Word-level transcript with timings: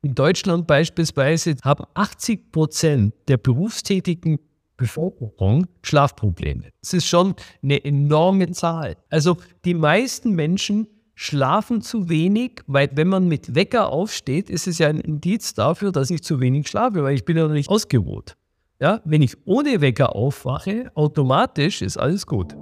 In 0.00 0.14
Deutschland 0.14 0.68
beispielsweise 0.68 1.56
haben 1.64 1.84
80 1.94 2.52
Prozent 2.52 3.14
der 3.26 3.36
berufstätigen 3.36 4.38
Bevölkerung 4.76 5.66
Schlafprobleme. 5.82 6.70
Das 6.80 6.92
ist 6.92 7.06
schon 7.06 7.34
eine 7.64 7.84
enorme 7.84 8.48
Zahl. 8.52 8.94
Also 9.10 9.38
die 9.64 9.74
meisten 9.74 10.36
Menschen 10.36 10.86
schlafen 11.16 11.82
zu 11.82 12.08
wenig, 12.08 12.62
weil 12.68 12.90
wenn 12.94 13.08
man 13.08 13.26
mit 13.26 13.56
Wecker 13.56 13.88
aufsteht, 13.88 14.50
ist 14.50 14.68
es 14.68 14.78
ja 14.78 14.86
ein 14.86 15.00
Indiz 15.00 15.54
dafür, 15.54 15.90
dass 15.90 16.10
ich 16.10 16.22
zu 16.22 16.38
wenig 16.38 16.68
schlafe, 16.68 17.02
weil 17.02 17.16
ich 17.16 17.24
bin 17.24 17.36
ja 17.36 17.48
noch 17.48 17.52
nicht 17.52 17.68
ausgeruht. 17.68 18.36
Ja, 18.80 19.00
wenn 19.04 19.22
ich 19.22 19.36
ohne 19.46 19.80
Wecker 19.80 20.14
aufwache, 20.14 20.92
automatisch 20.94 21.82
ist 21.82 21.96
alles 21.96 22.24
gut. 22.24 22.54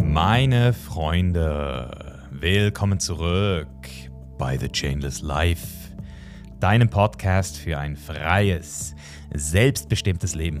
Meine 0.00 0.72
Freunde, 0.72 2.22
willkommen 2.30 3.00
zurück 3.00 3.66
bei 4.44 4.58
The 4.58 4.68
Chainless 4.68 5.22
Life, 5.22 5.66
deinem 6.60 6.90
Podcast 6.90 7.56
für 7.56 7.78
ein 7.78 7.96
freies, 7.96 8.94
selbstbestimmtes 9.32 10.34
Leben. 10.34 10.60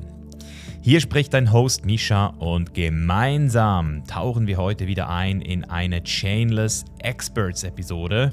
Hier 0.80 1.02
spricht 1.02 1.34
dein 1.34 1.52
Host 1.52 1.84
Misha 1.84 2.28
und 2.38 2.72
gemeinsam 2.72 4.02
tauchen 4.06 4.46
wir 4.46 4.56
heute 4.56 4.86
wieder 4.86 5.10
ein 5.10 5.42
in 5.42 5.64
eine 5.64 6.02
Chainless 6.02 6.86
Experts 7.00 7.62
Episode. 7.62 8.30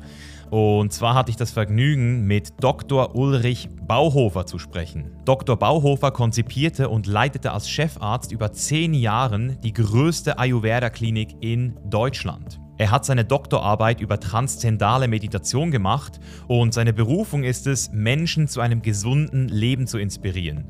Und 0.52 0.94
zwar 0.94 1.16
hatte 1.16 1.32
ich 1.32 1.36
das 1.36 1.52
Vergnügen, 1.52 2.24
mit 2.24 2.54
Dr. 2.62 3.14
Ulrich 3.14 3.68
Bauhofer 3.86 4.46
zu 4.46 4.58
sprechen. 4.58 5.12
Dr. 5.26 5.58
Bauhofer 5.58 6.12
konzipierte 6.12 6.88
und 6.88 7.08
leitete 7.08 7.52
als 7.52 7.70
Chefarzt 7.70 8.32
über 8.32 8.54
zehn 8.54 8.94
Jahren 8.94 9.60
die 9.66 9.74
größte 9.74 10.40
Ayurveda-Klinik 10.40 11.36
in 11.42 11.78
Deutschland. 11.90 12.62
Er 12.82 12.90
hat 12.90 13.06
seine 13.06 13.24
Doktorarbeit 13.24 14.02
über 14.02 14.20
transzendale 14.20 15.08
Meditation 15.08 15.70
gemacht 15.70 16.20
und 16.48 16.74
seine 16.74 16.94
Berufung 16.94 17.44
ist 17.44 17.68
es, 17.68 17.92
Menschen 17.92 18.48
zu 18.48 18.60
einem 18.60 18.82
gesunden 18.82 19.50
Leben 19.50 19.86
zu 19.86 20.00
inspirieren. 20.00 20.66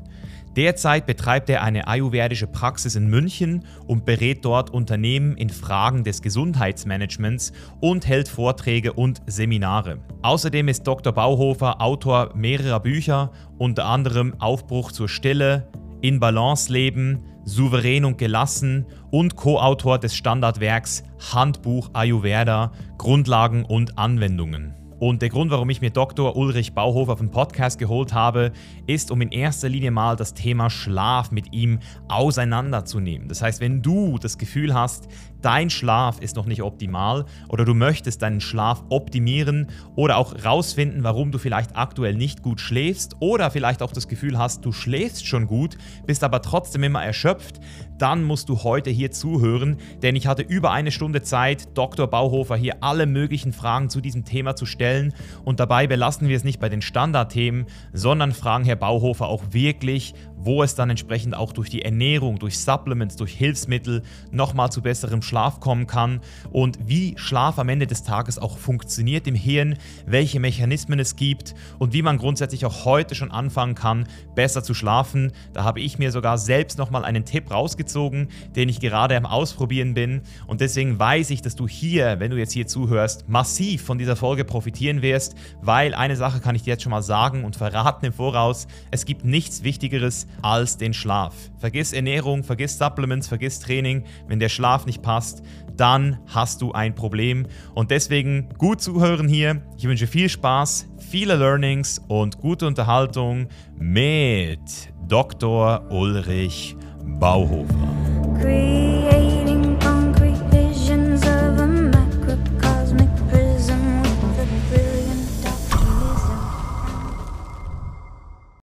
Derzeit 0.54 1.06
betreibt 1.06 1.48
er 1.48 1.62
eine 1.62 1.88
ayurvedische 1.88 2.46
Praxis 2.46 2.96
in 2.96 3.06
München 3.06 3.64
und 3.86 4.04
berät 4.04 4.44
dort 4.44 4.68
Unternehmen 4.68 5.38
in 5.38 5.48
Fragen 5.48 6.04
des 6.04 6.20
Gesundheitsmanagements 6.20 7.54
und 7.80 8.06
hält 8.06 8.28
Vorträge 8.28 8.92
und 8.92 9.22
Seminare. 9.26 9.96
Außerdem 10.20 10.68
ist 10.68 10.86
Dr. 10.86 11.14
Bauhofer 11.14 11.80
Autor 11.80 12.32
mehrerer 12.34 12.80
Bücher, 12.80 13.32
unter 13.56 13.86
anderem 13.86 14.38
Aufbruch 14.38 14.92
zur 14.92 15.08
Stille, 15.08 15.66
In 16.02 16.20
Balance 16.20 16.70
leben, 16.70 17.24
souverän 17.44 18.04
und 18.04 18.18
gelassen 18.18 18.86
und 19.10 19.36
Co-Autor 19.36 19.98
des 19.98 20.14
Standardwerks 20.16 21.02
Handbuch 21.32 21.90
Ayurveda, 21.92 22.72
Grundlagen 22.98 23.64
und 23.64 23.98
Anwendungen. 23.98 24.81
Und 25.02 25.20
der 25.20 25.30
Grund, 25.30 25.50
warum 25.50 25.68
ich 25.68 25.80
mir 25.80 25.90
Dr. 25.90 26.36
Ulrich 26.36 26.74
Bauhofer 26.74 27.14
auf 27.14 27.18
den 27.18 27.32
Podcast 27.32 27.80
geholt 27.80 28.12
habe, 28.12 28.52
ist, 28.86 29.10
um 29.10 29.20
in 29.20 29.32
erster 29.32 29.68
Linie 29.68 29.90
mal 29.90 30.14
das 30.14 30.32
Thema 30.32 30.70
Schlaf 30.70 31.32
mit 31.32 31.52
ihm 31.52 31.80
auseinanderzunehmen. 32.06 33.26
Das 33.26 33.42
heißt, 33.42 33.60
wenn 33.60 33.82
du 33.82 34.16
das 34.18 34.38
Gefühl 34.38 34.74
hast, 34.74 35.08
dein 35.40 35.70
Schlaf 35.70 36.20
ist 36.20 36.36
noch 36.36 36.46
nicht 36.46 36.62
optimal 36.62 37.24
oder 37.48 37.64
du 37.64 37.74
möchtest 37.74 38.22
deinen 38.22 38.40
Schlaf 38.40 38.84
optimieren 38.90 39.66
oder 39.96 40.18
auch 40.18 40.44
rausfinden, 40.44 41.02
warum 41.02 41.32
du 41.32 41.38
vielleicht 41.38 41.76
aktuell 41.76 42.14
nicht 42.14 42.44
gut 42.44 42.60
schläfst 42.60 43.16
oder 43.18 43.50
vielleicht 43.50 43.82
auch 43.82 43.90
das 43.90 44.06
Gefühl 44.06 44.38
hast, 44.38 44.64
du 44.64 44.70
schläfst 44.70 45.26
schon 45.26 45.48
gut, 45.48 45.78
bist 46.06 46.22
aber 46.22 46.42
trotzdem 46.42 46.84
immer 46.84 47.02
erschöpft, 47.02 47.58
dann 48.02 48.24
musst 48.24 48.48
du 48.48 48.64
heute 48.64 48.90
hier 48.90 49.12
zuhören, 49.12 49.76
denn 50.02 50.16
ich 50.16 50.26
hatte 50.26 50.42
über 50.42 50.72
eine 50.72 50.90
Stunde 50.90 51.22
Zeit, 51.22 51.68
Dr. 51.78 52.08
Bauhofer 52.08 52.56
hier 52.56 52.82
alle 52.82 53.06
möglichen 53.06 53.52
Fragen 53.52 53.90
zu 53.90 54.00
diesem 54.00 54.24
Thema 54.24 54.56
zu 54.56 54.66
stellen 54.66 55.14
und 55.44 55.60
dabei 55.60 55.86
belassen 55.86 56.28
wir 56.28 56.36
es 56.36 56.42
nicht 56.42 56.58
bei 56.58 56.68
den 56.68 56.82
Standardthemen, 56.82 57.66
sondern 57.92 58.32
fragen 58.32 58.64
Herr 58.64 58.74
Bauhofer 58.74 59.28
auch 59.28 59.44
wirklich, 59.52 60.14
wo 60.44 60.62
es 60.62 60.74
dann 60.74 60.90
entsprechend 60.90 61.34
auch 61.34 61.52
durch 61.52 61.70
die 61.70 61.82
Ernährung, 61.82 62.38
durch 62.38 62.58
Supplements, 62.58 63.16
durch 63.16 63.32
Hilfsmittel 63.32 64.02
nochmal 64.30 64.70
zu 64.70 64.82
besserem 64.82 65.22
Schlaf 65.22 65.60
kommen 65.60 65.86
kann 65.86 66.20
und 66.50 66.78
wie 66.86 67.14
Schlaf 67.16 67.58
am 67.58 67.68
Ende 67.68 67.86
des 67.86 68.02
Tages 68.02 68.38
auch 68.38 68.58
funktioniert 68.58 69.26
im 69.26 69.34
Hirn, 69.34 69.76
welche 70.06 70.40
Mechanismen 70.40 70.98
es 70.98 71.16
gibt 71.16 71.54
und 71.78 71.92
wie 71.92 72.02
man 72.02 72.18
grundsätzlich 72.18 72.64
auch 72.66 72.84
heute 72.84 73.14
schon 73.14 73.30
anfangen 73.30 73.74
kann, 73.74 74.06
besser 74.34 74.62
zu 74.62 74.74
schlafen. 74.74 75.32
Da 75.52 75.64
habe 75.64 75.80
ich 75.80 75.98
mir 75.98 76.10
sogar 76.10 76.38
selbst 76.38 76.78
nochmal 76.78 77.04
einen 77.04 77.24
Tipp 77.24 77.50
rausgezogen, 77.50 78.28
den 78.56 78.68
ich 78.68 78.80
gerade 78.80 79.16
am 79.16 79.26
Ausprobieren 79.26 79.94
bin 79.94 80.22
und 80.46 80.60
deswegen 80.60 80.98
weiß 80.98 81.30
ich, 81.30 81.42
dass 81.42 81.56
du 81.56 81.68
hier, 81.68 82.18
wenn 82.20 82.30
du 82.30 82.38
jetzt 82.38 82.52
hier 82.52 82.66
zuhörst, 82.66 83.28
massiv 83.28 83.82
von 83.82 83.98
dieser 83.98 84.16
Folge 84.16 84.44
profitieren 84.44 85.02
wirst, 85.02 85.34
weil 85.60 85.94
eine 85.94 86.16
Sache 86.16 86.40
kann 86.40 86.54
ich 86.54 86.62
dir 86.62 86.70
jetzt 86.70 86.82
schon 86.82 86.90
mal 86.90 87.02
sagen 87.02 87.44
und 87.44 87.56
verraten 87.56 88.06
im 88.06 88.12
Voraus, 88.12 88.66
es 88.90 89.04
gibt 89.04 89.24
nichts 89.24 89.62
Wichtigeres 89.62 90.26
als 90.40 90.76
den 90.76 90.94
Schlaf. 90.94 91.34
Vergiss 91.58 91.92
Ernährung, 91.92 92.44
vergiss 92.44 92.78
Supplements, 92.78 93.28
vergiss 93.28 93.60
Training. 93.60 94.04
Wenn 94.28 94.40
der 94.40 94.48
Schlaf 94.48 94.86
nicht 94.86 95.02
passt, 95.02 95.42
dann 95.76 96.18
hast 96.26 96.62
du 96.62 96.72
ein 96.72 96.94
Problem. 96.94 97.46
Und 97.74 97.90
deswegen 97.90 98.48
gut 98.58 98.80
zuhören 98.80 99.28
hier. 99.28 99.62
Ich 99.76 99.84
wünsche 99.84 100.06
viel 100.06 100.28
Spaß, 100.28 100.88
viele 100.98 101.36
Learnings 101.36 102.00
und 102.08 102.38
gute 102.38 102.66
Unterhaltung 102.66 103.48
mit 103.78 104.60
Dr. 105.08 105.90
Ulrich 105.90 106.76
Bauhofer. 107.04 108.02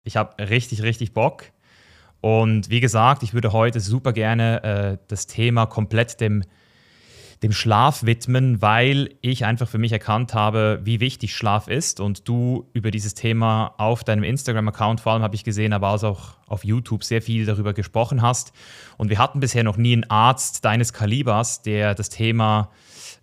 Ich 0.07 0.19
habe 0.19 0.51
richtig, 0.51 0.83
richtig 0.83 1.15
Bock. 1.15 1.45
Und 2.25 2.71
wie 2.71 2.81
gesagt, 2.81 3.23
ich 3.23 3.35
würde 3.35 3.53
heute 3.53 3.81
super 3.81 4.15
gerne 4.15 4.63
äh, 4.63 4.97
das 5.09 5.27
Thema 5.27 5.67
komplett 5.67 6.23
dem, 6.23 6.43
dem 7.43 7.53
Schlaf 7.53 8.05
widmen, 8.07 8.63
weil 8.63 9.11
ich 9.21 9.45
einfach 9.45 9.69
für 9.69 9.77
mich 9.77 9.93
erkannt 9.93 10.33
habe, 10.33 10.81
wie 10.85 11.01
wichtig 11.01 11.37
Schlaf 11.37 11.69
ist. 11.69 12.01
Und 12.01 12.27
du 12.27 12.71
über 12.73 12.91
dieses 12.91 13.13
Thema 13.13 13.75
auf 13.77 14.05
deinem 14.05 14.25
Instagram-Account, 14.25 15.03
vor 15.03 15.13
allem 15.13 15.23
habe 15.23 15.35
ich 15.35 15.45
gesehen, 15.45 15.75
aber 15.75 15.91
auch 15.91 16.39
auf 16.47 16.65
YouTube 16.65 17.05
sehr 17.05 17.21
viel 17.21 17.45
darüber 17.45 17.75
gesprochen 17.75 18.23
hast. 18.23 18.55
Und 18.97 19.11
wir 19.11 19.19
hatten 19.19 19.41
bisher 19.41 19.63
noch 19.63 19.77
nie 19.77 19.93
einen 19.93 20.09
Arzt 20.09 20.65
deines 20.65 20.95
Kalibers, 20.95 21.61
der 21.61 21.95
das 21.95 22.09
Thema 22.09 22.71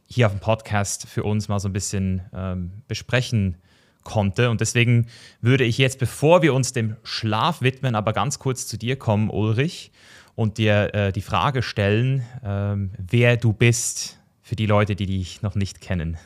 hier 0.05 0.27
auf 0.27 0.33
dem 0.33 0.41
Podcast 0.41 1.07
für 1.07 1.23
uns 1.23 1.47
mal 1.47 1.57
so 1.57 1.67
ein 1.67 1.73
bisschen 1.73 2.21
ähm, 2.35 2.83
besprechen 2.87 3.57
konnte. 4.03 4.49
Und 4.49 4.61
deswegen 4.61 5.07
würde 5.41 5.63
ich 5.63 5.77
jetzt, 5.77 5.99
bevor 5.99 6.41
wir 6.41 6.53
uns 6.53 6.73
dem 6.73 6.95
Schlaf 7.03 7.61
widmen, 7.61 7.95
aber 7.95 8.13
ganz 8.13 8.39
kurz 8.39 8.67
zu 8.67 8.77
dir 8.77 8.95
kommen, 8.95 9.29
Ulrich, 9.29 9.91
und 10.35 10.57
dir 10.57 10.93
äh, 10.93 11.11
die 11.11 11.21
Frage 11.21 11.61
stellen, 11.61 12.23
ähm, 12.43 12.91
wer 12.97 13.37
du 13.37 13.53
bist 13.53 14.17
für 14.41 14.55
die 14.55 14.65
Leute, 14.65 14.95
die 14.95 15.05
dich 15.05 15.41
noch 15.41 15.55
nicht 15.55 15.81
kennen. 15.81 16.17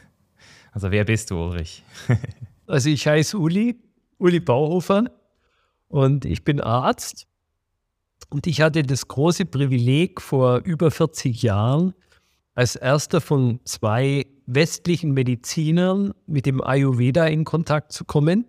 Also 0.71 0.91
wer 0.91 1.05
bist 1.05 1.31
du, 1.31 1.37
Ulrich? 1.37 1.83
also 2.67 2.89
ich 2.89 3.07
heiße 3.07 3.37
Uli, 3.37 3.79
Uli 4.17 4.39
Bauhofer 4.39 5.05
und 5.87 6.25
ich 6.25 6.43
bin 6.43 6.61
Arzt. 6.61 7.27
Und 8.29 8.47
ich 8.47 8.61
hatte 8.61 8.83
das 8.83 9.07
große 9.07 9.45
Privileg, 9.45 10.21
vor 10.21 10.59
über 10.59 10.91
40 10.91 11.41
Jahren 11.41 11.93
als 12.55 12.75
erster 12.75 13.21
von 13.21 13.59
zwei 13.65 14.25
westlichen 14.45 15.11
Medizinern 15.11 16.13
mit 16.27 16.45
dem 16.45 16.61
Ayurveda 16.61 17.25
in 17.25 17.43
Kontakt 17.43 17.91
zu 17.91 18.05
kommen 18.05 18.45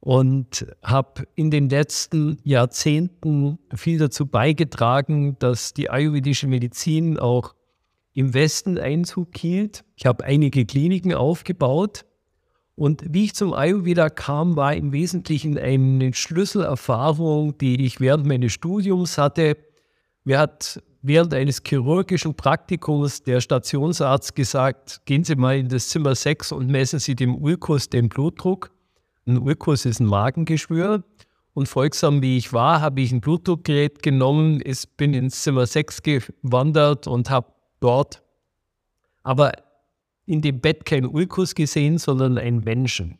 und 0.00 0.66
habe 0.82 1.26
in 1.34 1.50
den 1.50 1.68
letzten 1.68 2.38
Jahrzehnten 2.44 3.58
viel 3.74 3.98
dazu 3.98 4.26
beigetragen, 4.26 5.38
dass 5.38 5.72
die 5.72 5.90
ayurvedische 5.90 6.46
Medizin 6.46 7.18
auch 7.18 7.54
im 8.12 8.34
Westen 8.34 8.78
Einzug 8.78 9.36
hielt. 9.36 9.84
Ich 9.96 10.06
habe 10.06 10.24
einige 10.24 10.66
Kliniken 10.66 11.14
aufgebaut 11.14 12.04
und 12.76 13.04
wie 13.08 13.24
ich 13.24 13.34
zum 13.34 13.52
Ayurveda 13.52 14.10
kam, 14.10 14.56
war 14.56 14.74
im 14.74 14.92
Wesentlichen 14.92 15.58
eine 15.58 16.12
Schlüsselerfahrung, 16.12 17.56
die 17.58 17.84
ich 17.84 18.00
während 18.00 18.26
meines 18.26 18.52
Studiums 18.52 19.16
hatte. 19.16 19.56
Mir 20.24 20.38
hat 20.38 20.82
während 21.04 21.34
eines 21.34 21.62
chirurgischen 21.64 22.34
Praktikums 22.34 23.22
der 23.22 23.42
Stationsarzt 23.42 24.34
gesagt, 24.34 25.02
gehen 25.04 25.22
Sie 25.22 25.36
mal 25.36 25.58
in 25.58 25.68
das 25.68 25.90
Zimmer 25.90 26.14
6 26.14 26.52
und 26.52 26.68
messen 26.68 26.98
Sie 26.98 27.14
dem 27.14 27.36
Ulkus 27.36 27.90
den 27.90 28.08
Blutdruck. 28.08 28.70
Ein 29.26 29.38
Ulkus 29.38 29.84
ist 29.84 30.00
ein 30.00 30.06
Magengeschwür. 30.06 31.04
Und 31.52 31.68
folgsam 31.68 32.22
wie 32.22 32.38
ich 32.38 32.52
war, 32.54 32.80
habe 32.80 33.02
ich 33.02 33.12
ein 33.12 33.20
Blutdruckgerät 33.20 34.02
genommen, 34.02 34.60
ist, 34.60 34.96
bin 34.96 35.12
ins 35.12 35.42
Zimmer 35.42 35.66
6 35.66 36.02
gewandert 36.02 37.06
und 37.06 37.28
habe 37.30 37.52
dort 37.80 38.22
aber 39.22 39.52
in 40.24 40.40
dem 40.40 40.60
Bett 40.60 40.86
keinen 40.86 41.06
Ulkus 41.06 41.54
gesehen, 41.54 41.98
sondern 41.98 42.38
einen 42.38 42.60
Menschen. 42.60 43.18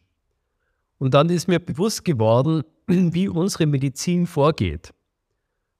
Und 0.99 1.13
dann 1.13 1.29
ist 1.29 1.49
mir 1.49 1.61
bewusst 1.61 2.05
geworden, 2.05 2.63
wie 2.87 3.29
unsere 3.29 3.67
Medizin 3.67 4.27
vorgeht 4.27 4.95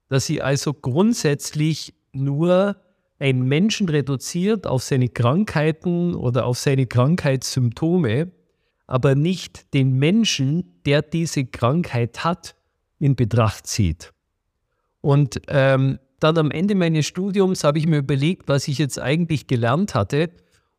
dass 0.09 0.25
sie 0.25 0.41
also 0.41 0.73
grundsätzlich 0.73 1.93
nur 2.13 2.77
einen 3.19 3.43
Menschen 3.43 3.89
reduziert 3.89 4.67
auf 4.67 4.83
seine 4.83 5.09
Krankheiten 5.09 6.15
oder 6.15 6.45
auf 6.45 6.57
seine 6.57 6.85
Krankheitssymptome, 6.85 8.31
aber 8.87 9.15
nicht 9.15 9.73
den 9.73 9.97
Menschen, 9.97 10.81
der 10.85 11.01
diese 11.01 11.45
Krankheit 11.45 12.23
hat, 12.23 12.55
in 12.99 13.15
Betracht 13.15 13.67
zieht. 13.67 14.13
Und 15.01 15.41
ähm, 15.47 15.99
dann 16.19 16.37
am 16.37 16.51
Ende 16.51 16.75
meines 16.75 17.05
Studiums 17.05 17.63
habe 17.63 17.77
ich 17.77 17.87
mir 17.87 17.97
überlegt, 17.97 18.47
was 18.47 18.67
ich 18.67 18.77
jetzt 18.77 18.99
eigentlich 18.99 19.47
gelernt 19.47 19.95
hatte. 19.95 20.31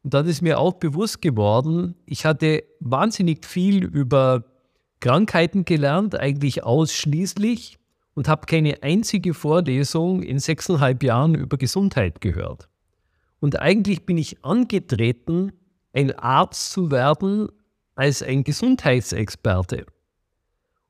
Und 0.02 0.14
dann 0.14 0.26
ist 0.26 0.42
mir 0.42 0.58
auch 0.58 0.74
bewusst 0.74 1.20
geworden, 1.20 1.94
ich 2.06 2.24
hatte 2.24 2.64
wahnsinnig 2.80 3.44
viel 3.44 3.84
über 3.84 4.44
Krankheiten 5.00 5.64
gelernt, 5.64 6.18
eigentlich 6.18 6.64
ausschließlich, 6.64 7.78
und 8.16 8.28
habe 8.28 8.46
keine 8.46 8.82
einzige 8.82 9.34
Vorlesung 9.34 10.22
in 10.22 10.38
sechseinhalb 10.38 11.02
Jahren 11.02 11.34
über 11.34 11.58
Gesundheit 11.58 12.22
gehört. 12.22 12.68
Und 13.40 13.60
eigentlich 13.60 14.06
bin 14.06 14.16
ich 14.16 14.42
angetreten, 14.42 15.52
ein 15.92 16.18
Arzt 16.18 16.72
zu 16.72 16.90
werden 16.90 17.48
als 17.94 18.22
ein 18.22 18.42
Gesundheitsexperte. 18.42 19.84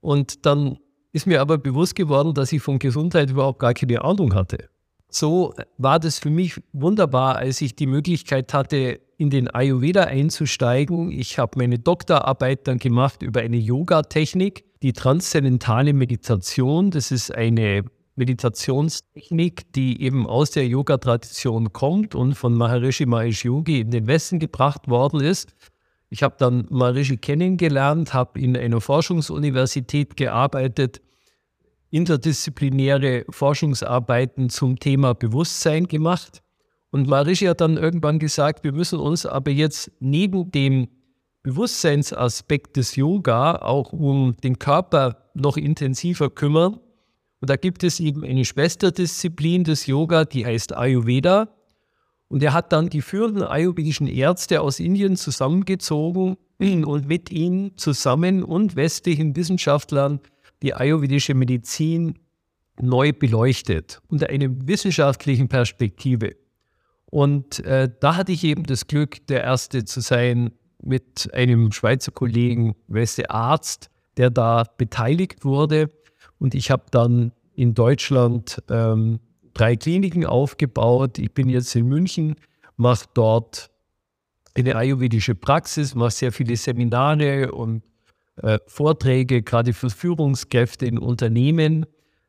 Und 0.00 0.46
dann 0.46 0.78
ist 1.12 1.26
mir 1.26 1.40
aber 1.40 1.58
bewusst 1.58 1.96
geworden, 1.96 2.32
dass 2.32 2.52
ich 2.52 2.62
von 2.62 2.78
Gesundheit 2.78 3.30
überhaupt 3.30 3.58
gar 3.58 3.74
keine 3.74 4.02
Ahnung 4.02 4.32
hatte. 4.32 4.68
So 5.08 5.52
war 5.78 5.98
das 5.98 6.20
für 6.20 6.30
mich 6.30 6.60
wunderbar, 6.72 7.36
als 7.36 7.60
ich 7.60 7.74
die 7.74 7.86
Möglichkeit 7.86 8.54
hatte, 8.54 9.00
in 9.18 9.30
den 9.30 9.48
Ayurveda 9.48 10.04
einzusteigen. 10.04 11.10
Ich 11.10 11.38
habe 11.38 11.58
meine 11.58 11.78
Doktorarbeit 11.78 12.66
dann 12.68 12.78
gemacht 12.78 13.22
über 13.22 13.40
eine 13.40 13.56
Yoga-Technik, 13.56 14.64
die 14.82 14.92
transzendentale 14.92 15.92
Meditation. 15.92 16.90
Das 16.90 17.10
ist 17.10 17.34
eine 17.34 17.84
Meditationstechnik, 18.16 19.72
die 19.72 20.02
eben 20.02 20.26
aus 20.26 20.50
der 20.50 20.66
Yoga-Tradition 20.66 21.72
kommt 21.72 22.14
und 22.14 22.34
von 22.34 22.54
Maharishi 22.54 23.06
Mahesh 23.06 23.44
Yogi 23.44 23.80
in 23.80 23.90
den 23.90 24.06
Westen 24.06 24.38
gebracht 24.38 24.88
worden 24.88 25.20
ist. 25.20 25.54
Ich 26.08 26.22
habe 26.22 26.36
dann 26.38 26.66
Maharishi 26.70 27.16
kennengelernt, 27.16 28.14
habe 28.14 28.40
in 28.40 28.56
einer 28.56 28.80
Forschungsuniversität 28.80 30.16
gearbeitet, 30.16 31.00
interdisziplinäre 31.90 33.24
Forschungsarbeiten 33.30 34.50
zum 34.50 34.78
Thema 34.78 35.14
Bewusstsein 35.14 35.86
gemacht. 35.86 36.42
Und 36.90 37.08
Maharishi 37.08 37.46
hat 37.46 37.60
dann 37.60 37.76
irgendwann 37.76 38.18
gesagt, 38.18 38.64
wir 38.64 38.72
müssen 38.72 38.98
uns 38.98 39.26
aber 39.26 39.50
jetzt 39.50 39.90
neben 40.00 40.50
dem 40.50 40.88
Bewusstseinsaspekt 41.42 42.76
des 42.76 42.96
Yoga 42.96 43.56
auch 43.56 43.92
um 43.92 44.36
den 44.42 44.58
Körper 44.58 45.30
noch 45.34 45.56
intensiver 45.56 46.30
kümmern. 46.30 46.80
Und 47.40 47.50
da 47.50 47.56
gibt 47.56 47.84
es 47.84 48.00
eben 48.00 48.24
eine 48.24 48.44
Schwesterdisziplin 48.44 49.64
des 49.64 49.86
Yoga, 49.86 50.24
die 50.24 50.44
heißt 50.44 50.76
Ayurveda. 50.76 51.48
Und 52.28 52.42
er 52.42 52.52
hat 52.52 52.72
dann 52.72 52.88
die 52.88 53.02
führenden 53.02 53.44
ayurvedischen 53.44 54.08
Ärzte 54.08 54.60
aus 54.60 54.80
Indien 54.80 55.16
zusammengezogen 55.16 56.36
und 56.58 57.06
mit 57.06 57.30
ihnen 57.30 57.76
zusammen 57.76 58.42
und 58.42 58.74
westlichen 58.74 59.36
Wissenschaftlern 59.36 60.20
die 60.62 60.74
ayurvedische 60.74 61.34
Medizin 61.34 62.18
neu 62.80 63.12
beleuchtet 63.12 64.00
unter 64.08 64.30
einer 64.30 64.48
wissenschaftlichen 64.66 65.48
Perspektive. 65.48 66.36
Und 67.10 67.64
äh, 67.64 67.88
da 68.00 68.16
hatte 68.16 68.32
ich 68.32 68.44
eben 68.44 68.64
das 68.64 68.86
Glück, 68.86 69.26
der 69.28 69.44
Erste 69.44 69.84
zu 69.84 70.00
sein 70.00 70.52
mit 70.82 71.30
einem 71.32 71.72
Schweizer 71.72 72.12
Kollegen, 72.12 72.74
Weste 72.88 73.30
Arzt, 73.30 73.90
der 74.16 74.30
da 74.30 74.64
beteiligt 74.76 75.44
wurde. 75.44 75.90
Und 76.38 76.54
ich 76.54 76.70
habe 76.70 76.84
dann 76.90 77.32
in 77.54 77.74
Deutschland 77.74 78.62
ähm, 78.68 79.20
drei 79.54 79.76
Kliniken 79.76 80.26
aufgebaut. 80.26 81.18
Ich 81.18 81.32
bin 81.32 81.48
jetzt 81.48 81.74
in 81.74 81.86
München, 81.86 82.36
mache 82.76 83.06
dort 83.14 83.70
eine 84.54 84.76
ayurvedische 84.76 85.34
Praxis, 85.34 85.94
mache 85.94 86.10
sehr 86.10 86.32
viele 86.32 86.56
Seminare 86.56 87.52
und 87.52 87.82
äh, 88.42 88.58
Vorträge, 88.66 89.42
gerade 89.42 89.72
für 89.72 89.90
Führungskräfte 89.90 90.86
in 90.86 90.98
Unternehmen. 90.98 91.86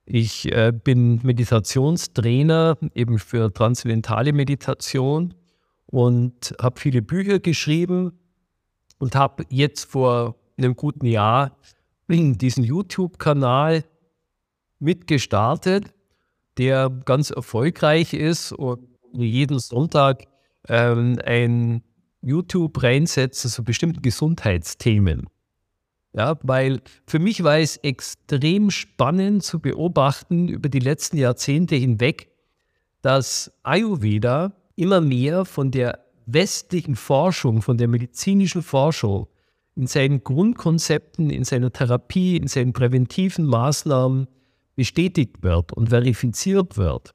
Ich 0.10 0.50
äh, 0.54 0.72
bin 0.72 1.20
Meditationstrainer 1.22 2.78
eben 2.96 3.20
für 3.20 3.54
transzendentale 3.54 4.32
Meditation 4.32 5.34
und 5.86 6.56
habe 6.62 6.80
viele 6.80 7.02
Bücher 7.02 7.40
geschrieben 7.40 8.18
und 9.00 9.16
habe 9.16 9.44
jetzt 9.50 9.92
vor 9.92 10.38
einem 10.58 10.78
guten 10.78 11.06
Jahr 11.06 11.58
diesen 12.10 12.64
YouTube-Kanal 12.64 13.84
mitgestartet, 14.80 15.94
der 16.58 16.90
ganz 16.90 17.30
erfolgreich 17.30 18.14
ist 18.14 18.54
und 18.54 18.88
jeden 19.12 19.60
Sonntag 19.60 20.24
ähm, 20.70 21.20
ein 21.26 21.84
YouTube 22.22 22.82
reinsetzt 22.82 23.42
zu 23.42 23.62
bestimmten 23.62 24.02
Gesundheitsthemen. 24.02 25.28
Ja, 26.14 26.38
weil 26.42 26.82
für 27.06 27.20
mich 27.20 27.44
war 27.44 27.60
es 27.60 27.78
extrem 27.78 28.72
spannend 28.72 29.44
zu 29.44 29.60
beobachten 29.60 30.48
über 30.48 30.70
die 30.70 30.80
letzten 30.80 31.18
Jahrzehnte 31.18 31.76
hinweg, 31.76 32.32
dass 33.02 33.52
Ayurveda 33.64 34.54
immer 34.76 35.02
mehr 35.02 35.46
von 35.46 35.72
der 35.72 36.00
westlichen 36.26 36.96
Forschung, 36.96 37.62
von 37.62 37.78
der 37.78 37.88
medizinischen 37.88 38.64
Forschung 38.64 39.28
in 39.76 39.88
seinen 39.88 40.24
Grundkonzepten, 40.24 41.30
in 41.30 41.44
seiner 41.44 41.72
Therapie, 41.72 42.38
in 42.38 42.48
seinen 42.48 42.74
präventiven 42.74 43.46
Maßnahmen 43.46 44.28
bestätigt 44.76 45.44
wird 45.44 45.72
und 45.74 45.90
verifiziert 45.90 46.78
wird. 46.78 47.12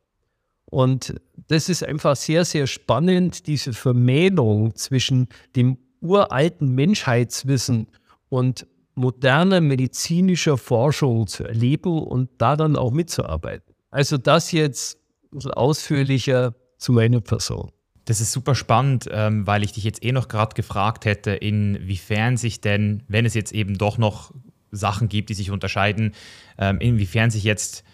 Und 0.67 1.15
das 1.49 1.69
ist 1.69 1.85
einfach 1.85 2.17
sehr, 2.17 2.45
sehr 2.45 2.67
spannend, 2.67 3.47
diese 3.47 3.73
Vermählung 3.73 4.75
zwischen 4.75 5.29
dem 5.55 5.77
uralten 6.01 6.75
Menschheitswissen 6.75 7.89
und 8.29 8.67
moderner 8.95 9.61
medizinischer 9.61 10.59
Forschung 10.59 11.27
zu 11.27 11.45
erleben 11.45 12.03
und 12.03 12.31
daran 12.39 12.77
auch 12.77 12.91
mitzuarbeiten. 12.91 13.75
Also 13.91 14.19
das 14.19 14.53
jetzt 14.53 14.99
ein 15.33 15.37
bisschen 15.37 15.53
ausführlicher 15.53 16.55
zu 16.79 16.93
meiner 16.93 17.21
Person. 17.21 17.71
Das 18.05 18.21
ist 18.21 18.33
super 18.33 18.55
spannend, 18.55 19.09
ähm, 19.11 19.47
weil 19.47 19.63
ich 19.63 19.73
dich 19.73 19.85
jetzt 19.85 20.05
eh 20.05 20.13
noch 20.13 20.29
gerade 20.29 20.55
gefragt 20.55 21.05
hätte, 21.05 21.31
inwiefern 21.31 22.37
sich 22.37 22.61
denn, 22.61 23.05
wenn 23.07 23.25
es 23.25 23.35
jetzt 23.35 23.53
eben 23.53 23.79
doch 23.79 23.97
noch 23.97 24.33
Sachen 24.73 25.09
gibt, 25.09 25.31
die 25.31 25.35
sich 25.35 25.51
unterscheiden, 25.51 26.15
ähm, 26.59 26.81
inwiefern 26.81 27.31
sich 27.31 27.45
jetzt 27.45 27.85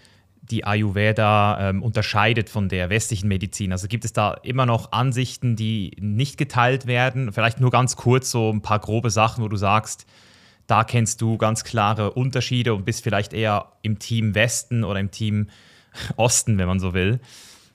die 0.40 0.64
Ayurveda 0.64 1.68
ähm, 1.68 1.82
unterscheidet 1.82 2.48
von 2.48 2.70
der 2.70 2.88
westlichen 2.88 3.28
Medizin. 3.28 3.72
Also 3.72 3.86
gibt 3.86 4.06
es 4.06 4.14
da 4.14 4.32
immer 4.32 4.64
noch 4.64 4.92
Ansichten, 4.92 5.56
die 5.56 5.94
nicht 6.00 6.38
geteilt 6.38 6.86
werden? 6.86 7.32
Vielleicht 7.32 7.60
nur 7.60 7.70
ganz 7.70 7.96
kurz 7.96 8.30
so 8.30 8.50
ein 8.50 8.62
paar 8.62 8.78
grobe 8.78 9.10
Sachen, 9.10 9.44
wo 9.44 9.48
du 9.48 9.56
sagst, 9.56 10.06
da 10.68 10.84
kennst 10.84 11.20
du 11.20 11.36
ganz 11.38 11.64
klare 11.64 12.12
Unterschiede 12.12 12.74
und 12.74 12.84
bist 12.84 13.02
vielleicht 13.02 13.32
eher 13.32 13.72
im 13.82 13.98
Team 13.98 14.36
Westen 14.36 14.84
oder 14.84 15.00
im 15.00 15.10
Team 15.10 15.48
Osten, 16.16 16.58
wenn 16.58 16.68
man 16.68 16.78
so 16.78 16.94
will. 16.94 17.18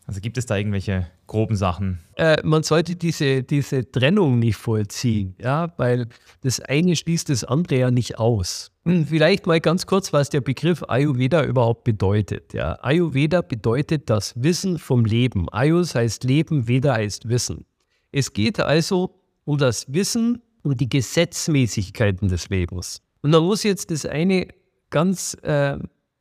Also 0.06 0.20
gibt 0.20 0.38
es 0.38 0.46
da 0.46 0.58
irgendwelche 0.58 1.08
groben 1.28 1.56
Sachen? 1.56 2.00
Äh, 2.18 2.38
man 2.44 2.64
sollte 2.64 2.96
diese, 2.96 3.42
diese 3.42 3.90
Trennung 3.90 4.38
nicht 4.38 4.58
vollziehen, 4.58 5.36
ja, 5.40 5.74
weil 5.78 6.08
das 6.42 6.60
eine 6.60 6.96
schließt 6.96 7.30
das 7.30 7.44
andere 7.44 7.80
ja 7.80 7.92
nicht 7.92 8.20
aus. 8.20 8.72
Hm, 8.86 9.08
vielleicht 9.08 9.48
mal 9.48 9.62
ganz 9.62 9.86
kurz, 9.86 10.12
was 10.12 10.30
der 10.30 10.42
Begriff 10.42 10.84
Ayurveda 10.88 11.44
überhaupt 11.46 11.86
bedeutet. 11.86 12.54
Ja. 12.54 12.78
Ayurveda 12.82 13.42
bedeutet 13.42 14.10
das 14.10 14.34
Wissen 14.36 14.78
vom 14.78 15.06
Leben. 15.06 15.48
Ayus 15.50 15.96
heißt 15.96 16.26
Leben, 16.26 16.68
Veda 16.68 16.96
heißt 16.96 17.30
Wissen. 17.30 17.66
Es 18.12 18.34
geht 18.34 18.60
also 18.60 19.22
um 19.46 19.58
das 19.58 19.92
Wissen 19.92 20.42
um 20.64 20.76
die 20.76 20.90
Gesetzmäßigkeiten 20.90 22.28
des 22.28 22.50
Lebens. 22.50 23.02
Und 23.22 23.32
man 23.32 23.44
muss 23.44 23.64
jetzt 23.64 23.92
das 23.92 24.06
eine 24.06 24.48
ganz 24.90 25.36
äh, 25.44 25.78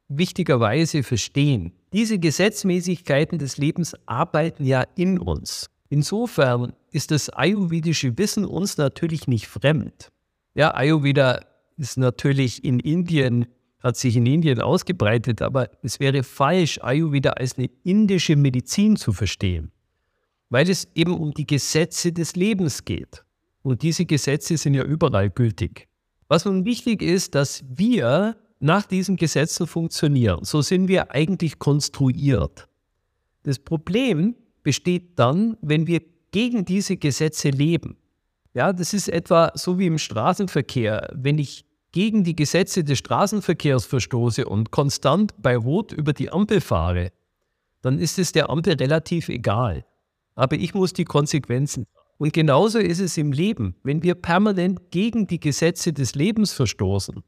wichtigerweise 0.09 1.03
verstehen. 1.03 1.73
Diese 1.93 2.19
Gesetzmäßigkeiten 2.19 3.39
des 3.39 3.57
Lebens 3.57 3.95
arbeiten 4.07 4.65
ja 4.65 4.85
in 4.97 5.19
uns. 5.19 5.69
Insofern 5.89 6.73
ist 6.91 7.11
das 7.11 7.29
ayurvedische 7.29 8.17
Wissen 8.17 8.45
uns 8.45 8.79
natürlich 8.79 9.29
nicht 9.29 9.47
fremd. 9.47 10.11
Ja, 10.55 10.75
Ayurveda 10.75 11.41
ist 11.77 11.99
natürlich 11.99 12.65
in 12.65 12.81
Indien, 12.81 13.47
hat 13.81 13.97
sich 13.97 14.17
in 14.17 14.27
Indien 14.27 14.61
ausgebreitet, 14.61 15.43
aber 15.43 15.71
es 15.83 16.01
wäre 16.01 16.23
falsch, 16.23 16.79
Ayurveda 16.83 17.31
als 17.31 17.59
eine 17.59 17.69
indische 17.85 18.37
Medizin 18.37 18.97
zu 18.97 19.13
verstehen, 19.13 19.71
weil 20.49 20.69
es 20.71 20.89
eben 20.95 21.15
um 21.15 21.33
die 21.33 21.47
Gesetze 21.47 22.13
des 22.13 22.37
Lebens 22.37 22.85
geht. 22.85 23.25
Und 23.63 23.83
diese 23.83 24.05
Gesetze 24.05 24.57
sind 24.57 24.75
ja 24.75 24.85
überall 24.85 25.31
gültig. 25.31 25.89
Was 26.29 26.45
nun 26.45 26.65
wichtig 26.65 27.03
ist, 27.03 27.35
dass 27.35 27.65
wir 27.69 28.37
nach 28.63 28.87
diesen 28.87 29.17
Gesetzen 29.17 29.67
funktionieren. 29.67 30.45
So 30.45 30.63
sind 30.63 30.89
wir 30.89 31.11
eigentlich 31.11 31.59
konstruiert. 31.59 32.69
Das 33.43 33.59
Problem 33.59 34.37
besteht 34.63 35.19
dann, 35.19 35.57
wenn 35.61 35.87
wir 35.87 36.01
gegen 36.31 36.65
diese 36.65 36.97
Gesetze 36.97 37.51
leben. 37.51 37.97
Ja, 38.55 38.73
das 38.73 38.95
ist 38.95 39.09
etwa 39.09 39.51
so 39.55 39.79
wie 39.79 39.87
im 39.87 39.99
Straßenverkehr. 39.99 41.11
Wenn 41.15 41.39
ich 41.39 41.65
gegen 41.91 42.23
die 42.23 42.37
Gesetze 42.37 42.85
des 42.85 42.99
Straßenverkehrs 42.99 43.85
verstoße 43.85 44.47
und 44.47 44.71
konstant 44.71 45.35
bei 45.43 45.57
Rot 45.57 45.93
über 45.93 46.13
die 46.13 46.31
Ampel 46.31 46.61
fahre, 46.61 47.11
dann 47.83 47.99
ist 47.99 48.19
es 48.19 48.33
der 48.33 48.49
Ampel 48.49 48.75
relativ 48.75 49.29
egal. 49.29 49.85
Aber 50.35 50.57
ich 50.57 50.73
muss 50.73 50.93
die 50.93 51.05
Konsequenzen 51.05 51.87
Und 52.23 52.33
genauso 52.33 52.79
ist 52.79 53.01
es 53.01 53.19
im 53.19 53.33
Leben. 53.33 53.75
Wenn 53.83 54.05
wir 54.05 54.15
permanent 54.15 54.93
gegen 54.93 55.27
die 55.27 55.41
Gesetze 55.41 55.93
des 55.93 56.15
Lebens 56.15 56.53
verstoßen, 56.53 57.25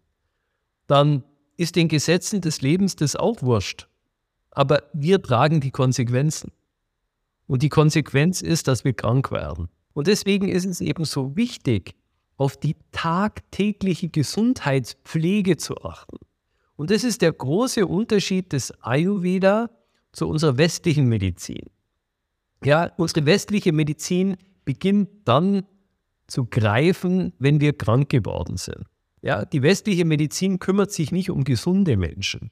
dann 0.87 1.25
ist 1.57 1.75
den 1.75 1.89
Gesetzen 1.89 2.41
des 2.41 2.63
Lebens 2.63 2.95
das 2.95 3.17
auch 3.17 3.43
wurscht. 3.43 3.89
Aber 4.53 4.85
wir 4.93 5.21
tragen 5.21 5.61
die 5.61 5.73
Konsequenzen. 5.73 6.53
Und 7.49 7.65
die 7.65 7.71
Konsequenz 7.71 8.41
ist, 8.41 8.69
dass 8.69 8.85
wir 8.85 8.93
krank 8.93 9.33
werden. 9.33 9.69
Und 9.95 10.07
deswegen 10.07 10.47
ist 10.47 10.65
es 10.65 10.81
eben 10.81 11.05
so 11.05 11.35
wichtig, 11.35 11.97
auf 12.37 12.57
die 12.57 12.77
tagtägliche 12.93 14.11
Gesundheitspflege 14.11 15.57
zu 15.57 15.77
achten. 15.79 16.19
Und 16.77 16.93
das 16.93 17.03
ist 17.03 17.21
der 17.21 17.33
große 17.33 17.85
Unterschied 17.85 18.53
des 18.53 18.71
Ayurveda 18.81 19.71
zu 20.13 20.29
unserer 20.29 20.57
westlichen 20.57 21.09
Medizin. 21.09 21.69
Ja, 22.63 22.93
unsere 22.97 23.27
westliche 23.27 23.73
Medizin 23.73 24.37
beginnt 24.65 25.09
dann 25.25 25.65
zu 26.27 26.47
greifen, 26.47 27.33
wenn 27.39 27.61
wir 27.61 27.77
krank 27.77 28.09
geworden 28.09 28.57
sind. 28.57 28.85
Ja, 29.23 29.45
die 29.45 29.63
westliche 29.63 30.05
Medizin 30.05 30.59
kümmert 30.59 30.93
sich 30.93 31.13
nicht 31.13 31.31
um 31.31 31.45
gesunde 31.45 31.97
Menschen. 31.97 32.51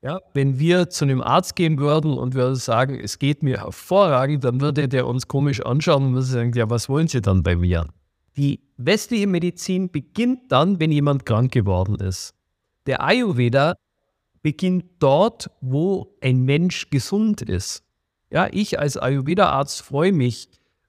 Ja, 0.00 0.20
wenn 0.32 0.58
wir 0.58 0.90
zu 0.90 1.04
einem 1.04 1.20
Arzt 1.20 1.56
gehen 1.56 1.78
würden 1.78 2.12
und 2.12 2.34
würden 2.34 2.54
sagen, 2.54 2.94
es 2.94 3.18
geht 3.18 3.42
mir 3.42 3.62
hervorragend, 3.62 4.44
dann 4.44 4.60
würde 4.60 4.88
der 4.88 5.06
uns 5.06 5.26
komisch 5.26 5.60
anschauen 5.60 6.04
und 6.04 6.12
würde 6.12 6.26
sagen, 6.26 6.52
ja, 6.52 6.70
was 6.70 6.88
wollen 6.88 7.08
Sie 7.08 7.20
dann 7.20 7.42
bei 7.42 7.56
mir? 7.56 7.88
Die 8.36 8.60
westliche 8.76 9.26
Medizin 9.26 9.90
beginnt 9.90 10.52
dann, 10.52 10.78
wenn 10.78 10.92
jemand 10.92 11.26
krank 11.26 11.52
geworden 11.52 11.96
ist. 11.96 12.32
Der 12.86 13.02
Ayurveda 13.02 13.74
beginnt 14.42 14.84
dort, 15.00 15.50
wo 15.60 16.16
ein 16.20 16.42
Mensch 16.42 16.90
gesund 16.90 17.42
ist. 17.42 17.82
Ja, 18.30 18.48
ich 18.52 18.78
als 18.78 18.96
Ayurveda-Arzt 18.96 19.82
freue 19.82 20.12
mich, 20.12 20.48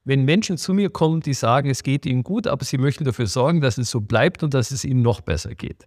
wenn 0.10 0.26
Menschen 0.26 0.58
zu 0.58 0.74
mir 0.74 0.90
kommen, 0.90 1.22
die 1.22 1.36
sagen, 1.36 1.70
es 1.70 1.84
geht 1.84 2.04
ihnen 2.08 2.24
gut, 2.24 2.48
aber 2.48 2.66
sie 2.66 2.80
möchten 2.80 3.04
dafür 3.04 3.28
sorgen, 3.28 3.62
dass 3.62 3.78
es 3.78 3.92
so 3.92 4.02
bleibt 4.02 4.42
und 4.42 4.56
dass 4.56 4.72
es 4.72 4.84
ihnen 4.84 5.04
noch 5.04 5.22
besser 5.22 5.54
geht. 5.54 5.86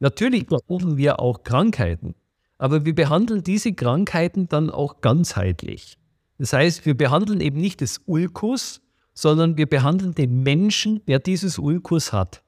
Natürlich 0.00 0.46
behandeln 0.46 0.96
wir 0.96 1.20
auch 1.20 1.44
Krankheiten, 1.44 2.16
aber 2.58 2.84
wir 2.84 2.96
behandeln 2.96 3.44
diese 3.44 3.72
Krankheiten 3.72 4.48
dann 4.48 4.70
auch 4.70 5.02
ganzheitlich. 5.02 5.98
Das 6.38 6.52
heißt, 6.52 6.84
wir 6.84 6.96
behandeln 6.96 7.40
eben 7.40 7.60
nicht 7.60 7.80
das 7.80 8.00
Ulkus, 8.06 8.80
sondern 9.14 9.56
wir 9.56 9.68
behandeln 9.68 10.16
den 10.16 10.42
Menschen, 10.42 11.00
der 11.06 11.20
dieses 11.20 11.60
Ulkus 11.60 12.12
hat. 12.12 12.42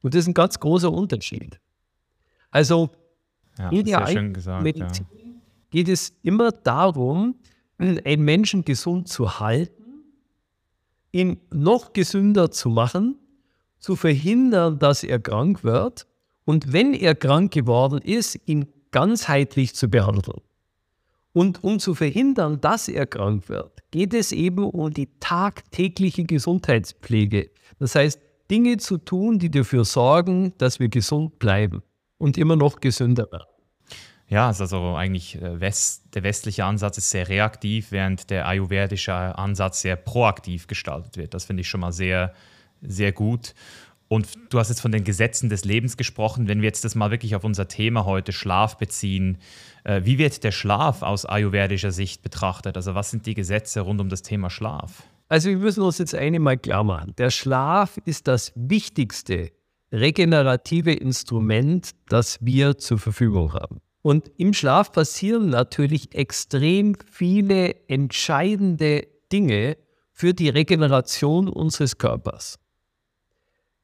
Und 0.00 0.14
das 0.14 0.20
ist 0.20 0.28
ein 0.28 0.34
ganz 0.34 0.60
großer 0.60 0.92
Unterschied. 0.92 1.58
Also 2.52 2.90
ja, 3.58 3.70
in 3.70 3.84
der 3.84 4.32
gesagt, 4.32 4.62
Medizin 4.62 5.06
ja. 5.12 5.24
geht 5.70 5.88
es 5.88 6.12
immer 6.22 6.52
darum, 6.52 7.34
einen 7.78 8.22
Menschen 8.24 8.64
gesund 8.64 9.08
zu 9.08 9.40
halten, 9.40 9.79
ihn 11.12 11.38
noch 11.52 11.92
gesünder 11.92 12.50
zu 12.50 12.68
machen, 12.68 13.18
zu 13.78 13.96
verhindern, 13.96 14.78
dass 14.78 15.02
er 15.02 15.18
krank 15.18 15.64
wird 15.64 16.06
und 16.44 16.72
wenn 16.72 16.94
er 16.94 17.14
krank 17.14 17.52
geworden 17.52 18.00
ist, 18.02 18.38
ihn 18.46 18.66
ganzheitlich 18.90 19.74
zu 19.74 19.88
behandeln. 19.88 20.40
Und 21.32 21.62
um 21.62 21.78
zu 21.78 21.94
verhindern, 21.94 22.60
dass 22.60 22.88
er 22.88 23.06
krank 23.06 23.48
wird, 23.48 23.82
geht 23.92 24.14
es 24.14 24.32
eben 24.32 24.64
um 24.64 24.92
die 24.92 25.08
tagtägliche 25.20 26.24
Gesundheitspflege. 26.24 27.50
Das 27.78 27.94
heißt, 27.94 28.20
Dinge 28.50 28.78
zu 28.78 28.98
tun, 28.98 29.38
die 29.38 29.50
dafür 29.50 29.84
sorgen, 29.84 30.52
dass 30.58 30.80
wir 30.80 30.88
gesund 30.88 31.38
bleiben 31.38 31.82
und 32.18 32.36
immer 32.36 32.56
noch 32.56 32.80
gesünder 32.80 33.30
werden. 33.30 33.46
Ja, 34.30 34.46
also 34.46 34.94
eigentlich 34.94 35.42
äh, 35.42 35.60
West, 35.60 36.14
der 36.14 36.22
westliche 36.22 36.64
Ansatz 36.64 36.98
ist 36.98 37.10
sehr 37.10 37.28
reaktiv, 37.28 37.90
während 37.90 38.30
der 38.30 38.46
ayurvedische 38.46 39.12
Ansatz 39.12 39.82
sehr 39.82 39.96
proaktiv 39.96 40.68
gestaltet 40.68 41.16
wird. 41.16 41.34
Das 41.34 41.44
finde 41.44 41.62
ich 41.62 41.68
schon 41.68 41.80
mal 41.80 41.92
sehr, 41.92 42.32
sehr 42.80 43.10
gut. 43.10 43.54
Und 44.06 44.28
du 44.48 44.60
hast 44.60 44.68
jetzt 44.68 44.80
von 44.80 44.92
den 44.92 45.02
Gesetzen 45.02 45.48
des 45.48 45.64
Lebens 45.64 45.96
gesprochen. 45.96 46.46
Wenn 46.46 46.62
wir 46.62 46.68
jetzt 46.68 46.84
das 46.84 46.94
mal 46.94 47.10
wirklich 47.10 47.34
auf 47.34 47.42
unser 47.42 47.66
Thema 47.66 48.04
heute 48.04 48.32
Schlaf 48.32 48.76
beziehen, 48.76 49.38
äh, 49.82 50.02
wie 50.04 50.18
wird 50.18 50.44
der 50.44 50.52
Schlaf 50.52 51.02
aus 51.02 51.26
ayurvedischer 51.26 51.90
Sicht 51.90 52.22
betrachtet? 52.22 52.76
Also 52.76 52.94
was 52.94 53.10
sind 53.10 53.26
die 53.26 53.34
Gesetze 53.34 53.80
rund 53.80 54.00
um 54.00 54.08
das 54.08 54.22
Thema 54.22 54.48
Schlaf? 54.48 55.02
Also 55.28 55.48
wir 55.48 55.58
müssen 55.58 55.82
uns 55.82 55.98
jetzt 55.98 56.14
eine 56.14 56.38
mal 56.38 56.56
klar 56.56 56.84
machen. 56.84 57.14
Der 57.18 57.30
Schlaf 57.30 57.98
ist 58.04 58.28
das 58.28 58.52
wichtigste 58.54 59.50
regenerative 59.92 60.92
Instrument, 60.92 61.90
das 62.08 62.38
wir 62.40 62.78
zur 62.78 62.98
Verfügung 62.98 63.54
haben. 63.54 63.80
Und 64.02 64.30
im 64.38 64.54
Schlaf 64.54 64.92
passieren 64.92 65.50
natürlich 65.50 66.14
extrem 66.14 66.96
viele 67.10 67.74
entscheidende 67.88 69.06
Dinge 69.30 69.76
für 70.12 70.34
die 70.34 70.48
Regeneration 70.48 71.48
unseres 71.48 71.98
Körpers. 71.98 72.58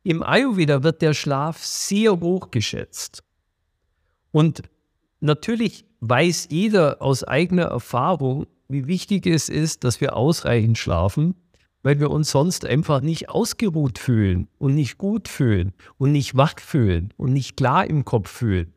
Im 0.03 0.23
Ayurveda 0.23 0.83
wird 0.83 1.03
der 1.03 1.15
Schlaf 1.15 1.65
sehr 1.65 2.21
hoch 2.21 2.51
geschätzt. 2.51 3.25
Und 4.31 4.63
natürlich 5.21 5.85
weiß 6.01 6.49
jeder 6.51 7.03
aus 7.03 7.25
eigener 7.25 7.65
Erfahrung, 7.65 8.47
wie 8.69 8.87
wichtig 8.87 9.27
es 9.27 9.49
ist, 9.49 9.85
dass 9.85 10.01
wir 10.01 10.17
ausreichend 10.17 10.79
schlafen, 10.79 11.35
weil 11.83 12.01
wir 12.01 12.11
uns 12.11 12.31
sonst 12.31 12.65
einfach 12.65 13.01
nicht 13.01 13.29
ausgeruht 13.29 13.99
fühlen 13.99 14.49
und 14.59 14.75
nicht 14.75 14.99
gut 14.99 15.29
fühlen 15.29 15.73
und 15.99 16.13
nicht 16.13 16.37
wach 16.37 16.59
fühlen 16.59 17.13
und 17.17 17.33
nicht 17.33 17.57
klar 17.57 17.87
im 17.87 18.05
Kopf 18.05 18.31
fühlen. 18.31 18.73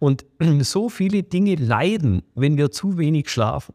Und 0.00 0.26
so 0.62 0.88
viele 0.88 1.22
Dinge 1.22 1.54
leiden, 1.54 2.22
wenn 2.34 2.56
wir 2.56 2.72
zu 2.72 2.98
wenig 2.98 3.28
schlafen. 3.30 3.74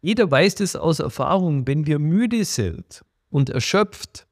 Jeder 0.00 0.30
weiß 0.30 0.56
das 0.56 0.76
aus 0.76 1.00
Erfahrung, 1.00 1.66
wenn 1.66 1.86
wir 1.86 1.98
müde 1.98 2.44
sind 2.44 3.04
und 3.30 3.50
erschöpft, 3.50 4.28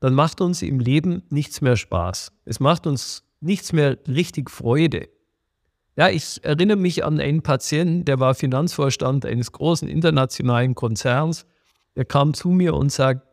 dann 0.00 0.14
macht 0.14 0.40
uns 0.40 0.62
im 0.62 0.78
Leben 0.78 1.22
nichts 1.30 1.60
mehr 1.60 1.76
Spaß. 1.76 2.30
Es 2.44 2.60
macht 2.60 2.86
uns 2.86 3.24
nichts 3.40 3.72
mehr 3.72 3.98
richtig 4.06 4.50
Freude. 4.50 5.08
Ja, 5.96 6.08
ich 6.08 6.44
erinnere 6.44 6.76
mich 6.76 7.04
an 7.04 7.18
einen 7.18 7.42
Patienten, 7.42 8.04
der 8.04 8.20
war 8.20 8.34
Finanzvorstand 8.34 9.24
eines 9.24 9.50
großen 9.50 9.88
internationalen 9.88 10.76
Konzerns. 10.76 11.46
Der 11.96 12.04
kam 12.04 12.34
zu 12.34 12.50
mir 12.50 12.74
und 12.74 12.92
sagt, 12.92 13.26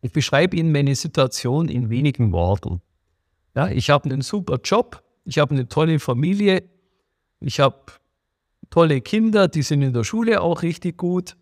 ich 0.00 0.12
beschreibe 0.12 0.56
Ihnen 0.56 0.72
meine 0.72 0.94
Situation 0.94 1.68
in 1.68 1.90
wenigen 1.90 2.32
Worten. 2.32 2.80
Ja, 3.54 3.68
ich 3.68 3.90
habe 3.90 4.08
einen 4.08 4.22
super 4.22 4.58
Job, 4.64 5.02
ich 5.24 5.38
habe 5.38 5.54
eine 5.54 5.68
tolle 5.68 5.98
Familie, 5.98 6.62
ich 7.40 7.60
habe 7.60 7.92
tolle 8.70 9.00
Kinder, 9.00 9.48
die 9.48 9.62
sind 9.62 9.82
in 9.82 9.92
der 9.92 10.04
Schule 10.04 10.40
auch 10.40 10.62
richtig 10.62 10.96
gut. 10.96 11.36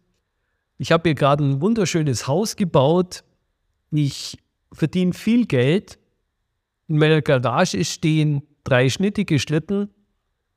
Ich 0.78 0.92
habe 0.92 1.08
hier 1.08 1.14
gerade 1.14 1.44
ein 1.44 1.60
wunderschönes 1.60 2.26
Haus 2.26 2.56
gebaut. 2.56 3.24
Ich 3.90 4.38
verdiene 4.72 5.12
viel 5.12 5.46
Geld. 5.46 5.98
In 6.86 6.98
meiner 6.98 7.20
Garage 7.20 7.84
stehen 7.84 8.42
drei 8.64 8.88
schnittige 8.88 9.38
Schlitten 9.38 9.90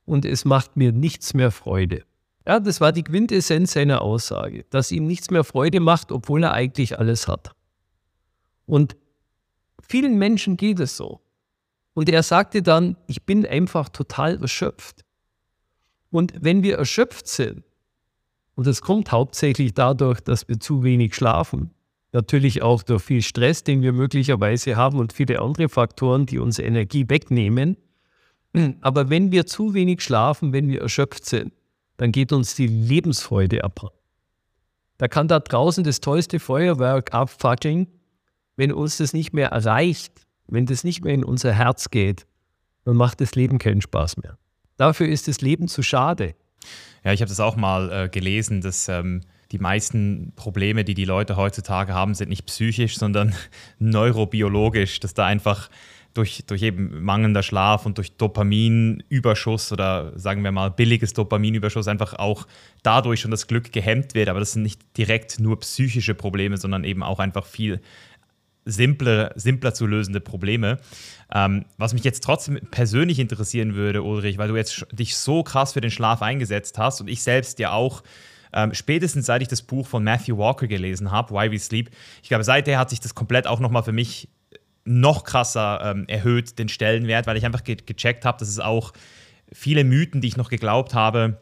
und 0.06 0.26
es 0.26 0.46
macht 0.46 0.78
mir 0.78 0.92
nichts 0.92 1.34
mehr 1.34 1.52
Freude. 1.52 2.04
Ja, 2.48 2.60
das 2.60 2.82
war 2.82 2.92
die 2.92 3.04
Quintessenz 3.04 3.74
seiner 3.74 4.02
Aussage, 4.02 4.66
dass 4.70 4.92
ihm 4.92 5.06
nichts 5.06 5.30
mehr 5.30 5.44
Freude 5.44 5.80
macht, 5.80 6.12
obwohl 6.12 6.44
er 6.44 6.54
eigentlich 6.54 6.98
alles 6.98 7.28
hat. 7.28 7.52
Und 8.66 8.96
vielen 9.82 10.18
Menschen 10.18 10.58
geht 10.58 10.80
es 10.80 10.98
so. 10.98 11.21
Und 11.94 12.10
er 12.10 12.24
sagte 12.24 12.62
dann, 12.62 12.96
ich 13.08 13.24
bin 13.24 13.46
einfach 13.46 13.90
total 13.90 14.42
erschöpft. 14.42 15.04
Und 16.10 16.34
wenn 16.40 16.64
wir 16.64 16.78
erschöpft 16.78 17.28
sind, 17.28 17.64
und 18.56 18.68
das 18.68 18.82
kommt 18.82 19.12
hauptsächlich 19.12 19.74
dadurch, 19.74 20.22
dass 20.22 20.48
wir 20.48 20.60
zu 20.60 20.84
wenig 20.84 21.16
schlafen, 21.16 21.72
natürlich 22.12 22.62
auch 22.62 22.84
durch 22.84 23.04
viel 23.04 23.22
Stress, 23.22 23.64
den 23.64 23.82
wir 23.82 23.94
möglicherweise 23.94 24.76
haben 24.76 25.00
und 25.00 25.14
viele 25.14 25.42
andere 25.42 25.70
Faktoren, 25.70 26.26
die 26.26 26.40
uns 26.40 26.60
Energie 26.60 27.06
wegnehmen. 27.08 27.78
Aber 28.82 29.10
wenn 29.10 29.32
wir 29.32 29.46
zu 29.46 29.74
wenig 29.74 30.02
schlafen, 30.02 30.54
wenn 30.54 30.68
wir 30.68 30.82
erschöpft 30.82 31.26
sind, 31.26 31.54
dann 31.98 32.12
geht 32.12 32.34
uns 32.34 32.56
die 32.56 32.68
Lebensfreude 32.68 33.64
ab. 33.64 33.94
Da 34.98 35.08
kann 35.08 35.28
da 35.28 35.40
draußen 35.40 35.84
das 35.84 36.02
tollste 36.02 36.40
Feuerwerk 36.40 37.14
abfackeln, 37.14 37.88
wenn 38.56 38.72
uns 38.72 38.98
das 38.98 39.14
nicht 39.14 39.34
mehr 39.34 39.50
erreicht, 39.50 40.28
wenn 40.52 40.66
das 40.66 40.84
nicht 40.84 41.04
mehr 41.04 41.14
in 41.14 41.24
unser 41.24 41.54
Herz 41.54 41.90
geht, 41.90 42.28
dann 42.84 42.96
macht 42.96 43.22
das 43.22 43.36
Leben 43.36 43.58
keinen 43.58 43.82
Spaß 43.82 44.18
mehr. 44.18 44.38
Dafür 44.78 45.08
ist 45.08 45.28
das 45.28 45.42
Leben 45.42 45.68
zu 45.68 45.82
schade. 45.82 46.36
Ja, 47.04 47.14
ich 47.14 47.22
habe 47.22 47.30
das 47.30 47.40
auch 47.40 47.56
mal 47.56 47.92
äh, 47.92 48.10
gelesen, 48.10 48.62
dass 48.62 48.88
ähm, 48.88 49.22
die 49.52 49.60
meisten 49.60 50.34
Probleme, 50.36 50.84
die 50.84 50.94
die 50.94 51.06
Leute 51.06 51.36
heutzutage 51.36 51.94
haben, 51.94 52.14
sind 52.14 52.30
nicht 52.30 52.46
psychisch, 52.46 52.98
sondern 52.98 53.34
neurobiologisch, 53.80 55.00
dass 55.00 55.14
da 55.14 55.26
einfach 55.26 55.70
durch, 56.14 56.44
durch 56.46 56.62
eben 56.62 57.04
mangelnder 57.04 57.44
Schlaf 57.44 57.86
und 57.86 57.98
durch 57.98 58.18
Dopaminüberschuss 58.18 59.72
oder 59.72 60.18
sagen 60.20 60.44
wir 60.44 60.52
mal 60.52 60.70
billiges 60.70 61.14
Dopaminüberschuss 61.14 61.88
einfach 61.88 62.14
auch 62.14 62.48
dadurch 62.84 63.22
schon 63.22 63.32
das 63.32 63.48
Glück 63.48 63.72
gehemmt 63.72 64.14
wird. 64.14 64.30
Aber 64.30 64.40
das 64.40 64.54
sind 64.54 64.64
nicht 64.64 64.82
direkt 64.98 65.40
nur 65.40 65.60
psychische 65.62 66.14
Probleme, 66.14 66.58
sondern 66.58 66.84
eben 66.84 67.04
auch 67.04 67.20
einfach 67.20 67.46
viel 67.46 67.82
simpler, 68.66 69.32
simpler 69.36 69.74
zu 69.74 69.86
lösende 69.86 70.20
Probleme. 70.20 70.78
Ähm, 71.34 71.66
was 71.78 71.94
mich 71.94 72.04
jetzt 72.04 72.24
trotzdem 72.24 72.60
persönlich 72.72 73.20
interessieren 73.20 73.76
würde, 73.76 74.04
Ulrich, 74.04 74.38
weil 74.38 74.50
du 74.50 74.56
jetzt 74.56 74.86
dich 74.92 75.16
so 75.16 75.44
krass 75.44 75.74
für 75.74 75.82
den 75.82 75.92
Schlaf 75.92 76.22
eingesetzt 76.22 76.78
hast 76.78 77.02
und 77.02 77.08
ich 77.08 77.24
selbst 77.24 77.60
ja 77.60 77.72
auch 77.72 78.04
Ähm, 78.54 78.74
spätestens 78.74 79.28
seit 79.28 79.42
ich 79.42 79.48
das 79.48 79.62
Buch 79.62 79.88
von 79.88 80.04
Matthew 80.04 80.38
Walker 80.38 80.68
gelesen 80.68 81.10
habe, 81.10 81.34
Why 81.34 81.50
We 81.52 81.58
Sleep, 81.58 81.90
ich 82.22 82.28
glaube, 82.28 82.44
seither 82.44 82.78
hat 82.78 82.90
sich 82.90 83.00
das 83.00 83.16
komplett 83.16 83.48
auch 83.48 83.62
nochmal 83.62 83.84
für 83.84 83.94
mich 83.94 84.28
noch 84.84 85.24
krasser 85.24 85.80
ähm, 85.84 86.06
erhöht, 86.08 86.60
den 86.60 86.68
Stellenwert, 86.68 87.28
weil 87.28 87.38
ich 87.38 87.46
einfach 87.46 87.64
ge 87.64 87.78
gecheckt 87.78 88.26
habe, 88.26 88.38
dass 88.40 88.50
es 88.50 88.60
auch 88.60 88.92
viele 89.54 89.84
Mythen, 89.84 90.20
die 90.20 90.28
ich 90.28 90.38
noch 90.38 90.50
geglaubt 90.50 90.94
habe, 90.94 91.42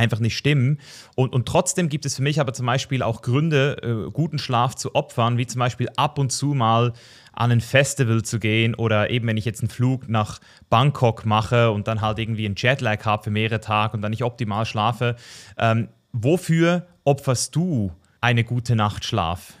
einfach 0.00 0.18
nicht 0.18 0.36
stimmen. 0.36 0.78
Und, 1.14 1.32
und 1.32 1.46
trotzdem 1.46 1.88
gibt 1.88 2.06
es 2.06 2.16
für 2.16 2.22
mich 2.22 2.40
aber 2.40 2.52
zum 2.52 2.66
Beispiel 2.66 3.02
auch 3.02 3.22
Gründe, 3.22 3.76
äh, 3.82 4.10
guten 4.10 4.38
Schlaf 4.38 4.74
zu 4.74 4.94
opfern, 4.94 5.38
wie 5.38 5.46
zum 5.46 5.58
Beispiel 5.58 5.88
ab 5.96 6.18
und 6.18 6.32
zu 6.32 6.54
mal 6.54 6.92
an 7.32 7.52
ein 7.52 7.60
Festival 7.60 8.22
zu 8.22 8.38
gehen 8.38 8.74
oder 8.74 9.10
eben, 9.10 9.26
wenn 9.28 9.36
ich 9.36 9.44
jetzt 9.44 9.60
einen 9.60 9.70
Flug 9.70 10.08
nach 10.08 10.40
Bangkok 10.68 11.24
mache 11.24 11.70
und 11.70 11.86
dann 11.86 12.00
halt 12.00 12.18
irgendwie 12.18 12.46
einen 12.46 12.56
Jetlag 12.56 13.04
habe 13.04 13.24
für 13.24 13.30
mehrere 13.30 13.60
Tage 13.60 13.94
und 13.94 14.02
dann 14.02 14.10
nicht 14.10 14.24
optimal 14.24 14.66
schlafe. 14.66 15.16
Ähm, 15.56 15.88
wofür 16.12 16.86
opferst 17.04 17.54
du 17.54 17.92
eine 18.20 18.44
gute 18.44 18.74
Nacht 18.74 19.04
Schlaf? 19.04 19.54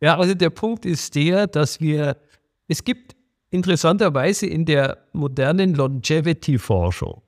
Ja, 0.00 0.18
also 0.18 0.34
der 0.34 0.50
Punkt 0.50 0.86
ist 0.86 1.14
der, 1.14 1.46
dass 1.46 1.80
wir, 1.80 2.16
es 2.68 2.84
gibt 2.84 3.16
interessanterweise 3.50 4.46
in 4.46 4.64
der 4.64 4.98
modernen 5.12 5.74
Longevity-Forschung 5.74 7.22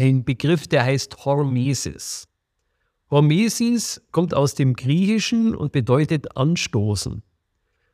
ein 0.00 0.24
Begriff, 0.24 0.66
der 0.66 0.84
heißt 0.84 1.24
Hormesis. 1.24 2.28
Hormesis 3.10 4.02
kommt 4.12 4.34
aus 4.34 4.54
dem 4.54 4.74
Griechischen 4.74 5.54
und 5.54 5.72
bedeutet 5.72 6.36
anstoßen. 6.36 7.22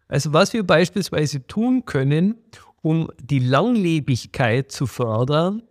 Also 0.09 0.33
was 0.33 0.53
wir 0.53 0.65
beispielsweise 0.65 1.47
tun 1.47 1.85
können, 1.85 2.37
um 2.83 3.11
die 3.21 3.39
Langlebigkeit 3.39 4.71
zu 4.71 4.87
fördern, 4.87 5.63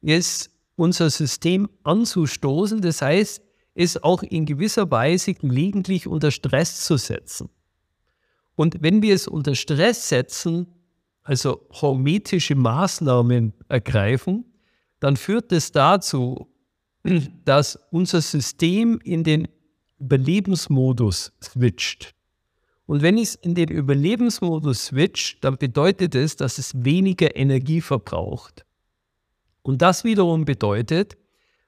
ist 0.00 0.50
unser 0.76 1.10
System 1.10 1.68
anzustoßen, 1.82 2.80
das 2.80 3.02
heißt, 3.02 3.42
es 3.74 4.02
auch 4.02 4.22
in 4.22 4.46
gewisser 4.46 4.90
Weise 4.90 5.34
gelegentlich 5.34 6.06
unter 6.06 6.30
Stress 6.30 6.84
zu 6.84 6.96
setzen. 6.96 7.48
Und 8.56 8.82
wenn 8.82 9.02
wir 9.02 9.14
es 9.14 9.26
unter 9.26 9.54
Stress 9.54 10.08
setzen, 10.08 10.66
also 11.22 11.66
hormetische 11.70 12.54
Maßnahmen 12.54 13.52
ergreifen, 13.68 14.44
dann 15.00 15.16
führt 15.16 15.50
es 15.52 15.72
dazu, 15.72 16.46
dass 17.44 17.76
unser 17.90 18.20
System 18.20 19.00
in 19.02 19.24
den 19.24 19.48
Überlebensmodus 19.98 21.32
switcht. 21.42 22.14
Und 22.86 23.02
wenn 23.02 23.18
es 23.18 23.34
in 23.36 23.54
den 23.54 23.68
Überlebensmodus 23.68 24.86
switcht, 24.86 25.44
dann 25.44 25.56
bedeutet 25.56 26.14
es, 26.14 26.36
dass 26.36 26.58
es 26.58 26.84
weniger 26.84 27.34
Energie 27.36 27.80
verbraucht. 27.80 28.66
Und 29.62 29.82
das 29.82 30.04
wiederum 30.04 30.44
bedeutet, 30.44 31.16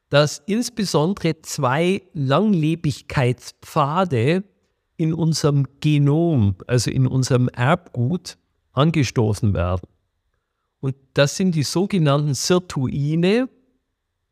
dass 0.09 0.43
insbesondere 0.47 1.43
zwei 1.43 2.03
Langlebigkeitspfade 2.13 4.45
in 4.97 5.15
unserem 5.15 5.67
Genom, 5.81 6.57
also 6.67 6.91
in 6.91 7.07
unserem 7.07 7.49
Erbgut, 7.49 8.37
angestoßen 8.73 9.55
werden. 9.55 9.87
Und 10.83 10.97
das 11.15 11.37
sind 11.37 11.55
die 11.55 11.63
sogenannten 11.63 12.35
Sirtuine, 12.35 13.49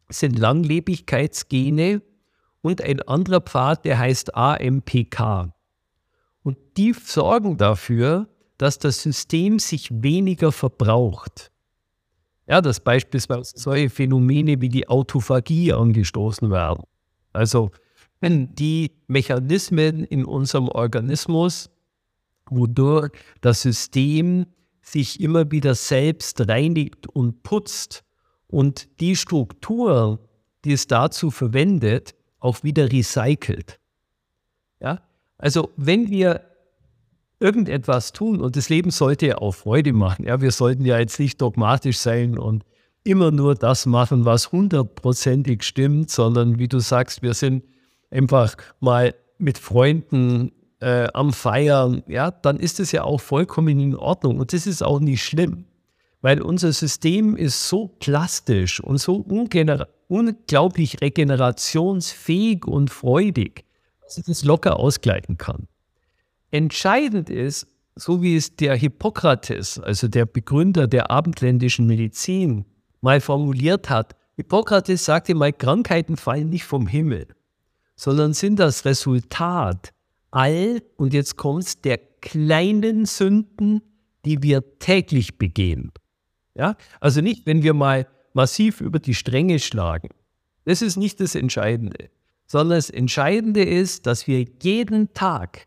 sind 0.09 0.37
Langlebigkeitsgene 0.37 2.02
und 2.61 2.83
ein 2.83 3.00
anderer 3.02 3.40
Pfad, 3.40 3.85
der 3.85 4.00
heißt 4.00 4.35
AMPK. 4.35 5.54
Und 6.42 6.59
die 6.76 6.92
sorgen 6.92 7.57
dafür, 7.57 8.28
dass 8.59 8.78
das 8.80 9.00
System 9.00 9.61
sich 9.61 9.90
weniger 9.92 10.50
verbraucht. 10.50 11.52
Ja, 12.49 12.61
dass 12.61 12.80
beispielsweise 12.80 13.52
solche 13.54 13.88
Phänomene 13.88 14.61
wie 14.61 14.69
die 14.71 14.88
Autophagie 14.88 15.73
angestoßen 15.73 16.50
werden. 16.50 16.83
Also 17.33 17.71
wenn 18.19 18.57
die 18.57 18.90
Mechanismen 19.07 20.02
in 20.02 20.25
unserem 20.25 20.66
Organismus, 20.66 21.71
wodurch 22.47 23.12
das 23.40 23.62
System 23.62 24.47
sich 24.92 25.20
immer 25.20 25.50
wieder 25.50 25.75
selbst 25.75 26.49
reinigt 26.49 27.06
und 27.06 27.42
putzt 27.42 28.04
und 28.47 28.88
die 29.00 29.16
Struktur, 29.16 30.19
die 30.64 30.73
es 30.73 30.86
dazu 30.86 31.30
verwendet, 31.30 32.14
auch 32.38 32.62
wieder 32.62 32.91
recycelt. 32.91 33.78
Ja? 34.80 35.02
Also 35.38 35.71
wenn 35.76 36.10
wir 36.10 36.43
irgendetwas 37.38 38.12
tun 38.12 38.41
und 38.41 38.56
das 38.56 38.69
Leben 38.69 38.91
sollte 38.91 39.28
ja 39.28 39.38
auch 39.38 39.52
Freude 39.52 39.93
machen, 39.93 40.26
ja, 40.26 40.41
wir 40.41 40.50
sollten 40.50 40.84
ja 40.84 40.99
jetzt 40.99 41.19
nicht 41.19 41.41
dogmatisch 41.41 41.99
sein 41.99 42.38
und 42.38 42.64
immer 43.02 43.30
nur 43.30 43.54
das 43.54 43.86
machen, 43.86 44.26
was 44.26 44.52
hundertprozentig 44.52 45.62
stimmt, 45.62 46.10
sondern 46.10 46.58
wie 46.58 46.69
du 46.69 46.80
sagst, 46.80 47.23
wir 47.23 47.32
sind 47.32 47.64
einfach 48.10 48.56
mal 48.80 49.14
mit 49.38 49.56
Freunden 49.56 50.52
äh, 50.80 51.08
am 51.12 51.32
Feiern, 51.32 52.02
ja, 52.06 52.30
dann 52.30 52.58
ist 52.58 52.80
es 52.80 52.93
ja 52.93 53.04
auch 53.04 53.21
vollkommen 53.21 53.78
in 53.80 53.97
Ordnung. 53.97 54.40
Und 54.40 54.52
das 54.52 54.66
ist 54.66 54.82
auch 54.82 55.00
nicht 55.00 55.23
schlimm, 55.23 55.64
weil 56.21 56.40
unser 56.43 56.73
System 56.73 57.36
ist 57.36 57.69
so 57.69 57.88
plastisch 57.88 58.80
und 58.80 58.99
so 58.99 59.16
unglaublich 60.08 61.00
regenerationsfähig 61.00 62.66
und 62.66 62.90
freudig, 62.90 63.64
dass 64.02 64.19
es 64.19 64.45
locker 64.45 64.78
ausgleichen 64.78 65.38
kann. 65.38 65.69
Entscheidend 66.50 67.30
ist, 67.30 67.66
so 67.97 68.23
wie 68.23 68.36
es 68.36 68.56
der 68.56 68.75
Hippokrates, 68.76 69.78
also 69.78 70.08
der 70.08 70.26
Begründer 70.26 70.86
der 70.86 71.10
abendländischen 71.10 71.86
Medizin, 71.86 72.64
mal 73.00 73.21
formuliert 73.21 73.90
hat. 73.90 74.16
Hippokrates 74.36 75.04
sagte 75.04 75.34
mal, 75.34 75.52
Krankheiten 75.52 76.16
fallen 76.16 76.50
nicht 76.50 76.64
vom 76.64 76.86
Himmel 76.86 77.26
sondern 78.00 78.32
sind 78.32 78.58
das 78.58 78.86
Resultat 78.86 79.93
all, 80.30 80.82
und 80.97 81.14
jetzt 81.14 81.36
kommt 81.36 81.64
es, 81.64 81.80
der 81.80 81.99
kleinen 82.21 83.06
Sünden, 83.06 83.82
die 84.25 84.43
wir 84.43 84.78
täglich 84.78 85.38
begehen. 85.38 85.93
Ja? 86.54 86.76
Also 87.00 87.21
nicht, 87.21 87.47
wenn 87.47 87.62
wir 87.62 87.75
mal 87.75 88.06
massiv 88.32 88.80
über 88.80 88.99
die 88.99 89.14
Stränge 89.14 89.58
schlagen. 89.58 90.08
Das 90.64 90.82
ist 90.82 90.97
nicht 90.97 91.21
das 91.21 91.34
Entscheidende, 91.34 92.10
sondern 92.47 92.78
das 92.78 92.90
Entscheidende 92.90 93.64
ist, 93.64 94.06
dass 94.06 94.26
wir 94.26 94.45
jeden 94.62 95.12
Tag 95.14 95.66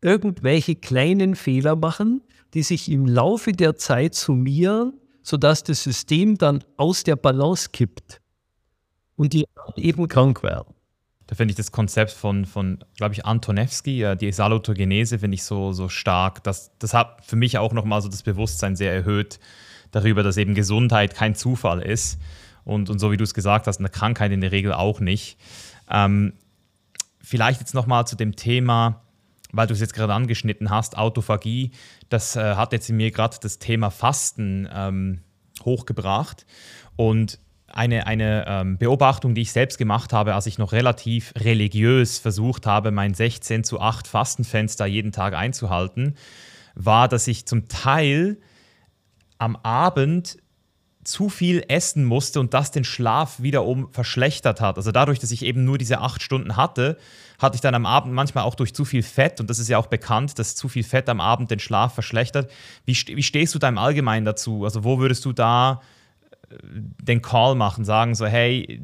irgendwelche 0.00 0.76
kleinen 0.76 1.34
Fehler 1.34 1.76
machen, 1.76 2.22
die 2.52 2.62
sich 2.62 2.90
im 2.90 3.06
Laufe 3.06 3.52
der 3.52 3.76
Zeit 3.76 4.14
summieren, 4.14 5.00
sodass 5.22 5.64
das 5.64 5.82
System 5.82 6.36
dann 6.36 6.62
aus 6.76 7.02
der 7.02 7.16
Balance 7.16 7.70
kippt 7.72 8.20
und 9.16 9.32
die 9.32 9.46
eben 9.76 10.06
krank 10.06 10.42
werden. 10.42 10.73
Da 11.26 11.34
finde 11.34 11.52
ich 11.52 11.56
das 11.56 11.72
Konzept 11.72 12.10
von, 12.10 12.44
von 12.44 12.84
glaube 12.96 13.14
ich, 13.14 13.24
Antonewski, 13.24 14.14
die 14.20 14.32
Salutogenese, 14.32 15.18
finde 15.18 15.36
ich 15.36 15.44
so, 15.44 15.72
so 15.72 15.88
stark. 15.88 16.44
Das, 16.44 16.70
das 16.78 16.92
hat 16.92 17.24
für 17.24 17.36
mich 17.36 17.56
auch 17.58 17.72
nochmal 17.72 18.02
so 18.02 18.08
das 18.08 18.22
Bewusstsein 18.22 18.76
sehr 18.76 18.92
erhöht 18.92 19.40
darüber, 19.90 20.22
dass 20.22 20.36
eben 20.36 20.54
Gesundheit 20.54 21.14
kein 21.14 21.34
Zufall 21.34 21.80
ist. 21.80 22.18
Und, 22.64 22.90
und 22.90 22.98
so 22.98 23.10
wie 23.10 23.16
du 23.16 23.24
es 23.24 23.34
gesagt 23.34 23.66
hast, 23.66 23.78
eine 23.78 23.88
Krankheit 23.88 24.32
in 24.32 24.40
der 24.40 24.52
Regel 24.52 24.72
auch 24.72 25.00
nicht. 25.00 25.38
Ähm, 25.90 26.34
vielleicht 27.20 27.60
jetzt 27.60 27.74
nochmal 27.74 28.06
zu 28.06 28.16
dem 28.16 28.36
Thema, 28.36 29.02
weil 29.52 29.66
du 29.66 29.74
es 29.74 29.80
jetzt 29.80 29.94
gerade 29.94 30.12
angeschnitten 30.12 30.70
hast, 30.70 30.98
Autophagie. 30.98 31.72
Das 32.08 32.36
äh, 32.36 32.56
hat 32.56 32.72
jetzt 32.72 32.88
in 32.90 32.96
mir 32.96 33.10
gerade 33.10 33.36
das 33.40 33.58
Thema 33.58 33.90
Fasten 33.90 34.68
ähm, 34.72 35.20
hochgebracht. 35.64 36.44
Und 36.96 37.38
eine, 37.74 38.06
eine 38.06 38.44
ähm, 38.46 38.78
Beobachtung, 38.78 39.34
die 39.34 39.42
ich 39.42 39.52
selbst 39.52 39.78
gemacht 39.78 40.12
habe, 40.12 40.34
als 40.34 40.46
ich 40.46 40.58
noch 40.58 40.72
relativ 40.72 41.32
religiös 41.36 42.18
versucht 42.18 42.66
habe, 42.66 42.90
mein 42.90 43.14
16 43.14 43.64
zu 43.64 43.80
8 43.80 44.06
Fastenfenster 44.06 44.86
jeden 44.86 45.12
Tag 45.12 45.34
einzuhalten, 45.34 46.16
war, 46.74 47.08
dass 47.08 47.26
ich 47.26 47.46
zum 47.46 47.68
Teil 47.68 48.38
am 49.38 49.56
Abend 49.56 50.38
zu 51.04 51.28
viel 51.28 51.64
essen 51.68 52.04
musste 52.04 52.40
und 52.40 52.54
das 52.54 52.70
den 52.70 52.84
Schlaf 52.84 53.40
wiederum 53.40 53.92
verschlechtert 53.92 54.60
hat. 54.60 54.76
Also 54.76 54.90
dadurch, 54.90 55.18
dass 55.18 55.30
ich 55.30 55.44
eben 55.44 55.64
nur 55.64 55.76
diese 55.76 56.00
acht 56.00 56.22
Stunden 56.22 56.56
hatte, 56.56 56.96
hatte 57.38 57.56
ich 57.56 57.60
dann 57.60 57.74
am 57.74 57.84
Abend 57.84 58.14
manchmal 58.14 58.44
auch 58.44 58.54
durch 58.54 58.74
zu 58.74 58.84
viel 58.84 59.02
Fett, 59.02 59.40
und 59.40 59.50
das 59.50 59.58
ist 59.58 59.68
ja 59.68 59.78
auch 59.78 59.86
bekannt, 59.86 60.38
dass 60.38 60.56
zu 60.56 60.68
viel 60.68 60.84
Fett 60.84 61.08
am 61.08 61.20
Abend 61.20 61.50
den 61.50 61.58
Schlaf 61.58 61.94
verschlechtert. 61.94 62.50
Wie, 62.86 62.94
wie 62.94 63.22
stehst 63.22 63.54
du 63.54 63.58
da 63.58 63.68
im 63.68 63.78
Allgemeinen 63.78 64.24
dazu? 64.24 64.64
Also 64.64 64.84
wo 64.84 64.98
würdest 64.98 65.24
du 65.24 65.32
da 65.32 65.82
den 66.62 67.22
Call 67.22 67.54
machen, 67.54 67.84
sagen 67.84 68.14
so, 68.14 68.26
hey, 68.26 68.80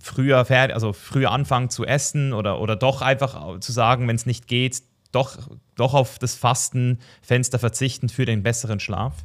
früher 0.00 0.44
fertig, 0.44 0.74
also 0.74 0.92
früher 0.92 1.30
anfangen 1.30 1.70
zu 1.70 1.84
essen 1.84 2.32
oder, 2.32 2.60
oder 2.60 2.76
doch 2.76 3.02
einfach 3.02 3.60
zu 3.60 3.72
sagen, 3.72 4.08
wenn 4.08 4.16
es 4.16 4.26
nicht 4.26 4.46
geht, 4.46 4.82
doch, 5.12 5.36
doch 5.74 5.94
auf 5.94 6.18
das 6.18 6.34
Fastenfenster 6.34 7.58
verzichten 7.58 8.08
für 8.08 8.24
den 8.24 8.42
besseren 8.42 8.80
Schlaf? 8.80 9.24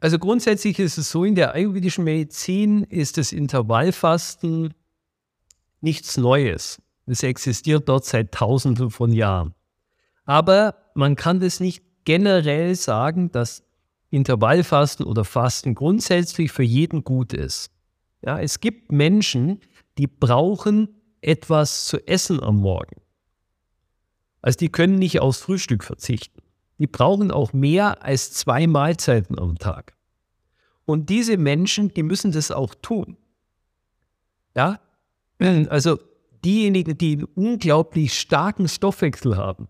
Also 0.00 0.18
grundsätzlich 0.18 0.78
ist 0.78 0.98
es 0.98 1.10
so, 1.10 1.24
in 1.24 1.34
der 1.34 1.54
ayurvedischen 1.54 2.04
Medizin 2.04 2.84
ist 2.84 3.16
das 3.16 3.32
Intervallfasten 3.32 4.74
nichts 5.80 6.16
Neues. 6.16 6.80
Es 7.06 7.22
existiert 7.22 7.88
dort 7.88 8.04
seit 8.04 8.32
Tausenden 8.32 8.90
von 8.90 9.12
Jahren. 9.12 9.54
Aber 10.24 10.74
man 10.94 11.16
kann 11.16 11.40
das 11.40 11.58
nicht 11.58 11.82
generell 12.04 12.74
sagen, 12.74 13.32
dass 13.32 13.64
Intervallfasten 14.10 15.06
oder 15.06 15.24
Fasten 15.24 15.74
grundsätzlich 15.74 16.50
für 16.52 16.62
jeden 16.62 17.04
gut 17.04 17.32
ist. 17.32 17.70
Ja, 18.22 18.40
es 18.40 18.60
gibt 18.60 18.90
Menschen, 18.90 19.60
die 19.98 20.06
brauchen 20.06 20.88
etwas 21.20 21.86
zu 21.86 22.06
essen 22.06 22.42
am 22.42 22.56
Morgen. 22.56 23.00
Also 24.40 24.58
die 24.58 24.70
können 24.70 24.98
nicht 24.98 25.20
aufs 25.20 25.40
Frühstück 25.40 25.84
verzichten. 25.84 26.40
Die 26.78 26.86
brauchen 26.86 27.30
auch 27.30 27.52
mehr 27.52 28.02
als 28.04 28.32
zwei 28.32 28.66
Mahlzeiten 28.66 29.38
am 29.38 29.58
Tag. 29.58 29.96
Und 30.84 31.10
diese 31.10 31.36
Menschen, 31.36 31.92
die 31.92 32.02
müssen 32.02 32.32
das 32.32 32.50
auch 32.50 32.74
tun. 32.74 33.16
Ja, 34.54 34.80
also 35.68 35.98
diejenigen, 36.44 36.96
die 36.96 37.14
einen 37.14 37.24
unglaublich 37.24 38.18
starken 38.18 38.68
Stoffwechsel 38.68 39.36
haben. 39.36 39.68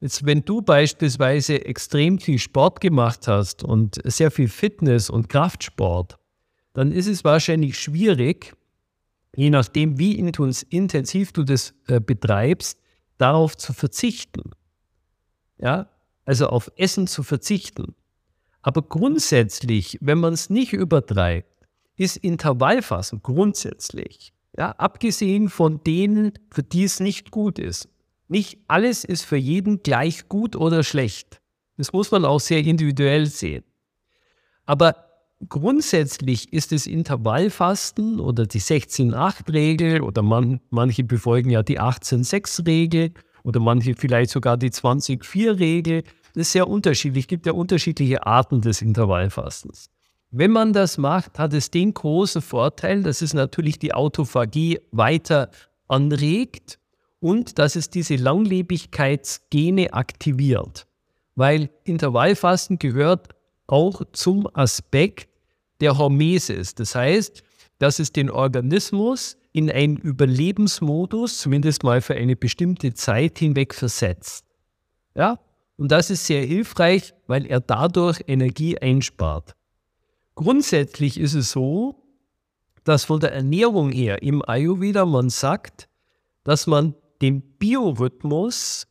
Jetzt, 0.00 0.24
wenn 0.24 0.44
du 0.44 0.62
beispielsweise 0.62 1.64
extrem 1.64 2.20
viel 2.20 2.38
Sport 2.38 2.80
gemacht 2.80 3.26
hast 3.26 3.64
und 3.64 4.00
sehr 4.04 4.30
viel 4.30 4.48
Fitness 4.48 5.10
und 5.10 5.28
Kraftsport, 5.28 6.18
dann 6.72 6.92
ist 6.92 7.08
es 7.08 7.24
wahrscheinlich 7.24 7.76
schwierig, 7.78 8.54
je 9.34 9.50
nachdem, 9.50 9.98
wie 9.98 10.16
intensiv 10.16 11.32
du 11.32 11.42
das 11.42 11.74
äh, 11.88 12.00
betreibst, 12.00 12.80
darauf 13.18 13.56
zu 13.56 13.72
verzichten. 13.72 14.52
Ja, 15.58 15.90
also 16.24 16.48
auf 16.48 16.70
Essen 16.76 17.08
zu 17.08 17.24
verzichten. 17.24 17.96
Aber 18.62 18.82
grundsätzlich, 18.82 19.98
wenn 20.00 20.18
man 20.18 20.34
es 20.34 20.50
nicht 20.50 20.72
übertreibt, 20.72 21.48
ist 21.96 22.16
Intervallfasten 22.16 23.22
grundsätzlich, 23.22 24.32
ja, 24.56 24.70
abgesehen 24.72 25.48
von 25.48 25.82
denen, 25.82 26.32
für 26.52 26.62
die 26.62 26.84
es 26.84 27.00
nicht 27.00 27.32
gut 27.32 27.58
ist. 27.58 27.88
Nicht 28.28 28.58
alles 28.68 29.04
ist 29.04 29.24
für 29.24 29.36
jeden 29.36 29.82
gleich 29.82 30.28
gut 30.28 30.54
oder 30.54 30.84
schlecht. 30.84 31.40
Das 31.78 31.92
muss 31.92 32.10
man 32.10 32.24
auch 32.24 32.40
sehr 32.40 32.58
individuell 32.58 33.26
sehen. 33.26 33.64
Aber 34.66 34.96
grundsätzlich 35.48 36.52
ist 36.52 36.72
das 36.72 36.86
Intervallfasten 36.86 38.20
oder 38.20 38.46
die 38.46 38.60
16-8-Regel 38.60 40.02
oder 40.02 40.22
man, 40.22 40.60
manche 40.70 41.04
befolgen 41.04 41.50
ja 41.50 41.62
die 41.62 41.80
18-6-Regel 41.80 43.14
oder 43.44 43.60
manche 43.60 43.94
vielleicht 43.94 44.30
sogar 44.30 44.56
die 44.58 44.70
20-4-Regel. 44.70 46.02
Das 46.34 46.48
ist 46.48 46.52
sehr 46.52 46.68
unterschiedlich. 46.68 47.24
Es 47.24 47.28
gibt 47.28 47.46
ja 47.46 47.52
unterschiedliche 47.52 48.26
Arten 48.26 48.60
des 48.60 48.82
Intervallfastens. 48.82 49.88
Wenn 50.30 50.50
man 50.50 50.74
das 50.74 50.98
macht, 50.98 51.38
hat 51.38 51.54
es 51.54 51.70
den 51.70 51.94
großen 51.94 52.42
Vorteil, 52.42 53.02
dass 53.02 53.22
es 53.22 53.32
natürlich 53.32 53.78
die 53.78 53.94
Autophagie 53.94 54.80
weiter 54.90 55.50
anregt 55.86 56.78
und 57.20 57.58
dass 57.58 57.76
es 57.76 57.90
diese 57.90 58.16
Langlebigkeitsgene 58.16 59.92
aktiviert. 59.92 60.86
Weil 61.34 61.70
Intervallfasten 61.84 62.78
gehört 62.78 63.28
auch 63.66 64.02
zum 64.12 64.48
Aspekt 64.54 65.28
der 65.80 65.98
Hormesis. 65.98 66.74
Das 66.74 66.94
heißt, 66.94 67.42
dass 67.78 67.98
es 67.98 68.12
den 68.12 68.30
Organismus 68.30 69.36
in 69.52 69.70
einen 69.70 69.96
Überlebensmodus, 69.96 71.38
zumindest 71.38 71.84
mal 71.84 72.00
für 72.00 72.14
eine 72.14 72.36
bestimmte 72.36 72.94
Zeit 72.94 73.38
hinweg 73.38 73.74
versetzt. 73.74 74.44
Ja? 75.14 75.38
Und 75.76 75.92
das 75.92 76.10
ist 76.10 76.26
sehr 76.26 76.44
hilfreich, 76.44 77.14
weil 77.26 77.46
er 77.46 77.60
dadurch 77.60 78.22
Energie 78.26 78.78
einspart. 78.78 79.54
Grundsätzlich 80.34 81.18
ist 81.18 81.34
es 81.34 81.50
so, 81.52 82.04
dass 82.84 83.04
von 83.04 83.20
der 83.20 83.32
Ernährung 83.32 83.90
her 83.90 84.22
im 84.22 84.42
Ayurveda 84.48 85.04
man 85.04 85.30
sagt, 85.30 85.88
dass 86.44 86.66
man 86.66 86.94
dem 87.22 87.40
Biorhythmus 87.40 88.86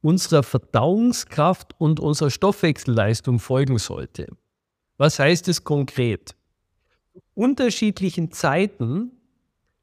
unserer 0.00 0.42
Verdauungskraft 0.42 1.74
und 1.78 2.00
unserer 2.00 2.30
Stoffwechselleistung 2.30 3.38
folgen 3.38 3.78
sollte. 3.78 4.26
Was 4.98 5.18
heißt 5.18 5.48
es 5.48 5.64
konkret? 5.64 6.34
Unterschiedlichen 7.34 8.32
Zeiten 8.32 9.12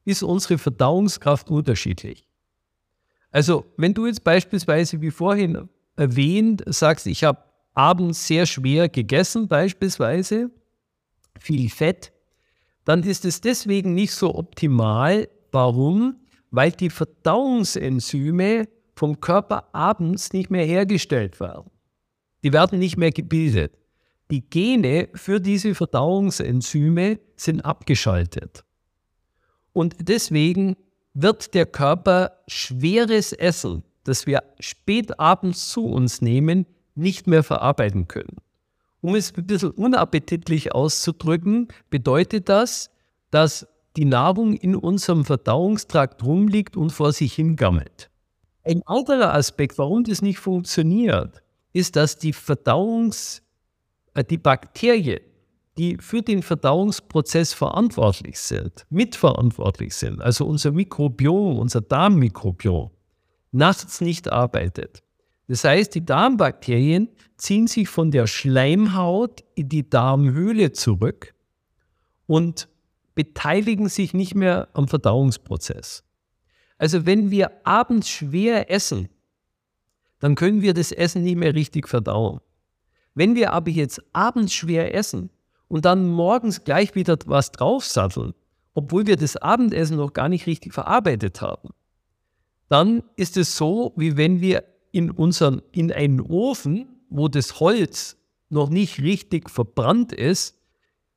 ist 0.04 0.22
unsere 0.22 0.58
Verdauungskraft 0.58 1.50
unterschiedlich. 1.50 2.26
Also 3.30 3.64
wenn 3.76 3.94
du 3.94 4.06
jetzt 4.06 4.24
beispielsweise 4.24 5.00
wie 5.00 5.10
vorhin 5.10 5.68
erwähnt 5.96 6.62
sagst, 6.66 7.06
ich 7.06 7.24
habe 7.24 7.42
abends 7.74 8.26
sehr 8.26 8.46
schwer 8.46 8.88
gegessen 8.88 9.48
beispielsweise, 9.48 10.50
viel 11.38 11.70
Fett, 11.70 12.12
dann 12.84 13.02
ist 13.02 13.24
es 13.24 13.40
deswegen 13.40 13.94
nicht 13.94 14.12
so 14.12 14.34
optimal. 14.34 15.28
Warum? 15.52 16.16
Weil 16.50 16.72
die 16.72 16.90
Verdauungsenzyme 16.90 18.68
vom 18.96 19.20
Körper 19.20 19.68
abends 19.72 20.32
nicht 20.32 20.50
mehr 20.50 20.64
hergestellt 20.64 21.40
werden. 21.40 21.70
Die 22.42 22.52
werden 22.52 22.78
nicht 22.78 22.96
mehr 22.96 23.12
gebildet. 23.12 23.76
Die 24.30 24.48
Gene 24.48 25.08
für 25.14 25.40
diese 25.40 25.74
Verdauungsenzyme 25.74 27.18
sind 27.36 27.62
abgeschaltet. 27.62 28.64
Und 29.72 29.96
deswegen 30.00 30.76
wird 31.14 31.54
der 31.54 31.66
Körper 31.66 32.32
schweres 32.46 33.32
Essen, 33.32 33.84
das 34.04 34.26
wir 34.26 34.42
spät 34.58 35.18
abends 35.18 35.70
zu 35.70 35.86
uns 35.86 36.22
nehmen, 36.22 36.66
nicht 36.94 37.26
mehr 37.26 37.42
verarbeiten 37.42 38.08
können. 38.08 38.36
Um 39.00 39.14
es 39.14 39.34
ein 39.34 39.46
bisschen 39.46 39.70
unappetitlich 39.70 40.74
auszudrücken, 40.74 41.68
bedeutet 41.88 42.48
das, 42.48 42.90
dass 43.30 43.66
die 43.96 44.04
Nahrung 44.04 44.54
in 44.54 44.76
unserem 44.76 45.24
Verdauungstrakt 45.24 46.24
rumliegt 46.24 46.76
und 46.76 46.90
vor 46.90 47.12
sich 47.12 47.34
hingammelt. 47.34 48.10
Ein 48.62 48.82
anderer 48.86 49.34
Aspekt, 49.34 49.78
warum 49.78 50.04
das 50.04 50.22
nicht 50.22 50.38
funktioniert, 50.38 51.42
ist, 51.72 51.96
dass 51.96 52.16
die 52.16 52.34
Verdauungs-, 52.34 53.42
äh, 54.14 54.24
die 54.24 54.38
Bakterien, 54.38 55.20
die 55.78 55.96
für 55.98 56.22
den 56.22 56.42
Verdauungsprozess 56.42 57.52
verantwortlich 57.52 58.38
sind, 58.38 58.86
mitverantwortlich 58.90 59.94
sind, 59.94 60.20
also 60.20 60.46
unser 60.46 60.72
Mikrobiom, 60.72 61.58
unser 61.58 61.80
Darmmikrobiom, 61.80 62.90
nachts 63.52 64.00
nicht 64.00 64.30
arbeitet. 64.30 65.02
Das 65.48 65.64
heißt, 65.64 65.94
die 65.94 66.04
Darmbakterien 66.04 67.08
ziehen 67.36 67.66
sich 67.66 67.88
von 67.88 68.10
der 68.10 68.26
Schleimhaut 68.26 69.42
in 69.54 69.68
die 69.68 69.88
Darmhöhle 69.88 70.72
zurück 70.72 71.34
und 72.26 72.68
beteiligen 73.20 73.90
sich 73.90 74.14
nicht 74.14 74.34
mehr 74.34 74.68
am 74.72 74.88
Verdauungsprozess. 74.88 76.04
Also 76.78 77.04
wenn 77.04 77.30
wir 77.30 77.66
abends 77.66 78.08
schwer 78.08 78.70
essen, 78.70 79.10
dann 80.20 80.36
können 80.36 80.62
wir 80.62 80.72
das 80.72 80.90
Essen 80.90 81.22
nicht 81.22 81.36
mehr 81.36 81.54
richtig 81.54 81.86
verdauen. 81.86 82.40
Wenn 83.14 83.34
wir 83.34 83.52
aber 83.52 83.68
jetzt 83.68 84.02
abends 84.14 84.54
schwer 84.54 84.94
essen 84.94 85.28
und 85.68 85.84
dann 85.84 86.08
morgens 86.08 86.64
gleich 86.64 86.94
wieder 86.94 87.18
was 87.26 87.52
draufsatteln, 87.52 88.32
obwohl 88.72 89.06
wir 89.06 89.16
das 89.16 89.36
Abendessen 89.36 89.98
noch 89.98 90.14
gar 90.14 90.30
nicht 90.30 90.46
richtig 90.46 90.72
verarbeitet 90.72 91.42
haben, 91.42 91.74
dann 92.70 93.02
ist 93.16 93.36
es 93.36 93.54
so, 93.54 93.92
wie 93.96 94.16
wenn 94.16 94.40
wir 94.40 94.64
in, 94.92 95.10
unseren, 95.10 95.60
in 95.72 95.92
einen 95.92 96.22
Ofen, 96.22 96.88
wo 97.10 97.28
das 97.28 97.60
Holz 97.60 98.16
noch 98.48 98.70
nicht 98.70 99.02
richtig 99.02 99.50
verbrannt 99.50 100.14
ist, 100.14 100.59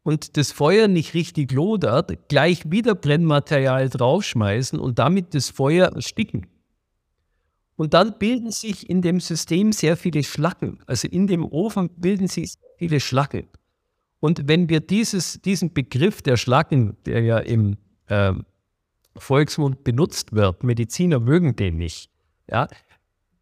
und 0.04 0.38
das 0.38 0.52
Feuer 0.52 0.88
nicht 0.88 1.14
richtig 1.14 1.52
lodert, 1.52 2.30
gleich 2.30 2.70
wieder 2.70 2.94
Brennmaterial 2.94 3.90
draufschmeißen 3.90 4.80
und 4.80 5.00
damit 5.00 5.34
das 5.34 5.50
Feuer 5.50 5.88
ersticken. 5.88 6.48
Und 7.76 7.94
dann 7.94 8.20
bilden 8.20 8.52
sich 8.52 8.90
in 8.90 9.02
dem 9.02 9.20
System 9.20 9.72
sehr 9.72 9.98
viele 9.98 10.24
Schlacken. 10.24 10.80
Also 10.86 11.08
in 11.08 11.28
dem 11.28 11.44
Ofen 11.44 11.90
bilden 11.90 12.28
sich 12.28 12.54
viele 12.78 13.00
Schlacken. 13.00 13.48
Und 14.20 14.48
wenn 14.48 14.70
wir 14.70 14.80
dieses, 14.80 15.42
diesen 15.42 15.74
Begriff 15.74 16.22
der 16.22 16.38
Schlacken, 16.38 16.96
der 17.06 17.22
ja 17.24 17.40
im 17.40 17.78
äh, 18.08 18.34
Volksmund 19.18 19.84
benutzt 19.84 20.34
wird, 20.34 20.64
Mediziner 20.64 21.20
mögen 21.20 21.56
den 21.56 21.78
nicht, 21.78 22.10
ja, 22.50 22.68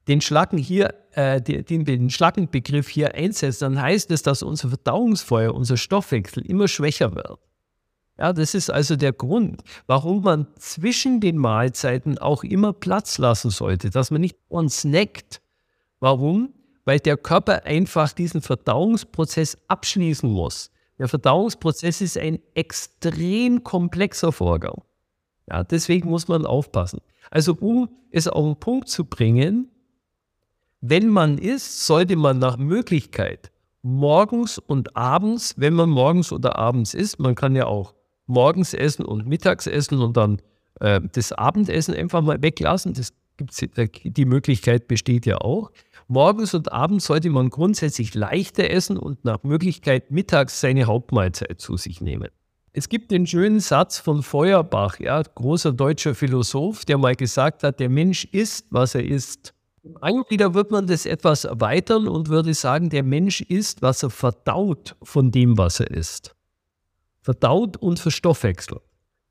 den 0.08 0.22
Schlacken 0.22 0.58
hier, 0.58 0.94
äh, 1.14 1.42
den, 1.42 1.86
den 1.86 2.10
Schlackenbegriff 2.10 2.88
hier 2.88 3.16
einsetzt, 3.16 3.62
dann 3.62 3.82
heißt 3.82 4.12
es, 4.12 4.24
dass 4.24 4.44
unser 4.44 4.70
Verdauungsfeuer, 4.70 5.54
unser 5.54 5.78
Stoffwechsel 5.78 6.46
immer 6.46 6.68
schwächer 6.68 7.16
wird. 7.16 7.40
Ja, 8.18 8.34
das 8.34 8.54
ist 8.54 8.70
also 8.70 8.96
der 8.96 9.14
Grund, 9.14 9.64
warum 9.88 10.22
man 10.22 10.46
zwischen 10.60 11.22
den 11.22 11.38
Mahlzeiten 11.38 12.20
auch 12.20 12.44
immer 12.44 12.72
Platz 12.72 13.18
lassen 13.18 13.50
sollte, 13.50 13.90
dass 13.90 14.12
man 14.12 14.22
nicht 14.22 14.38
uns 14.48 14.82
snackt. 14.82 15.42
Warum? 16.00 16.54
Weil 16.86 17.00
der 17.00 17.18
Körper 17.18 17.66
einfach 17.66 18.14
diesen 18.14 18.42
Verdauungsprozess 18.42 19.58
abschließen 19.68 20.30
muss. 20.30 20.70
Der 21.00 21.08
Verdauungsprozess 21.08 22.02
ist 22.02 22.16
ein 22.16 22.38
extrem 22.54 23.64
komplexer 23.64 24.32
Vorgang. 24.32 24.84
Ja, 25.50 25.64
deswegen 25.64 26.08
muss 26.08 26.28
man 26.28 26.46
aufpassen. 26.46 27.00
Also 27.32 27.58
um 27.60 27.90
es 28.12 28.28
auf 28.28 28.46
den 28.46 28.60
Punkt 28.60 28.88
zu 28.88 29.06
bringen, 29.06 29.71
wenn 30.82 31.08
man 31.10 31.38
isst, 31.38 31.86
sollte 31.86 32.16
man 32.16 32.40
nach 32.40 32.58
Möglichkeit 32.58 33.52
morgens 33.84 34.58
und 34.58 34.96
abends, 34.96 35.56
wenn 35.58 35.74
man 35.74 35.90
morgens 35.90 36.32
oder 36.32 36.58
abends 36.58 36.94
isst, 36.94 37.20
man 37.20 37.36
kann 37.36 37.56
ja 37.56 37.66
auch 37.66 37.94
morgens 38.28 38.74
essen 38.74 39.06
und 39.06 39.28
mittags 39.28 39.68
essen 39.68 40.00
und 40.02 40.18
dann 40.18 40.42
äh, 40.80 41.02
das 41.14 41.32
Abendessen 41.32 41.96
einfach 41.96 42.22
mal 42.22 42.42
weglassen. 42.42 42.94
Das 42.94 43.14
gibt's, 43.38 43.62
äh, 43.62 43.88
die 44.04 44.26
Möglichkeit 44.26 44.88
besteht 44.88 45.26
ja 45.26 45.38
auch. 45.40 45.72
Morgens 46.08 46.54
und 46.54 46.72
abends 46.72 47.06
sollte 47.06 47.30
man 47.30 47.50
grundsätzlich 47.50 48.14
leichter 48.14 48.70
essen 48.70 48.98
und 48.98 49.24
nach 49.24 49.44
Möglichkeit 49.44 50.12
mittags 50.12 50.60
seine 50.60 50.86
Hauptmahlzeit 50.86 51.60
zu 51.60 51.78
sich 51.78 52.02
nehmen. 52.02 52.30
Es 52.74 52.88
gibt 52.88 53.12
den 53.12 53.28
schönen 53.28 53.60
Satz 53.60 53.98
von 53.98 54.24
Feuerbach, 54.24 55.00
ja, 55.00 55.22
großer 55.22 55.74
deutscher 55.74 56.16
Philosoph, 56.16 56.86
der 56.86 56.98
mal 56.98 57.16
gesagt 57.16 57.64
hat, 57.64 57.80
der 57.80 57.90
Mensch 57.90 58.26
ist, 58.26 58.68
was 58.70 58.96
er 58.96 59.04
ist. 59.04 59.54
Wieder 59.84 60.54
wird 60.54 60.72
man 60.72 60.86
das 60.86 61.06
etwas 61.06 61.46
erweitern 61.46 62.08
und 62.08 62.30
würde 62.30 62.54
sagen, 62.54 62.90
der 62.90 63.04
Mensch 63.04 63.42
ist, 63.42 63.82
was 63.82 64.04
er 64.04 64.12
verdaut 64.12 64.96
von 65.02 65.32
dem, 65.32 65.58
was 65.58 65.80
er 65.80 65.90
ist. 65.90 66.36
Verdaut 67.22 67.78
und 67.78 68.00
verstoffwechselt. 68.00 68.82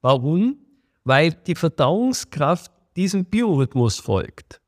Warum? 0.01 0.59
Weil 1.05 1.33
die 1.33 1.55
Verdauungskraft 1.55 2.73
diesem 2.97 3.25
Biorhythmus 3.25 3.99
folgt. 3.99 4.61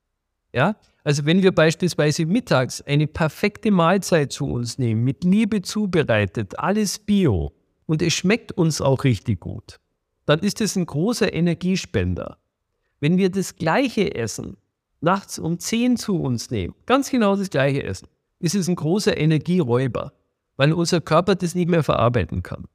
Ja? 0.52 0.76
Also 1.04 1.26
wenn 1.26 1.42
wir 1.42 1.52
beispielsweise 1.52 2.26
mittags 2.26 2.80
eine 2.82 3.08
perfekte 3.08 3.70
Mahlzeit 3.70 4.32
zu 4.32 4.46
uns 4.46 4.78
nehmen, 4.78 5.02
mit 5.02 5.24
Liebe 5.24 5.62
zubereitet, 5.62 6.58
alles 6.58 6.98
Bio, 6.98 7.52
und 7.86 8.02
es 8.02 8.12
schmeckt 8.12 8.52
uns 8.52 8.80
auch 8.80 9.02
richtig 9.02 9.40
gut, 9.40 9.80
dann 10.26 10.38
ist 10.40 10.60
es 10.60 10.76
ein 10.76 10.86
großer 10.86 11.32
Energiespender. 11.32 12.38
Wenn 13.00 13.18
wir 13.18 13.30
das 13.30 13.56
gleiche 13.56 14.14
Essen 14.14 14.56
nachts 15.02 15.38
um 15.38 15.58
10 15.58 15.96
zu 15.96 16.20
uns 16.20 16.50
nehmen, 16.50 16.74
ganz 16.86 17.10
genau 17.10 17.36
das 17.36 17.50
gleiche 17.50 17.82
Essen, 17.82 18.08
ist 18.38 18.54
es 18.54 18.68
ein 18.68 18.76
großer 18.76 19.16
Energieräuber, 19.16 20.12
weil 20.56 20.72
unser 20.72 21.00
Körper 21.00 21.34
das 21.34 21.54
nicht 21.54 21.68
mehr 21.68 21.82
verarbeiten 21.82 22.42
kann. 22.42 22.66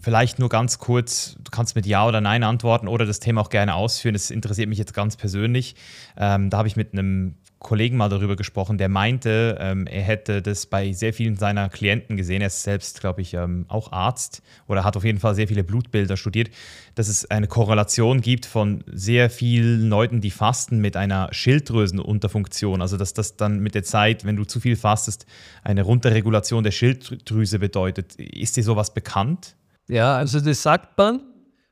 Vielleicht 0.00 0.38
nur 0.38 0.48
ganz 0.48 0.78
kurz, 0.78 1.36
du 1.42 1.50
kannst 1.50 1.74
mit 1.74 1.84
Ja 1.84 2.06
oder 2.06 2.20
Nein 2.20 2.44
antworten 2.44 2.86
oder 2.86 3.06
das 3.06 3.18
Thema 3.18 3.40
auch 3.40 3.48
gerne 3.48 3.74
ausführen. 3.74 4.12
Das 4.12 4.30
interessiert 4.30 4.68
mich 4.68 4.78
jetzt 4.78 4.94
ganz 4.94 5.16
persönlich. 5.16 5.74
Ähm, 6.16 6.48
da 6.48 6.58
habe 6.58 6.68
ich 6.68 6.76
mit 6.76 6.92
einem 6.92 7.38
Kollegen 7.58 7.96
mal 7.96 8.10
darüber 8.10 8.36
gesprochen, 8.36 8.76
der 8.76 8.88
meinte, 8.88 9.56
ähm, 9.58 9.86
er 9.86 10.02
hätte 10.02 10.42
das 10.42 10.66
bei 10.66 10.92
sehr 10.92 11.14
vielen 11.14 11.36
seiner 11.36 11.70
Klienten 11.70 12.16
gesehen. 12.16 12.42
Er 12.42 12.48
ist 12.48 12.62
selbst, 12.62 13.00
glaube 13.00 13.22
ich, 13.22 13.32
ähm, 13.34 13.64
auch 13.68 13.92
Arzt 13.92 14.42
oder 14.66 14.84
hat 14.84 14.96
auf 14.96 15.04
jeden 15.04 15.18
Fall 15.18 15.34
sehr 15.34 15.48
viele 15.48 15.64
Blutbilder 15.64 16.16
studiert, 16.18 16.50
dass 16.94 17.08
es 17.08 17.30
eine 17.30 17.46
Korrelation 17.46 18.20
gibt 18.20 18.44
von 18.44 18.84
sehr 18.86 19.30
vielen 19.30 19.88
Leuten, 19.88 20.20
die 20.20 20.30
fasten 20.30 20.80
mit 20.80 20.96
einer 20.96 21.28
Schilddrüsenunterfunktion. 21.32 22.82
Also, 22.82 22.98
dass 22.98 23.14
das 23.14 23.36
dann 23.36 23.60
mit 23.60 23.74
der 23.74 23.84
Zeit, 23.84 24.24
wenn 24.24 24.36
du 24.36 24.44
zu 24.44 24.60
viel 24.60 24.76
fastest, 24.76 25.26
eine 25.64 25.82
Runterregulation 25.82 26.62
der 26.62 26.72
Schilddrüse 26.72 27.58
bedeutet. 27.58 28.16
Ist 28.16 28.58
dir 28.58 28.64
sowas 28.64 28.92
bekannt? 28.92 29.56
Ja, 29.88 30.16
also 30.16 30.40
das 30.40 30.62
sagt 30.62 30.98
man. 30.98 31.20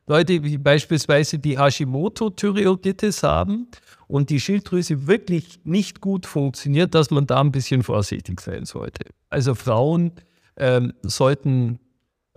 Leute, 0.06 0.40
die 0.40 0.58
beispielsweise 0.58 1.38
die 1.38 1.58
Hashimoto-Thyreoiditis 1.58 3.22
haben 3.22 3.68
und 4.06 4.30
die 4.30 4.40
Schilddrüse 4.40 5.06
wirklich 5.06 5.60
nicht 5.64 6.00
gut 6.00 6.26
funktioniert, 6.26 6.94
dass 6.94 7.10
man 7.10 7.26
da 7.26 7.40
ein 7.40 7.52
bisschen 7.52 7.82
vorsichtig 7.82 8.40
sein 8.40 8.66
sollte. 8.66 9.06
Also 9.30 9.54
Frauen 9.54 10.12
ähm, 10.56 10.92
sollten 11.02 11.78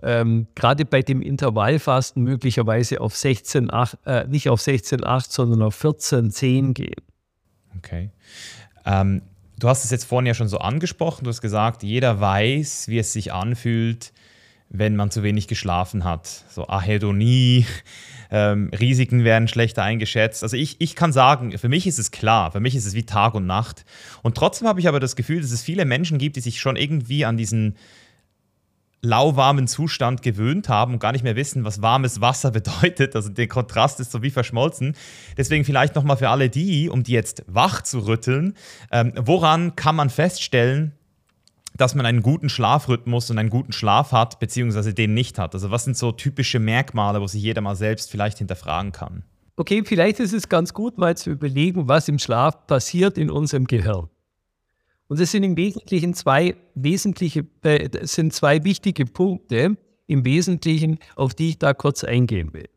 ähm, 0.02 0.46
gerade 0.54 0.84
bei 0.84 1.02
dem 1.02 1.20
Intervallfasten 1.20 2.22
möglicherweise 2.22 3.00
auf 3.00 3.16
16, 3.16 3.72
8, 3.72 3.98
äh, 4.06 4.26
nicht 4.28 4.48
auf 4.48 4.60
16, 4.60 5.04
8, 5.04 5.30
sondern 5.30 5.62
auf 5.62 5.74
14, 5.74 6.30
10 6.30 6.74
gehen. 6.74 7.02
Okay. 7.76 8.10
Ähm, 8.86 9.22
du 9.58 9.68
hast 9.68 9.84
es 9.84 9.90
jetzt 9.90 10.04
vorhin 10.04 10.26
ja 10.26 10.34
schon 10.34 10.48
so 10.48 10.58
angesprochen. 10.58 11.24
Du 11.24 11.30
hast 11.30 11.40
gesagt, 11.40 11.82
jeder 11.82 12.20
weiß, 12.20 12.88
wie 12.88 12.98
es 12.98 13.12
sich 13.12 13.32
anfühlt, 13.32 14.12
wenn 14.70 14.96
man 14.96 15.10
zu 15.10 15.22
wenig 15.22 15.48
geschlafen 15.48 16.04
hat. 16.04 16.44
So 16.50 16.68
Ahedonie, 16.68 17.66
ähm, 18.30 18.70
Risiken 18.78 19.24
werden 19.24 19.48
schlechter 19.48 19.82
eingeschätzt. 19.82 20.42
Also 20.42 20.56
ich, 20.56 20.80
ich 20.80 20.94
kann 20.94 21.12
sagen, 21.12 21.56
für 21.56 21.68
mich 21.68 21.86
ist 21.86 21.98
es 21.98 22.10
klar, 22.10 22.52
für 22.52 22.60
mich 22.60 22.74
ist 22.74 22.86
es 22.86 22.94
wie 22.94 23.06
Tag 23.06 23.34
und 23.34 23.46
Nacht. 23.46 23.84
Und 24.22 24.36
trotzdem 24.36 24.68
habe 24.68 24.80
ich 24.80 24.88
aber 24.88 25.00
das 25.00 25.16
Gefühl, 25.16 25.40
dass 25.40 25.52
es 25.52 25.62
viele 25.62 25.84
Menschen 25.84 26.18
gibt, 26.18 26.36
die 26.36 26.40
sich 26.40 26.60
schon 26.60 26.76
irgendwie 26.76 27.24
an 27.24 27.36
diesen 27.36 27.76
lauwarmen 29.00 29.68
Zustand 29.68 30.22
gewöhnt 30.22 30.68
haben 30.68 30.94
und 30.94 30.98
gar 30.98 31.12
nicht 31.12 31.22
mehr 31.22 31.36
wissen, 31.36 31.64
was 31.64 31.80
warmes 31.82 32.20
Wasser 32.20 32.50
bedeutet. 32.52 33.14
Also 33.16 33.28
der 33.28 33.48
Kontrast 33.48 34.00
ist 34.00 34.10
so 34.10 34.22
wie 34.22 34.30
verschmolzen. 34.30 34.96
Deswegen 35.36 35.64
vielleicht 35.64 35.94
nochmal 35.94 36.16
für 36.16 36.28
alle 36.28 36.50
die, 36.50 36.88
um 36.90 37.04
die 37.04 37.12
jetzt 37.12 37.44
wach 37.46 37.82
zu 37.82 38.00
rütteln, 38.00 38.54
ähm, 38.90 39.12
woran 39.16 39.76
kann 39.76 39.96
man 39.96 40.10
feststellen, 40.10 40.92
dass 41.78 41.94
man 41.94 42.04
einen 42.04 42.22
guten 42.22 42.48
Schlafrhythmus 42.48 43.30
und 43.30 43.38
einen 43.38 43.50
guten 43.50 43.72
Schlaf 43.72 44.12
hat, 44.12 44.40
beziehungsweise 44.40 44.92
den 44.92 45.14
nicht 45.14 45.38
hat? 45.38 45.54
Also 45.54 45.70
was 45.70 45.84
sind 45.84 45.96
so 45.96 46.12
typische 46.12 46.58
Merkmale, 46.58 47.20
wo 47.20 47.26
sich 47.26 47.42
jeder 47.42 47.60
mal 47.60 47.76
selbst 47.76 48.10
vielleicht 48.10 48.38
hinterfragen 48.38 48.92
kann? 48.92 49.22
Okay, 49.56 49.82
vielleicht 49.84 50.20
ist 50.20 50.34
es 50.34 50.48
ganz 50.48 50.74
gut, 50.74 50.98
mal 50.98 51.16
zu 51.16 51.30
überlegen, 51.30 51.88
was 51.88 52.08
im 52.08 52.18
Schlaf 52.18 52.66
passiert 52.66 53.16
in 53.16 53.30
unserem 53.30 53.66
Gehirn. 53.66 54.08
Und 55.08 55.20
es 55.20 55.32
sind 55.32 55.42
im 55.42 55.56
Wesentlichen 55.56 56.14
zwei 56.14 56.56
wesentliche, 56.74 57.46
äh, 57.62 58.06
sind 58.06 58.32
zwei 58.34 58.62
wichtige 58.64 59.06
Punkte 59.06 59.76
im 60.06 60.24
Wesentlichen, 60.24 60.98
auf 61.16 61.34
die 61.34 61.50
ich 61.50 61.58
da 61.58 61.74
kurz 61.74 62.04
eingehen 62.04 62.52
will. 62.52 62.68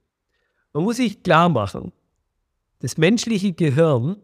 Man 0.73 0.83
muss 0.83 0.97
sich 0.97 1.23
klar 1.23 1.49
machen, 1.49 1.91
das 2.79 2.97
menschliche 2.97 3.51
Gehirn 3.53 4.17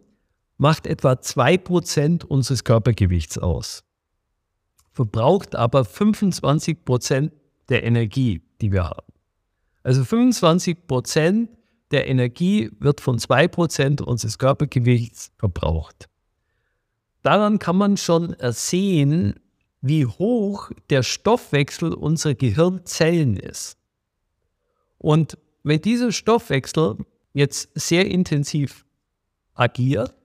macht 0.57 0.87
etwa 0.87 1.13
2% 1.13 2.25
unseres 2.25 2.63
Körpergewichts 2.63 3.37
aus 3.37 3.87
verbraucht 4.97 5.55
aber 5.55 5.86
25 5.86 6.83
Prozent 6.83 7.31
der 7.69 7.83
Energie, 7.83 8.41
die 8.62 8.71
wir 8.71 8.86
haben. 8.86 9.13
Also 9.83 10.03
25 10.03 10.88
Prozent 10.88 11.51
der 11.91 12.07
Energie 12.07 12.71
wird 12.79 12.99
von 12.99 13.19
2 13.19 13.47
Prozent 13.47 14.01
unseres 14.01 14.39
Körpergewichts 14.39 15.31
verbraucht. 15.38 16.10
Daran 17.21 17.60
kann 17.60 17.75
man 17.77 17.97
schon 17.97 18.33
ersehen, 18.33 19.36
wie 19.81 20.07
hoch 20.07 20.71
der 20.89 21.03
Stoffwechsel 21.03 21.93
unserer 21.93 22.33
Gehirnzellen 22.33 23.38
ist. 23.38 23.77
Und 24.97 25.38
wenn 25.62 25.79
dieser 25.79 26.12
Stoffwechsel 26.12 26.97
jetzt 27.33 27.69
sehr 27.75 28.07
intensiv 28.07 28.83
agiert, 29.53 30.15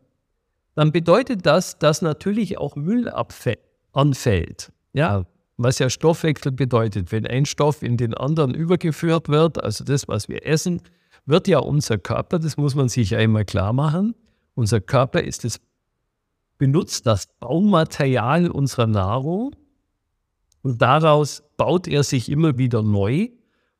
dann 0.74 0.92
bedeutet 0.92 1.44
das, 1.44 1.78
dass 1.78 2.00
natürlich 2.00 2.56
auch 2.56 2.74
Müll 2.74 3.10
abfällt 3.10 3.60
anfällt. 3.92 4.72
Ja, 4.92 5.24
was 5.56 5.78
ja 5.78 5.90
Stoffwechsel 5.90 6.52
bedeutet. 6.52 7.12
Wenn 7.12 7.26
ein 7.26 7.46
Stoff 7.46 7.82
in 7.82 7.96
den 7.96 8.14
anderen 8.14 8.54
übergeführt 8.54 9.28
wird, 9.28 9.62
also 9.62 9.84
das, 9.84 10.08
was 10.08 10.28
wir 10.28 10.46
essen, 10.46 10.82
wird 11.26 11.46
ja 11.48 11.58
unser 11.58 11.98
Körper, 11.98 12.38
das 12.38 12.56
muss 12.56 12.74
man 12.74 12.88
sich 12.88 13.14
einmal 13.14 13.44
klar 13.44 13.72
machen, 13.72 14.14
unser 14.54 14.80
Körper 14.80 15.22
ist 15.22 15.44
es, 15.44 15.60
benutzt 16.58 17.06
das 17.06 17.26
Baumaterial 17.38 18.50
unserer 18.50 18.86
Nahrung 18.86 19.54
und 20.62 20.80
daraus 20.82 21.42
baut 21.56 21.88
er 21.88 22.02
sich 22.02 22.28
immer 22.28 22.58
wieder 22.58 22.82
neu, 22.82 23.28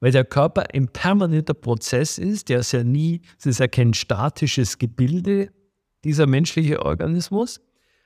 weil 0.01 0.13
der 0.13 0.25
Körper 0.25 0.67
ein 0.73 0.89
permanenter 0.89 1.55
Prozess 1.55 2.19
ist, 2.19 2.49
der 2.49 2.61
ist 2.61 2.73
ja 2.73 2.83
nie, 2.83 3.23
es 3.39 3.47
ist 3.47 3.61
ja 3.61 3.69
kein 3.69 3.95
statisches 3.95 4.79
Gebilde, 4.79 5.51
dieser 6.05 6.27
menschliche 6.27 6.85
Organismus. 6.85 7.61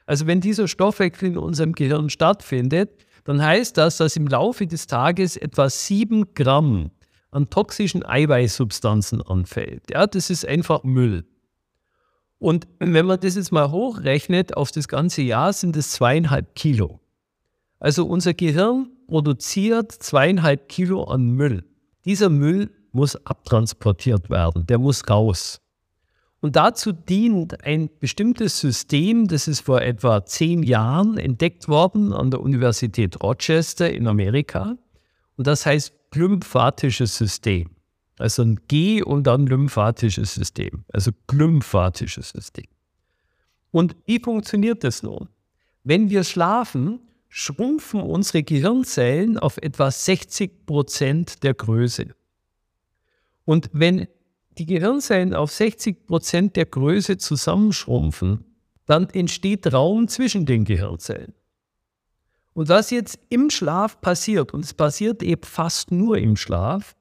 Also 0.06 0.26
wenn 0.26 0.40
dieser 0.40 0.68
Stoffwechsel 0.68 1.30
in 1.30 1.38
unserem 1.38 1.72
Gehirn 1.72 2.08
stattfindet, 2.10 2.90
dann 3.24 3.42
heißt 3.42 3.76
das, 3.76 3.96
dass 3.96 4.16
im 4.16 4.28
Laufe 4.28 4.66
des 4.66 4.86
Tages 4.86 5.36
etwa 5.36 5.68
sieben 5.68 6.32
Gramm 6.34 6.92
an 7.32 7.50
toxischen 7.50 8.06
Eiweißsubstanzen 8.06 9.20
anfällt. 9.20 9.90
Ja, 9.90 10.06
das 10.06 10.30
ist 10.30 10.46
einfach 10.46 10.84
Müll. 10.84 11.24
Und 12.38 12.68
wenn 12.78 13.06
man 13.06 13.18
das 13.18 13.34
jetzt 13.34 13.50
mal 13.50 13.70
hochrechnet 13.70 14.56
auf 14.56 14.70
das 14.70 14.88
ganze 14.88 15.22
Jahr, 15.22 15.52
sind 15.52 15.76
es 15.76 15.90
zweieinhalb 15.90 16.54
Kilo. 16.54 17.00
Also 17.80 18.06
unser 18.06 18.34
Gehirn 18.34 18.90
produziert 19.08 19.92
zweieinhalb 19.92 20.68
Kilo 20.68 21.04
an 21.04 21.30
Müll. 21.30 21.64
Dieser 22.04 22.28
Müll 22.28 22.70
muss 22.92 23.16
abtransportiert 23.26 24.30
werden, 24.30 24.66
der 24.66 24.78
muss 24.78 25.08
raus. 25.08 25.60
Und 26.46 26.54
dazu 26.54 26.92
dient 26.92 27.64
ein 27.64 27.90
bestimmtes 27.98 28.60
System, 28.60 29.26
das 29.26 29.48
ist 29.48 29.62
vor 29.62 29.82
etwa 29.82 30.24
zehn 30.24 30.62
Jahren 30.62 31.18
entdeckt 31.18 31.66
worden 31.66 32.12
an 32.12 32.30
der 32.30 32.40
Universität 32.40 33.20
Rochester 33.20 33.92
in 33.92 34.06
Amerika. 34.06 34.76
Und 35.36 35.48
das 35.48 35.66
heißt 35.66 35.92
glymphatisches 36.12 37.16
System. 37.16 37.70
Also 38.20 38.42
ein 38.42 38.60
G 38.68 39.02
und 39.02 39.26
dann 39.26 39.48
lymphatisches 39.48 40.34
System. 40.34 40.84
Also 40.92 41.10
glymphatisches 41.26 42.28
System. 42.28 42.66
Und 43.72 43.96
wie 44.06 44.20
funktioniert 44.20 44.84
das 44.84 45.02
nun? 45.02 45.28
Wenn 45.82 46.10
wir 46.10 46.22
schlafen, 46.22 47.00
schrumpfen 47.28 48.00
unsere 48.00 48.44
Gehirnzellen 48.44 49.36
auf 49.36 49.56
etwa 49.56 49.90
60 49.90 50.64
Prozent 50.64 51.42
der 51.42 51.54
Größe. 51.54 52.14
Und 53.44 53.68
wenn 53.72 54.06
die 54.58 54.66
Gehirnzellen 54.66 55.34
auf 55.34 55.52
60 55.52 56.06
Prozent 56.06 56.56
der 56.56 56.66
Größe 56.66 57.18
zusammenschrumpfen, 57.18 58.44
dann 58.86 59.08
entsteht 59.10 59.72
Raum 59.72 60.08
zwischen 60.08 60.46
den 60.46 60.64
Gehirnzellen. 60.64 61.34
Und 62.54 62.68
was 62.70 62.90
jetzt 62.90 63.18
im 63.28 63.50
Schlaf 63.50 64.00
passiert, 64.00 64.54
und 64.54 64.64
es 64.64 64.72
passiert 64.72 65.22
eben 65.22 65.42
fast 65.42 65.90
nur 65.90 66.16
im 66.16 66.36
Schlaf, 66.36 66.96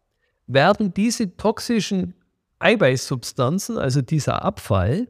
werden 0.47 0.93
diese 0.93 1.37
toxischen 1.37 2.13
Eiweißsubstanzen, 2.59 3.77
also 3.77 4.01
dieser 4.01 4.43
Abfall, 4.43 5.07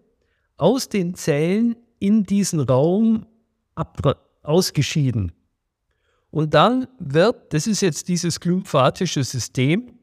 aus 0.58 0.88
den 0.88 1.16
Zellen 1.16 1.76
in 2.00 2.24
diesen 2.24 2.60
Raum 2.60 3.26
ausgeschieden. 4.44 5.32
Und 6.30 6.54
dann 6.54 6.88
wird, 7.00 7.54
das 7.54 7.66
ist 7.66 7.82
jetzt 7.82 8.08
dieses 8.08 8.40
glymphatische 8.40 9.24
System, 9.24 9.94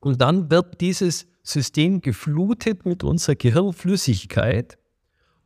und 0.00 0.20
dann 0.20 0.50
wird 0.50 0.80
dieses 0.80 1.26
System 1.46 2.00
geflutet 2.00 2.84
mit 2.84 3.04
unserer 3.04 3.36
Gehirnflüssigkeit 3.36 4.76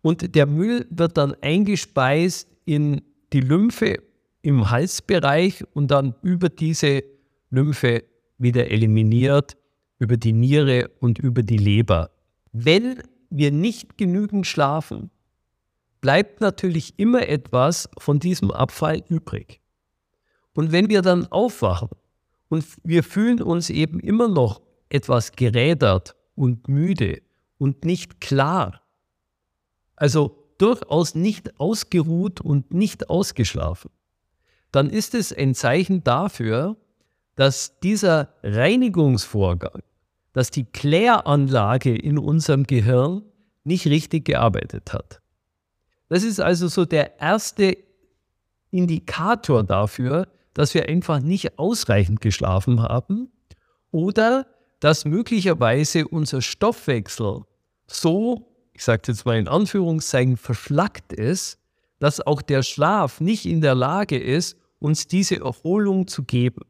und 0.02 0.34
der 0.34 0.46
Müll 0.46 0.86
wird 0.90 1.16
dann 1.16 1.34
eingespeist 1.42 2.48
in 2.64 3.02
die 3.32 3.40
Lymphe 3.40 4.02
im 4.42 4.70
Halsbereich 4.70 5.62
und 5.74 5.90
dann 5.90 6.14
über 6.22 6.48
diese 6.48 7.04
Lymphe 7.50 8.04
wieder 8.38 8.70
eliminiert, 8.70 9.56
über 9.98 10.16
die 10.16 10.32
Niere 10.32 10.90
und 11.00 11.18
über 11.18 11.42
die 11.42 11.58
Leber. 11.58 12.10
Wenn 12.52 13.02
wir 13.28 13.52
nicht 13.52 13.98
genügend 13.98 14.46
schlafen, 14.46 15.10
bleibt 16.00 16.40
natürlich 16.40 16.98
immer 16.98 17.28
etwas 17.28 17.90
von 17.98 18.18
diesem 18.18 18.50
Abfall 18.50 19.04
übrig. 19.08 19.60
Und 20.54 20.72
wenn 20.72 20.88
wir 20.88 21.02
dann 21.02 21.26
aufwachen 21.26 21.90
und 22.48 22.64
wir 22.82 23.02
fühlen 23.02 23.42
uns 23.42 23.68
eben 23.68 24.00
immer 24.00 24.28
noch 24.28 24.62
etwas 24.90 25.32
gerädert 25.32 26.14
und 26.34 26.68
müde 26.68 27.22
und 27.58 27.84
nicht 27.84 28.20
klar, 28.20 28.82
also 29.96 30.36
durchaus 30.58 31.14
nicht 31.14 31.58
ausgeruht 31.58 32.40
und 32.40 32.74
nicht 32.74 33.08
ausgeschlafen, 33.08 33.90
dann 34.72 34.90
ist 34.90 35.14
es 35.14 35.32
ein 35.32 35.54
Zeichen 35.54 36.04
dafür, 36.04 36.76
dass 37.34 37.80
dieser 37.80 38.34
Reinigungsvorgang, 38.42 39.82
dass 40.32 40.50
die 40.50 40.64
Kläranlage 40.64 41.96
in 41.96 42.18
unserem 42.18 42.64
Gehirn 42.64 43.22
nicht 43.64 43.86
richtig 43.86 44.26
gearbeitet 44.26 44.92
hat. 44.92 45.20
Das 46.08 46.22
ist 46.24 46.40
also 46.40 46.68
so 46.68 46.84
der 46.84 47.20
erste 47.20 47.76
Indikator 48.70 49.64
dafür, 49.64 50.28
dass 50.54 50.74
wir 50.74 50.88
einfach 50.88 51.20
nicht 51.20 51.58
ausreichend 51.58 52.20
geschlafen 52.20 52.82
haben 52.82 53.30
oder 53.90 54.46
dass 54.80 55.04
möglicherweise 55.04 56.08
unser 56.08 56.42
Stoffwechsel 56.42 57.42
so, 57.86 58.46
ich 58.72 58.84
sage 58.84 59.02
jetzt 59.06 59.26
mal 59.26 59.38
in 59.38 59.48
Anführungszeichen, 59.48 60.36
verschlackt 60.36 61.12
ist, 61.12 61.58
dass 61.98 62.26
auch 62.26 62.40
der 62.40 62.62
Schlaf 62.62 63.20
nicht 63.20 63.46
in 63.46 63.60
der 63.60 63.74
Lage 63.74 64.18
ist, 64.18 64.56
uns 64.78 65.06
diese 65.06 65.40
Erholung 65.40 66.06
zu 66.06 66.24
geben. 66.24 66.62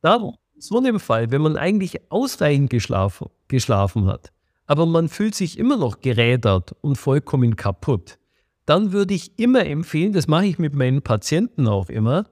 Darum, 0.00 0.36
so 0.56 0.78
einem 0.78 1.00
Fall, 1.00 1.30
wenn 1.30 1.42
man 1.42 1.56
eigentlich 1.56 2.10
ausreichend 2.10 2.70
geschlafen, 2.70 3.28
geschlafen 3.48 4.06
hat, 4.06 4.32
aber 4.66 4.86
man 4.86 5.08
fühlt 5.08 5.34
sich 5.34 5.58
immer 5.58 5.76
noch 5.76 6.00
gerädert 6.00 6.74
und 6.80 6.96
vollkommen 6.96 7.56
kaputt, 7.56 8.18
dann 8.64 8.92
würde 8.92 9.14
ich 9.14 9.38
immer 9.38 9.66
empfehlen, 9.66 10.12
das 10.12 10.28
mache 10.28 10.46
ich 10.46 10.58
mit 10.58 10.74
meinen 10.74 11.02
Patienten 11.02 11.66
auch 11.66 11.88
immer, 11.88 12.26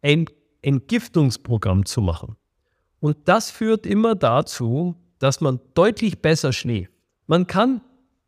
ein 0.00 0.26
Entgiftungsprogramm 0.62 1.86
zu 1.86 2.00
machen. 2.00 2.36
Und 3.02 3.16
das 3.24 3.50
führt 3.50 3.84
immer 3.84 4.14
dazu, 4.14 4.94
dass 5.18 5.40
man 5.40 5.58
deutlich 5.74 6.22
besser 6.22 6.52
schläft. 6.52 6.92
Man 7.26 7.48
kann 7.48 7.80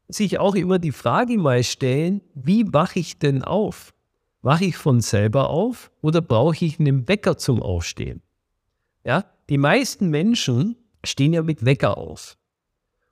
sich 0.08 0.40
auch 0.40 0.56
immer 0.56 0.80
die 0.80 0.90
Frage 0.90 1.38
mal 1.38 1.62
stellen, 1.62 2.22
wie 2.34 2.72
wache 2.72 2.98
ich 2.98 3.20
denn 3.20 3.44
auf? 3.44 3.94
Wache 4.42 4.64
ich 4.64 4.76
von 4.76 5.00
selber 5.00 5.48
auf 5.48 5.92
oder 6.02 6.20
brauche 6.20 6.64
ich 6.64 6.80
einen 6.80 7.06
Wecker 7.06 7.38
zum 7.38 7.62
Aufstehen? 7.62 8.20
Ja, 9.04 9.24
die 9.48 9.58
meisten 9.58 10.08
Menschen 10.08 10.74
stehen 11.04 11.34
ja 11.34 11.42
mit 11.44 11.64
Wecker 11.64 11.96
auf. 11.96 12.36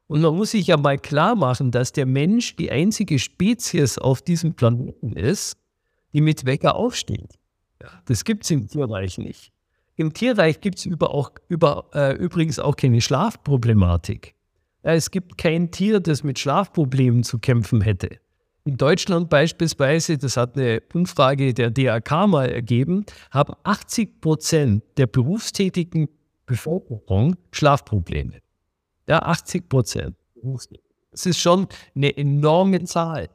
Und 0.09 0.21
man 0.21 0.35
muss 0.35 0.51
sich 0.51 0.67
ja 0.67 0.77
mal 0.77 0.99
klar 0.99 1.37
machen, 1.37 1.71
dass 1.71 1.93
der 1.93 2.07
Mensch 2.07 2.57
die 2.57 2.73
einzige 2.73 3.21
Spezies 3.21 3.99
auf 3.99 4.21
diesem 4.21 4.55
Planeten 4.55 5.13
ist, 5.13 5.57
die 6.13 6.23
mit 6.23 6.45
Wecker 6.45 6.75
aufsteht. 6.75 7.39
Ja, 7.81 7.89
das 8.07 8.25
gibt 8.25 8.43
es 8.43 8.51
im 8.51 8.67
Tierreich 8.67 9.17
nicht. 9.19 9.53
Im 9.97 10.13
Tierreich 10.13 10.61
gibt 10.61 10.79
es 10.79 10.87
über 10.87 11.33
über, 11.49 11.87
äh, 11.95 12.17
übrigens 12.17 12.59
auch 12.59 12.77
keine 12.77 13.01
Schlafproblematik. 13.01 14.35
Es 14.83 15.11
gibt 15.11 15.39
kein 15.39 15.71
Tier, 15.71 16.01
das 16.01 16.25
mit 16.25 16.39
Schlafproblemen 16.39 17.23
zu 17.23 17.39
kämpfen 17.39 17.83
hätte. 17.83 18.19
In 18.65 18.77
Deutschland 18.77 19.29
beispielsweise, 19.29 20.19
das 20.19 20.37
hat 20.37 20.57
eine 20.57 20.83
Umfrage 20.95 21.53
der 21.53 21.71
DAK 21.71 22.29
mal 22.29 22.49
ergeben, 22.49 23.05
haben 23.31 23.55
80 23.65 24.21
Prozent 24.21 24.85
der 24.97 25.07
berufstätigen 25.07 26.09
Bevölkerung 26.47 27.37
Schlafprobleme. 27.51 28.41
Ja, 29.09 29.21
80 29.21 29.69
Prozent. 29.69 30.17
Das 31.11 31.27
ist 31.27 31.39
schon 31.39 31.67
eine 31.95 32.17
enorme 32.17 32.85
Zahl. 32.85 33.29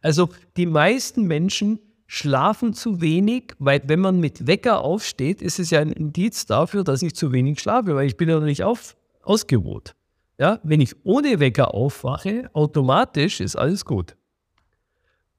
Also 0.00 0.28
die 0.56 0.66
meisten 0.66 1.24
Menschen 1.24 1.80
schlafen 2.10 2.72
zu 2.72 3.02
wenig, 3.02 3.54
weil 3.58 3.82
wenn 3.86 4.00
man 4.00 4.18
mit 4.18 4.46
Wecker 4.46 4.80
aufsteht, 4.80 5.42
ist 5.42 5.58
es 5.58 5.70
ja 5.70 5.80
ein 5.80 5.92
Indiz 5.92 6.46
dafür, 6.46 6.82
dass 6.82 7.02
ich 7.02 7.14
zu 7.14 7.32
wenig 7.32 7.60
schlafe, 7.60 7.94
weil 7.94 8.06
ich 8.06 8.16
bin 8.16 8.30
ja 8.30 8.40
noch 8.40 8.46
nicht 8.46 8.64
auf, 8.64 8.96
ausgeruht. 9.22 9.94
Ja, 10.38 10.58
wenn 10.62 10.80
ich 10.80 10.94
ohne 11.04 11.38
Wecker 11.38 11.74
aufwache, 11.74 12.50
automatisch 12.54 13.40
ist 13.40 13.54
alles 13.54 13.84
gut. 13.84 14.16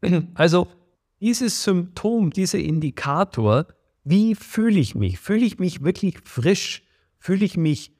Also 0.36 0.67
dieses 1.19 1.63
Symptom, 1.63 2.29
dieser 2.29 2.60
Indikator, 2.60 3.65
wie 4.03 4.36
fühle 4.36 4.79
ich 4.79 4.95
mich? 4.95 5.19
Fühle 5.19 5.45
ich 5.45 5.60
mich 5.60 5.84
wirklich 5.84 6.19
frisch? 6.23 6.84
Fühle 7.17 7.45
ich 7.45 7.58
mich 7.58 7.91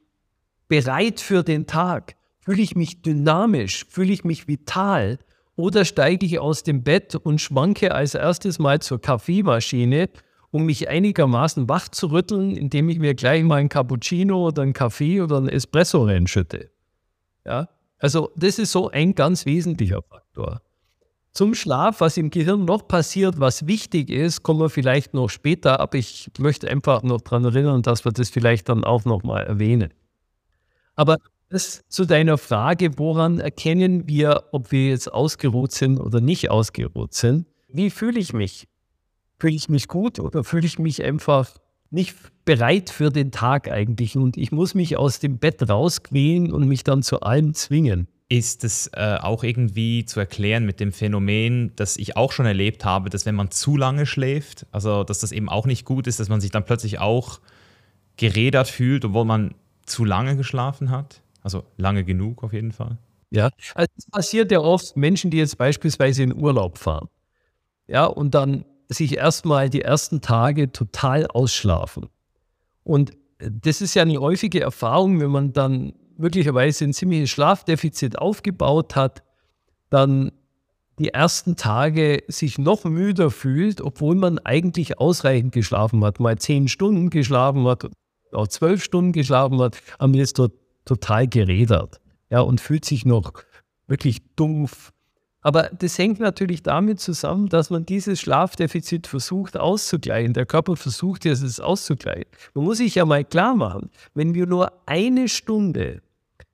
bereit 0.68 1.20
für 1.20 1.44
den 1.44 1.66
Tag? 1.66 2.16
Fühle 2.40 2.62
ich 2.62 2.76
mich 2.76 3.02
dynamisch? 3.02 3.86
Fühle 3.90 4.14
ich 4.14 4.24
mich 4.24 4.48
vital? 4.48 5.20
Oder 5.60 5.84
steige 5.84 6.26
ich 6.26 6.40
aus 6.40 6.64
dem 6.64 6.84
Bett 6.84 7.16
und 7.16 7.42
schwanke 7.42 7.94
als 7.94 8.16
erstes 8.16 8.60
mal 8.60 8.80
zur 8.80 9.02
Kaffeemaschine, 9.02 10.10
um 10.52 10.66
mich 10.66 10.88
einigermaßen 10.88 11.68
wach 11.68 11.90
zu 11.90 12.08
rütteln, 12.08 12.56
indem 12.56 12.88
ich 12.88 12.98
mir 12.98 13.14
gleich 13.14 13.44
mal 13.44 13.58
ein 13.58 13.68
Cappuccino 13.68 14.48
oder 14.48 14.62
einen 14.62 14.72
Kaffee 14.72 15.20
oder 15.20 15.36
einen 15.36 15.50
Espresso 15.50 16.06
reinschütte? 16.06 16.72
Ja, 17.44 17.68
also 17.98 18.32
das 18.38 18.58
ist 18.58 18.72
so 18.72 18.90
ein 18.90 19.16
ganz 19.16 19.46
wesentlicher 19.46 20.02
Faktor. 20.02 20.62
Zum 21.34 21.54
Schlaf, 21.54 22.00
was 22.00 22.16
im 22.16 22.30
Gehirn 22.30 22.64
noch 22.64 22.88
passiert, 22.88 23.42
was 23.42 23.68
wichtig 23.68 24.10
ist, 24.10 24.44
kommen 24.44 24.62
wir 24.62 24.70
vielleicht 24.70 25.14
noch 25.14 25.28
später, 25.28 25.82
aber 25.82 25.98
ich 25.98 26.32
möchte 26.40 26.70
einfach 26.70 27.04
noch 27.04 27.20
daran 27.20 27.44
erinnern, 27.44 27.82
dass 27.82 28.06
wir 28.06 28.14
das 28.14 28.30
vielleicht 28.30 28.70
dann 28.70 28.86
auch 28.86 29.04
noch 29.04 29.24
mal 29.24 29.42
erwähnen. 29.42 29.94
Aber 30.96 31.18
das 31.50 31.84
zu 31.90 32.06
deiner 32.06 32.38
Frage, 32.38 32.98
woran 32.98 33.40
erkennen 33.40 34.08
wir, 34.08 34.46
ob 34.52 34.72
wir 34.72 34.90
jetzt 34.90 35.12
ausgeruht 35.12 35.72
sind 35.72 36.00
oder 36.00 36.22
nicht 36.22 36.50
ausgeruht 36.50 37.14
sind? 37.14 37.48
Wie 37.68 37.90
fühle 37.90 38.20
ich 38.20 38.34
mich? 38.34 38.68
Fühle 39.40 39.56
ich 39.56 39.70
mich 39.70 39.88
gut 39.88 40.20
oder 40.20 40.44
fühle 40.44 40.66
ich 40.66 40.80
mich 40.80 41.04
einfach 41.04 41.50
nicht 41.92 42.16
bereit 42.46 42.92
für 42.92 43.10
den 43.10 43.32
Tag 43.32 43.70
eigentlich 43.70 44.16
und 44.16 44.38
ich 44.38 44.52
muss 44.52 44.76
mich 44.76 44.98
aus 44.98 45.20
dem 45.20 45.40
Bett 45.40 45.68
rausquälen 45.68 46.52
und 46.52 46.68
mich 46.68 46.84
dann 46.84 47.02
zu 47.02 47.22
allem 47.22 47.54
zwingen? 47.54 48.08
Ist 48.28 48.64
es 48.64 48.92
äh, 48.94 49.18
auch 49.20 49.44
irgendwie 49.44 50.06
zu 50.06 50.20
erklären 50.20 50.66
mit 50.66 50.80
dem 50.80 50.92
Phänomen, 50.92 51.72
das 51.76 51.98
ich 51.98 52.16
auch 52.16 52.32
schon 52.32 52.46
erlebt 52.46 52.86
habe, 52.86 53.10
dass 53.10 53.26
wenn 53.26 53.34
man 53.34 53.50
zu 53.50 53.76
lange 53.76 54.06
schläft, 54.06 54.68
also 54.72 55.04
dass 55.04 55.20
das 55.20 55.32
eben 55.32 55.50
auch 55.50 55.66
nicht 55.66 55.84
gut 55.84 56.06
ist, 56.06 56.20
dass 56.20 56.30
man 56.30 56.42
sich 56.42 56.52
dann 56.52 56.64
plötzlich 56.64 57.00
auch 57.00 57.40
gerädert 58.18 58.68
fühlt, 58.68 59.04
obwohl 59.04 59.26
man 59.26 59.56
zu 59.88 60.06
lange 60.06 60.36
geschlafen 60.36 60.92
hat? 60.92 61.24
Also 61.42 61.64
lange 61.78 62.04
genug 62.04 62.44
auf 62.44 62.54
jeden 62.54 62.72
Fall. 62.72 62.98
Ja, 63.32 63.50
also 63.76 63.92
es 63.96 64.06
passiert 64.10 64.52
ja 64.52 64.60
oft 64.60 64.98
Menschen, 64.98 65.30
die 65.32 65.38
jetzt 65.38 65.58
beispielsweise 65.58 66.24
in 66.24 66.36
Urlaub 66.36 66.78
fahren. 66.78 67.10
Ja, 67.88 68.06
und 68.06 68.34
dann 68.34 68.66
sich 68.88 69.18
erstmal 69.18 69.70
die 69.70 69.82
ersten 69.82 70.22
Tage 70.22 70.72
total 70.72 71.28
ausschlafen. 71.28 72.10
Und 72.84 73.12
das 73.40 73.82
ist 73.82 73.94
ja 73.94 74.02
eine 74.02 74.18
häufige 74.20 74.62
Erfahrung, 74.62 75.20
wenn 75.22 75.30
man 75.30 75.54
dann 75.54 75.94
möglicherweise 76.18 76.86
ein 76.86 76.94
ziemliches 76.94 77.30
Schlafdefizit 77.30 78.18
aufgebaut 78.18 78.96
hat, 78.96 79.24
dann 79.90 80.32
die 81.00 81.10
ersten 81.10 81.56
Tage 81.56 82.24
sich 82.28 82.58
noch 82.58 82.84
müder 82.84 83.32
fühlt, 83.32 83.80
obwohl 83.80 84.16
man 84.16 84.38
eigentlich 84.40 85.00
ausreichend 85.00 85.54
geschlafen 85.54 86.04
hat, 86.04 86.20
mal 86.20 86.38
zehn 86.38 86.68
Stunden 86.68 87.10
geschlafen 87.10 87.66
hat, 87.66 87.90
auch 88.34 88.48
zwölf 88.48 88.84
Stunden 88.84 89.14
geschlafen 89.14 89.60
hat, 89.62 89.78
aber 89.98 90.16
ist 90.16 90.38
dort 90.38 90.52
total 90.90 91.28
gerädert 91.28 92.02
ja, 92.30 92.42
und 92.42 92.60
fühlt 92.60 92.84
sich 92.84 93.06
noch 93.06 93.34
wirklich 93.88 94.22
dumpf. 94.36 94.92
Aber 95.42 95.70
das 95.78 95.98
hängt 95.98 96.20
natürlich 96.20 96.64
damit 96.64 97.00
zusammen, 97.00 97.48
dass 97.48 97.70
man 97.70 97.86
dieses 97.86 98.20
Schlafdefizit 98.20 99.08
versucht 99.08 99.56
auszugleichen. 99.56 100.34
Der 100.34 100.46
Körper 100.46 100.76
versucht 100.76 101.26
es 101.26 101.60
auszugleichen. 101.60 102.26
Man 102.54 102.66
muss 102.66 102.80
sich 102.80 102.96
ja 102.96 103.06
mal 103.06 103.24
klar 103.24 103.56
machen, 103.56 103.90
wenn 104.16 104.34
wir 104.34 104.48
nur 104.48 104.74
eine 104.86 105.30
Stunde 105.30 106.02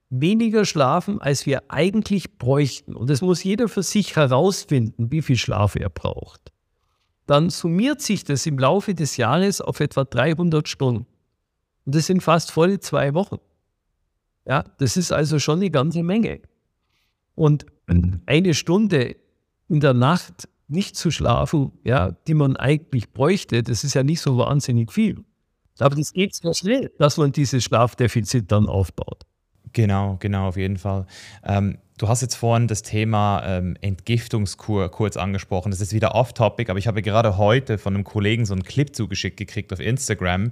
weniger 0.09 0.65
schlafen, 0.65 1.19
als 1.19 1.45
wir 1.45 1.63
eigentlich 1.69 2.37
bräuchten, 2.37 2.95
und 2.95 3.09
das 3.09 3.21
muss 3.21 3.43
jeder 3.43 3.67
für 3.67 3.83
sich 3.83 4.15
herausfinden, 4.15 5.11
wie 5.11 5.21
viel 5.21 5.37
Schlaf 5.37 5.75
er 5.75 5.89
braucht, 5.89 6.51
dann 7.25 7.49
summiert 7.49 8.01
sich 8.01 8.23
das 8.23 8.45
im 8.45 8.59
Laufe 8.59 8.93
des 8.93 9.17
Jahres 9.17 9.61
auf 9.61 9.79
etwa 9.79 10.03
300 10.03 10.67
Stunden. 10.67 11.07
Und 11.85 11.95
das 11.95 12.05
sind 12.05 12.21
fast 12.21 12.51
volle 12.51 12.79
zwei 12.79 13.13
Wochen. 13.13 13.37
Ja, 14.45 14.63
das 14.77 14.97
ist 14.97 15.11
also 15.11 15.39
schon 15.39 15.59
eine 15.59 15.71
ganze 15.71 16.03
Menge. 16.03 16.41
Und 17.35 17.65
eine 18.25 18.53
Stunde 18.53 19.15
in 19.67 19.79
der 19.79 19.93
Nacht 19.93 20.47
nicht 20.67 20.95
zu 20.95 21.11
schlafen, 21.11 21.71
ja, 21.83 22.11
die 22.27 22.33
man 22.33 22.55
eigentlich 22.55 23.11
bräuchte, 23.11 23.61
das 23.63 23.83
ist 23.83 23.93
ja 23.93 24.03
nicht 24.03 24.21
so 24.21 24.37
wahnsinnig 24.37 24.91
viel. 24.91 25.23
Aber 25.79 25.95
das 25.95 26.13
geht 26.13 26.33
so 26.33 26.53
schnell, 26.53 26.91
dass 26.97 27.17
man 27.17 27.31
dieses 27.31 27.63
Schlafdefizit 27.63 28.51
dann 28.51 28.67
aufbaut. 28.67 29.23
Genau, 29.73 30.17
genau, 30.19 30.47
auf 30.47 30.57
jeden 30.57 30.77
Fall. 30.77 31.05
Ähm, 31.43 31.77
du 31.97 32.07
hast 32.07 32.21
jetzt 32.21 32.35
vorhin 32.35 32.67
das 32.67 32.81
Thema 32.81 33.41
ähm, 33.45 33.77
Entgiftungskur 33.81 34.89
kurz 34.89 35.17
angesprochen. 35.17 35.71
Das 35.71 35.81
ist 35.81 35.93
wieder 35.93 36.13
off-topic, 36.13 36.69
aber 36.69 36.79
ich 36.79 36.87
habe 36.87 37.01
gerade 37.01 37.37
heute 37.37 37.77
von 37.77 37.95
einem 37.95 38.03
Kollegen 38.03 38.45
so 38.45 38.53
einen 38.53 38.63
Clip 38.63 38.93
zugeschickt 38.95 39.37
gekriegt 39.37 39.71
auf 39.71 39.79
Instagram 39.79 40.51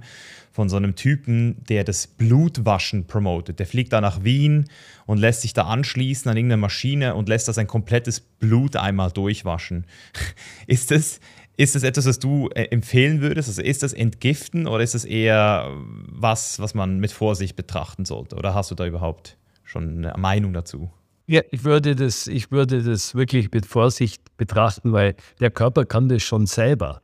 von 0.52 0.68
so 0.68 0.76
einem 0.76 0.94
Typen, 0.94 1.62
der 1.68 1.84
das 1.84 2.06
Blutwaschen 2.06 3.06
promotet. 3.06 3.58
Der 3.58 3.66
fliegt 3.66 3.92
da 3.92 4.00
nach 4.00 4.24
Wien 4.24 4.66
und 5.06 5.18
lässt 5.18 5.42
sich 5.42 5.52
da 5.52 5.64
anschließen 5.64 6.30
an 6.30 6.36
irgendeine 6.36 6.60
Maschine 6.60 7.14
und 7.14 7.28
lässt 7.28 7.48
da 7.48 7.52
sein 7.52 7.66
komplettes 7.66 8.20
Blut 8.20 8.76
einmal 8.76 9.10
durchwaschen. 9.10 9.86
ist 10.66 10.90
das 10.90 11.20
ist 11.56 11.76
das 11.76 11.84
etwas, 11.84 12.06
was 12.06 12.18
du 12.18 12.48
äh, 12.48 12.64
empfehlen 12.64 13.20
würdest? 13.20 13.48
Also 13.48 13.62
ist 13.62 13.84
das 13.84 13.92
Entgiften 13.92 14.66
oder 14.66 14.82
ist 14.82 14.94
das 14.94 15.04
eher 15.04 15.70
was, 16.08 16.58
was 16.58 16.74
man 16.74 16.98
mit 16.98 17.12
Vorsicht 17.12 17.54
betrachten 17.54 18.04
sollte? 18.04 18.34
Oder 18.34 18.54
hast 18.54 18.72
du 18.72 18.74
da 18.74 18.84
überhaupt 18.86 19.36
schon 19.62 20.04
eine 20.04 20.14
Meinung 20.18 20.52
dazu? 20.52 20.90
Ja, 21.26 21.40
ich 21.50 21.64
würde 21.64 21.96
das, 21.96 22.26
ich 22.26 22.50
würde 22.50 22.82
das 22.82 23.14
wirklich 23.14 23.50
mit 23.50 23.64
Vorsicht 23.66 24.36
betrachten, 24.36 24.92
weil 24.92 25.14
der 25.40 25.50
Körper 25.50 25.84
kann 25.86 26.08
das 26.08 26.22
schon 26.22 26.46
selber. 26.46 27.00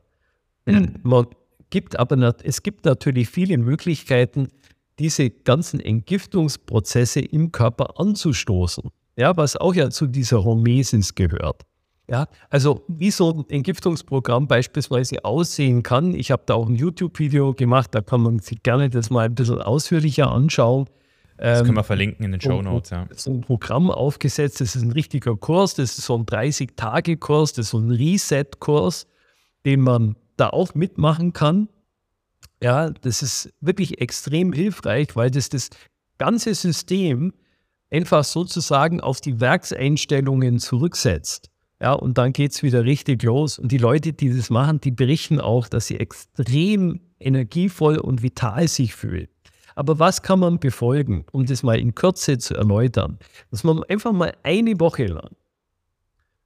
Mhm. 0.65 0.95
Man 1.03 1.25
gibt 1.71 1.97
aber, 1.97 2.35
es 2.43 2.61
gibt 2.61 2.85
natürlich 2.85 3.29
viele 3.29 3.57
Möglichkeiten, 3.57 4.49
diese 4.99 5.31
ganzen 5.31 5.79
Entgiftungsprozesse 5.79 7.21
im 7.21 7.51
Körper 7.51 7.99
anzustoßen. 7.99 8.91
Ja, 9.15 9.35
was 9.35 9.57
auch 9.57 9.73
ja 9.73 9.89
zu 9.89 10.05
dieser 10.05 10.43
Hormesis 10.43 11.15
gehört. 11.15 11.63
Ja, 12.07 12.27
also 12.49 12.83
wie 12.87 13.09
so 13.09 13.31
ein 13.31 13.49
Entgiftungsprogramm 13.49 14.47
beispielsweise 14.47 15.23
aussehen 15.23 15.81
kann. 15.81 16.13
Ich 16.13 16.29
habe 16.29 16.43
da 16.45 16.55
auch 16.55 16.67
ein 16.67 16.75
YouTube-Video 16.75 17.53
gemacht, 17.53 17.89
da 17.93 18.01
kann 18.01 18.21
man 18.21 18.39
sich 18.39 18.61
gerne 18.63 18.89
das 18.89 19.09
mal 19.09 19.25
ein 19.25 19.35
bisschen 19.35 19.61
ausführlicher 19.61 20.29
anschauen. 20.29 20.87
Das 21.41 21.63
können 21.63 21.73
wir 21.73 21.79
ähm, 21.79 21.85
verlinken 21.85 22.23
in 22.23 22.31
den 22.33 22.41
Show 22.41 22.61
Notes. 22.61 22.91
Ja. 22.91 23.03
Ist 23.09 23.27
ein 23.27 23.41
Programm 23.41 23.89
aufgesetzt, 23.89 24.61
das 24.61 24.75
ist 24.75 24.83
ein 24.83 24.91
richtiger 24.91 25.35
Kurs, 25.35 25.73
das 25.73 25.97
ist 25.97 26.05
so 26.05 26.15
ein 26.15 26.27
30-Tage-Kurs, 26.27 27.53
das 27.53 27.65
ist 27.65 27.71
so 27.71 27.79
ein 27.79 27.89
Reset-Kurs, 27.89 29.07
den 29.65 29.81
man 29.81 30.15
da 30.37 30.49
auch 30.49 30.75
mitmachen 30.75 31.33
kann. 31.33 31.67
Ja, 32.61 32.91
das 32.91 33.23
ist 33.23 33.51
wirklich 33.59 34.01
extrem 34.01 34.53
hilfreich, 34.53 35.15
weil 35.15 35.31
das 35.31 35.49
das 35.49 35.71
ganze 36.19 36.53
System 36.53 37.33
einfach 37.89 38.23
sozusagen 38.23 39.01
auf 39.01 39.19
die 39.19 39.39
Werkseinstellungen 39.39 40.59
zurücksetzt. 40.59 41.49
Ja, 41.81 41.93
und 41.93 42.19
dann 42.19 42.33
geht 42.33 42.51
es 42.51 42.61
wieder 42.61 42.85
richtig 42.85 43.23
los. 43.23 43.57
Und 43.57 43.71
die 43.71 43.79
Leute, 43.79 44.13
die 44.13 44.31
das 44.31 44.51
machen, 44.51 44.79
die 44.79 44.91
berichten 44.91 45.41
auch, 45.41 45.67
dass 45.67 45.87
sie 45.87 45.99
extrem 45.99 47.01
energievoll 47.19 47.97
und 47.97 48.21
vital 48.21 48.67
sich 48.67 48.93
fühlen. 48.93 49.27
Aber 49.75 49.99
was 49.99 50.21
kann 50.21 50.39
man 50.39 50.59
befolgen, 50.59 51.25
um 51.31 51.45
das 51.45 51.63
mal 51.63 51.79
in 51.79 51.95
Kürze 51.95 52.37
zu 52.37 52.55
erläutern? 52.55 53.17
Dass 53.49 53.63
man 53.63 53.83
einfach 53.85 54.11
mal 54.11 54.33
eine 54.43 54.79
Woche 54.79 55.05
lang 55.05 55.35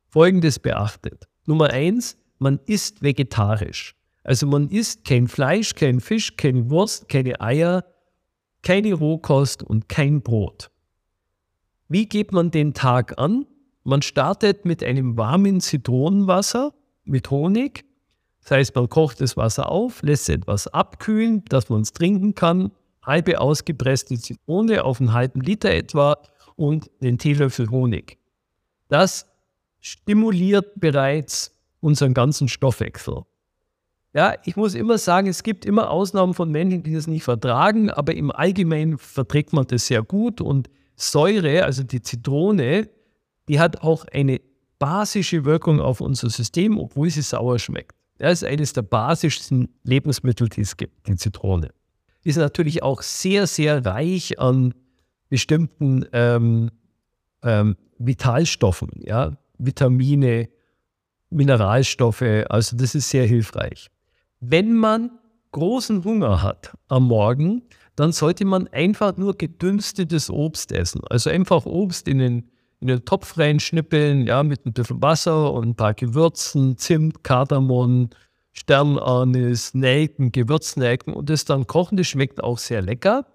Folgendes 0.07 0.59
beachtet. 0.59 1.27
Nummer 1.45 1.71
eins, 1.71 2.17
man 2.39 2.59
isst 2.65 3.01
vegetarisch. 3.01 3.95
Also 4.23 4.47
man 4.47 4.69
isst 4.69 5.05
kein 5.05 5.27
Fleisch, 5.27 5.75
kein 5.75 5.99
Fisch, 5.99 6.37
keine 6.37 6.69
Wurst, 6.69 7.09
keine 7.09 7.41
Eier, 7.41 7.85
keine 8.63 8.93
Rohkost 8.93 9.61
und 9.61 9.89
kein 9.89 10.21
Brot. 10.21 10.71
Wie 11.87 12.07
geht 12.07 12.31
man 12.31 12.49
den 12.49 12.73
Tag 12.73 13.19
an? 13.19 13.45
Man 13.83 14.01
startet 14.01 14.65
mit 14.65 14.83
einem 14.83 15.17
warmen 15.17 15.61
Zitronenwasser 15.61 16.73
mit 17.03 17.29
Honig. 17.29 17.85
Das 18.41 18.51
heißt, 18.51 18.75
man 18.75 18.89
kocht 18.89 19.21
das 19.21 19.37
Wasser 19.37 19.69
auf, 19.69 20.01
lässt 20.01 20.29
etwas 20.29 20.67
abkühlen, 20.67 21.43
dass 21.49 21.69
man 21.69 21.81
es 21.81 21.93
trinken 21.93 22.33
kann. 22.33 22.71
Halbe 23.05 23.39
ausgepresste 23.39 24.17
Zitrone 24.17 24.83
auf 24.83 24.99
einen 24.99 25.13
halben 25.13 25.41
Liter 25.41 25.71
etwa 25.71 26.17
und 26.55 26.89
den 27.01 27.17
Teelöffel 27.17 27.69
Honig. 27.69 28.17
Das 28.87 29.25
stimuliert 29.79 30.79
bereits 30.79 31.51
unseren 31.79 32.13
ganzen 32.13 32.47
Stoffwechsel. 32.47 33.23
Ja, 34.13 34.35
ich 34.45 34.55
muss 34.55 34.75
immer 34.75 34.97
sagen, 34.97 35.27
es 35.27 35.43
gibt 35.43 35.65
immer 35.65 35.91
Ausnahmen 35.91 36.33
von 36.33 36.49
Menschen, 36.49 36.83
die 36.83 36.93
das 36.93 37.05
nicht 37.05 37.23
vertragen, 37.23 37.89
aber 37.89 38.15
im 38.15 38.31
Allgemeinen 38.31 38.97
verträgt 38.97 39.51
man 39.51 39.67
das 39.67 39.87
sehr 39.87 40.03
gut 40.03 40.39
und 40.39 40.69
Säure, 40.95 41.65
also 41.65 41.83
die 41.83 42.01
Zitrone, 42.01 42.89
die 43.49 43.59
hat 43.59 43.81
auch 43.81 44.05
eine 44.05 44.39
basische 44.79 45.43
Wirkung 45.43 45.81
auf 45.81 45.99
unser 45.99 46.29
System, 46.29 46.79
obwohl 46.79 47.09
sie 47.09 47.21
sauer 47.21 47.59
schmeckt. 47.59 47.95
Das 48.17 48.41
ist 48.41 48.47
eines 48.47 48.71
der 48.71 48.83
basischsten 48.83 49.67
Lebensmittel, 49.83 50.47
die 50.47 50.61
es 50.61 50.77
gibt, 50.77 51.07
die 51.07 51.17
Zitrone. 51.17 51.71
Ist 52.25 52.37
natürlich 52.37 52.83
auch 52.83 53.01
sehr, 53.01 53.47
sehr 53.47 53.85
reich 53.85 54.39
an 54.39 54.73
bestimmten 55.29 56.05
ähm, 56.11 56.71
ähm, 57.43 57.77
Vitalstoffen, 57.99 58.89
ja? 58.95 59.37
Vitamine, 59.57 60.49
Mineralstoffe, 61.29 62.45
also 62.49 62.75
das 62.75 62.93
ist 62.93 63.09
sehr 63.09 63.25
hilfreich. 63.25 63.89
Wenn 64.41 64.73
man 64.73 65.11
großen 65.51 66.03
Hunger 66.03 66.41
hat 66.41 66.73
am 66.89 67.07
Morgen, 67.07 67.61
dann 67.95 68.11
sollte 68.11 68.43
man 68.43 68.67
einfach 68.67 69.15
nur 69.15 69.37
gedünstetes 69.37 70.29
Obst 70.29 70.73
essen. 70.73 71.01
Also 71.09 71.29
einfach 71.29 71.65
Obst 71.65 72.07
in 72.09 72.17
den 72.17 72.49
in 72.81 72.87
den 72.87 73.05
Topf 73.05 73.37
reinschnippeln, 73.37 74.27
ja, 74.27 74.43
mit 74.43 74.65
ein 74.65 74.73
bisschen 74.73 75.01
Wasser 75.01 75.53
und 75.53 75.69
ein 75.69 75.75
paar 75.75 75.93
Gewürzen, 75.93 76.77
Zimt, 76.77 77.23
Kardamom, 77.23 78.09
Sternanis, 78.55 79.73
Nelken, 79.73 80.31
Gewürznelken 80.31 81.13
und 81.13 81.29
das 81.29 81.45
dann 81.45 81.67
kochen. 81.67 81.97
Das 81.97 82.07
schmeckt 82.07 82.43
auch 82.43 82.57
sehr 82.57 82.81
lecker. 82.81 83.27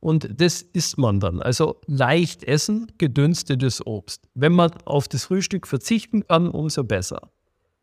Und 0.00 0.40
das 0.40 0.62
isst 0.62 0.98
man 0.98 1.20
dann. 1.20 1.40
Also 1.40 1.80
leicht 1.86 2.42
essen, 2.42 2.90
gedünstetes 2.98 3.86
Obst. 3.86 4.28
Wenn 4.34 4.52
man 4.52 4.72
auf 4.84 5.06
das 5.06 5.26
Frühstück 5.26 5.66
verzichten 5.68 6.26
kann, 6.26 6.48
umso 6.48 6.82
besser. 6.82 7.30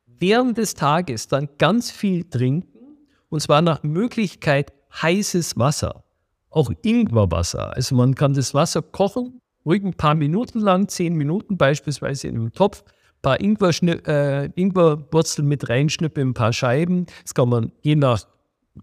Während 0.06 0.58
des 0.58 0.74
Tages 0.74 1.30
dann 1.30 1.48
ganz 1.58 1.92
viel 1.92 2.26
trinken 2.26 2.98
und 3.30 3.42
zwar 3.42 3.62
nach 3.62 3.84
Möglichkeit 3.84 4.74
heißes 5.02 5.58
Wasser. 5.58 6.04
Auch 6.50 6.72
Ingwerwasser. 6.82 7.74
Also 7.74 7.96
man 7.96 8.16
kann 8.16 8.34
das 8.34 8.54
Wasser 8.54 8.82
kochen 8.82 9.40
ruhig 9.66 9.84
ein 9.84 9.94
paar 9.94 10.16
Minuten 10.16 10.60
lang, 10.60 10.88
zehn 10.88 11.14
Minuten 11.16 11.58
beispielsweise 11.58 12.28
in 12.28 12.36
einem 12.36 12.54
Topf, 12.54 12.84
paar 13.22 13.39
Ingwer, 13.39 13.72
äh, 14.07 14.49
Ingwerwurzeln 14.55 15.47
mit 15.47 15.70
reinschnippeln, 15.70 16.30
ein 16.30 16.34
paar 16.34 16.53
Scheiben. 16.53 17.05
Das 17.24 17.34
kann 17.34 17.49
man 17.49 17.72
je 17.82 17.95
nach 17.95 18.26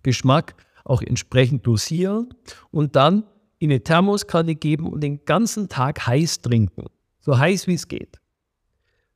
Geschmack 0.02 0.54
auch 0.84 1.02
entsprechend 1.02 1.66
dosieren 1.66 2.34
und 2.70 2.96
dann 2.96 3.24
in 3.58 3.70
eine 3.70 3.82
Thermoskanne 3.82 4.54
geben 4.54 4.92
und 4.92 5.00
den 5.00 5.24
ganzen 5.24 5.68
Tag 5.68 6.06
heiß 6.06 6.42
trinken. 6.42 6.86
So 7.20 7.38
heiß 7.38 7.66
wie 7.66 7.74
es 7.74 7.88
geht. 7.88 8.20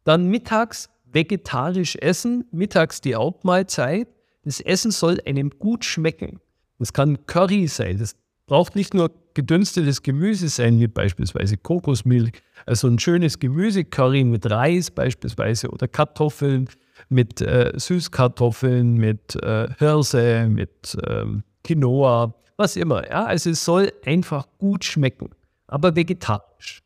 Dann 0.04 0.28
mittags 0.28 0.88
vegetarisch 1.12 1.96
essen, 1.96 2.44
mittags 2.50 3.00
die 3.00 3.14
Hauptmahlzeit. 3.14 4.08
Das 4.44 4.60
Essen 4.60 4.90
soll 4.90 5.20
einem 5.26 5.50
gut 5.58 5.84
schmecken. 5.84 6.40
Das 6.78 6.92
kann 6.92 7.26
Curry 7.26 7.68
sein, 7.68 7.98
das 7.98 8.16
braucht 8.46 8.74
nicht 8.74 8.94
nur 8.94 9.10
gedünstetes 9.40 10.02
Gemüse 10.02 10.50
sein, 10.50 10.78
wie 10.80 10.86
beispielsweise 10.86 11.56
Kokosmilch, 11.56 12.32
also 12.66 12.88
ein 12.88 12.98
schönes 12.98 13.38
Gemüsecurry 13.38 14.22
mit 14.22 14.50
Reis 14.50 14.90
beispielsweise 14.90 15.70
oder 15.70 15.88
Kartoffeln 15.88 16.68
mit 17.08 17.40
äh, 17.40 17.72
Süßkartoffeln, 17.74 18.96
mit 18.96 19.36
äh, 19.42 19.68
Hirse, 19.78 20.46
mit 20.46 20.94
ähm, 21.06 21.42
Quinoa, 21.64 22.34
was 22.58 22.76
immer. 22.76 23.08
Ja? 23.08 23.24
Also 23.24 23.48
es 23.48 23.64
soll 23.64 23.90
einfach 24.04 24.46
gut 24.58 24.84
schmecken, 24.84 25.30
aber 25.66 25.96
vegetarisch. 25.96 26.82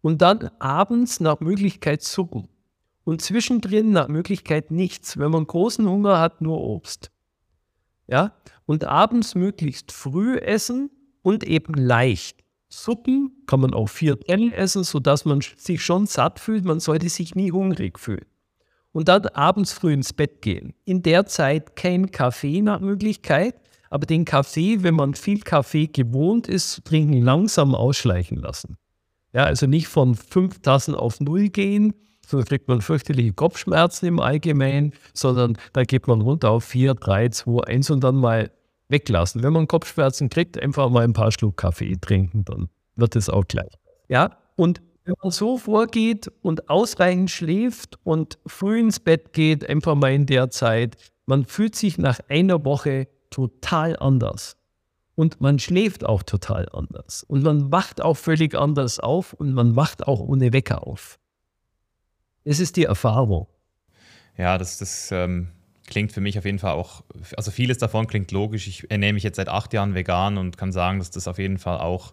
Und 0.00 0.22
dann 0.22 0.50
abends 0.58 1.20
nach 1.20 1.40
Möglichkeit 1.40 2.02
Suppen. 2.02 2.48
Und 3.04 3.20
zwischendrin 3.20 3.90
nach 3.90 4.08
Möglichkeit 4.08 4.70
nichts. 4.70 5.18
Wenn 5.18 5.32
man 5.32 5.46
großen 5.46 5.86
Hunger 5.86 6.18
hat, 6.18 6.40
nur 6.40 6.62
Obst. 6.62 7.10
Ja? 8.06 8.32
Und 8.64 8.84
abends 8.84 9.34
möglichst 9.34 9.92
früh 9.92 10.38
essen 10.38 10.90
und 11.28 11.44
eben 11.44 11.74
leicht. 11.74 12.42
Suppen 12.70 13.32
kann 13.46 13.60
man 13.60 13.74
auch 13.74 13.88
vier 13.90 14.18
Teller 14.18 14.56
essen, 14.56 14.82
sodass 14.82 15.26
man 15.26 15.40
sich 15.42 15.84
schon 15.84 16.06
satt 16.06 16.40
fühlt. 16.40 16.64
Man 16.64 16.80
sollte 16.80 17.10
sich 17.10 17.34
nie 17.34 17.52
hungrig 17.52 17.98
fühlen. 17.98 18.24
Und 18.92 19.08
dann 19.08 19.26
abends 19.26 19.74
früh 19.74 19.92
ins 19.92 20.14
Bett 20.14 20.40
gehen. 20.40 20.72
In 20.86 21.02
der 21.02 21.26
Zeit 21.26 21.76
kein 21.76 22.10
Kaffee 22.10 22.62
nach 22.62 22.80
Möglichkeit, 22.80 23.56
aber 23.90 24.06
den 24.06 24.24
Kaffee, 24.24 24.82
wenn 24.82 24.94
man 24.94 25.14
viel 25.14 25.40
Kaffee 25.40 25.86
gewohnt 25.86 26.48
ist 26.48 26.72
zu 26.72 26.82
trinken, 26.82 27.20
langsam 27.20 27.74
ausschleichen 27.74 28.38
lassen. 28.38 28.78
Ja, 29.34 29.44
also 29.44 29.66
nicht 29.66 29.88
von 29.88 30.14
fünf 30.14 30.60
Tassen 30.60 30.94
auf 30.94 31.20
null 31.20 31.50
gehen, 31.50 31.92
sonst 32.26 32.46
kriegt 32.46 32.68
man 32.68 32.80
fürchterliche 32.80 33.34
Kopfschmerzen 33.34 34.06
im 34.06 34.18
Allgemeinen, 34.18 34.94
sondern 35.12 35.58
da 35.74 35.84
geht 35.84 36.06
man 36.06 36.22
runter 36.22 36.50
auf 36.50 36.64
4, 36.64 36.94
3, 36.94 37.28
2, 37.28 37.64
1 37.64 37.90
und 37.90 38.02
dann 38.02 38.16
mal 38.16 38.50
weglassen. 38.88 39.42
Wenn 39.42 39.52
man 39.52 39.68
Kopfschmerzen 39.68 40.28
kriegt, 40.28 40.60
einfach 40.60 40.90
mal 40.90 41.04
ein 41.04 41.12
paar 41.12 41.32
Schluck 41.32 41.56
Kaffee 41.56 41.96
trinken, 42.00 42.44
dann 42.44 42.68
wird 42.96 43.16
es 43.16 43.28
auch 43.28 43.46
gleich. 43.46 43.72
Ja, 44.08 44.38
und 44.56 44.80
Wenn 45.04 45.14
man 45.22 45.30
so 45.30 45.56
vorgeht 45.56 46.30
und 46.42 46.68
ausreichend 46.68 47.30
schläft 47.30 47.98
und 48.04 48.38
früh 48.46 48.78
ins 48.78 49.00
Bett 49.00 49.32
geht, 49.32 49.66
einfach 49.66 49.94
mal 49.94 50.12
in 50.12 50.26
der 50.26 50.50
Zeit, 50.50 50.98
man 51.24 51.46
fühlt 51.46 51.74
sich 51.76 51.96
nach 51.96 52.20
einer 52.28 52.62
Woche 52.66 53.08
total 53.30 53.96
anders. 53.98 54.58
Und 55.14 55.40
man 55.40 55.58
schläft 55.58 56.04
auch 56.04 56.22
total 56.22 56.68
anders. 56.74 57.22
Und 57.22 57.42
man 57.42 57.72
wacht 57.72 58.02
auch 58.02 58.18
völlig 58.18 58.54
anders 58.54 59.00
auf 59.00 59.32
und 59.32 59.54
man 59.54 59.76
wacht 59.76 60.06
auch 60.06 60.20
ohne 60.20 60.52
Wecker 60.52 60.86
auf. 60.86 61.18
Es 62.44 62.60
ist 62.60 62.76
die 62.76 62.84
Erfahrung. 62.84 63.46
Ja, 64.36 64.58
das, 64.58 64.76
das 64.76 65.10
ähm, 65.10 65.48
klingt 65.88 66.12
für 66.12 66.20
mich 66.20 66.38
auf 66.38 66.44
jeden 66.44 66.58
Fall 66.58 66.72
auch, 66.72 67.02
also 67.36 67.50
vieles 67.50 67.78
davon 67.78 68.06
klingt 68.06 68.30
logisch. 68.30 68.68
Ich 68.68 68.90
ernähre 68.90 69.12
mich 69.12 69.22
jetzt 69.22 69.36
seit 69.36 69.48
acht 69.48 69.72
Jahren 69.72 69.94
vegan 69.94 70.38
und 70.38 70.56
kann 70.56 70.72
sagen, 70.72 70.98
dass 70.98 71.10
das 71.10 71.26
auf 71.26 71.38
jeden 71.38 71.58
Fall 71.58 71.78
auch 71.78 72.12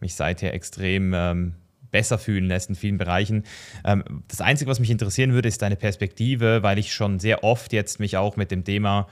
mich 0.00 0.14
seither 0.14 0.54
extrem 0.54 1.12
ähm, 1.14 1.54
besser 1.90 2.18
fühlen 2.18 2.46
lässt 2.46 2.68
in 2.68 2.74
vielen 2.74 2.98
Bereichen. 2.98 3.44
Ähm, 3.84 4.24
das 4.28 4.40
Einzige, 4.40 4.70
was 4.70 4.80
mich 4.80 4.90
interessieren 4.90 5.32
würde, 5.32 5.48
ist 5.48 5.62
deine 5.62 5.76
Perspektive, 5.76 6.62
weil 6.62 6.78
ich 6.78 6.92
schon 6.92 7.20
sehr 7.20 7.44
oft 7.44 7.72
jetzt 7.72 8.00
mich 8.00 8.16
auch 8.16 8.36
mit 8.36 8.50
dem 8.50 8.64
Thema 8.64 9.06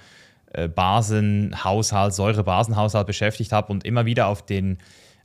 äh, 0.52 0.68
Basenhaushalt, 0.68 2.14
Säurebasenhaushalt 2.14 3.06
beschäftigt 3.06 3.52
habe 3.52 3.72
und 3.72 3.84
immer 3.84 4.06
wieder 4.06 4.26
auf 4.26 4.44
den 4.44 4.78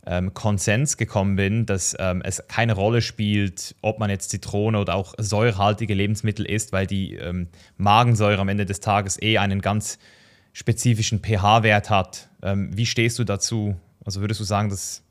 ähm, 0.06 0.34
Konsens 0.34 0.98
gekommen 0.98 1.36
bin, 1.36 1.66
dass 1.66 1.96
ähm, 2.00 2.22
es 2.24 2.44
keine 2.48 2.74
Rolle 2.74 3.02
spielt, 3.02 3.76
ob 3.82 4.00
man 4.00 4.10
jetzt 4.10 4.30
Zitrone 4.30 4.80
oder 4.80 4.96
auch 4.96 5.14
säurehaltige 5.18 5.94
Lebensmittel 5.94 6.46
isst, 6.46 6.74
weil 6.74 6.88
die 6.88 7.16
ähm, 7.16 7.48
Magensäure 7.78 8.40
am 8.40 8.50
Ende 8.50 8.66
des 8.66 8.80
Tages 8.80 9.22
eh 9.22 9.38
einen 9.38 9.62
ganz 9.62 10.00
spezifischen 10.52 11.20
pH-Wert 11.20 11.90
hat. 11.90 12.30
Ähm, 12.42 12.76
wie 12.76 12.86
stehst 12.86 13.18
du 13.20 13.24
dazu? 13.24 13.76
Also 14.06 14.22
würdest 14.22 14.40
du 14.40 14.44
sagen, 14.44 14.70
das 14.70 15.04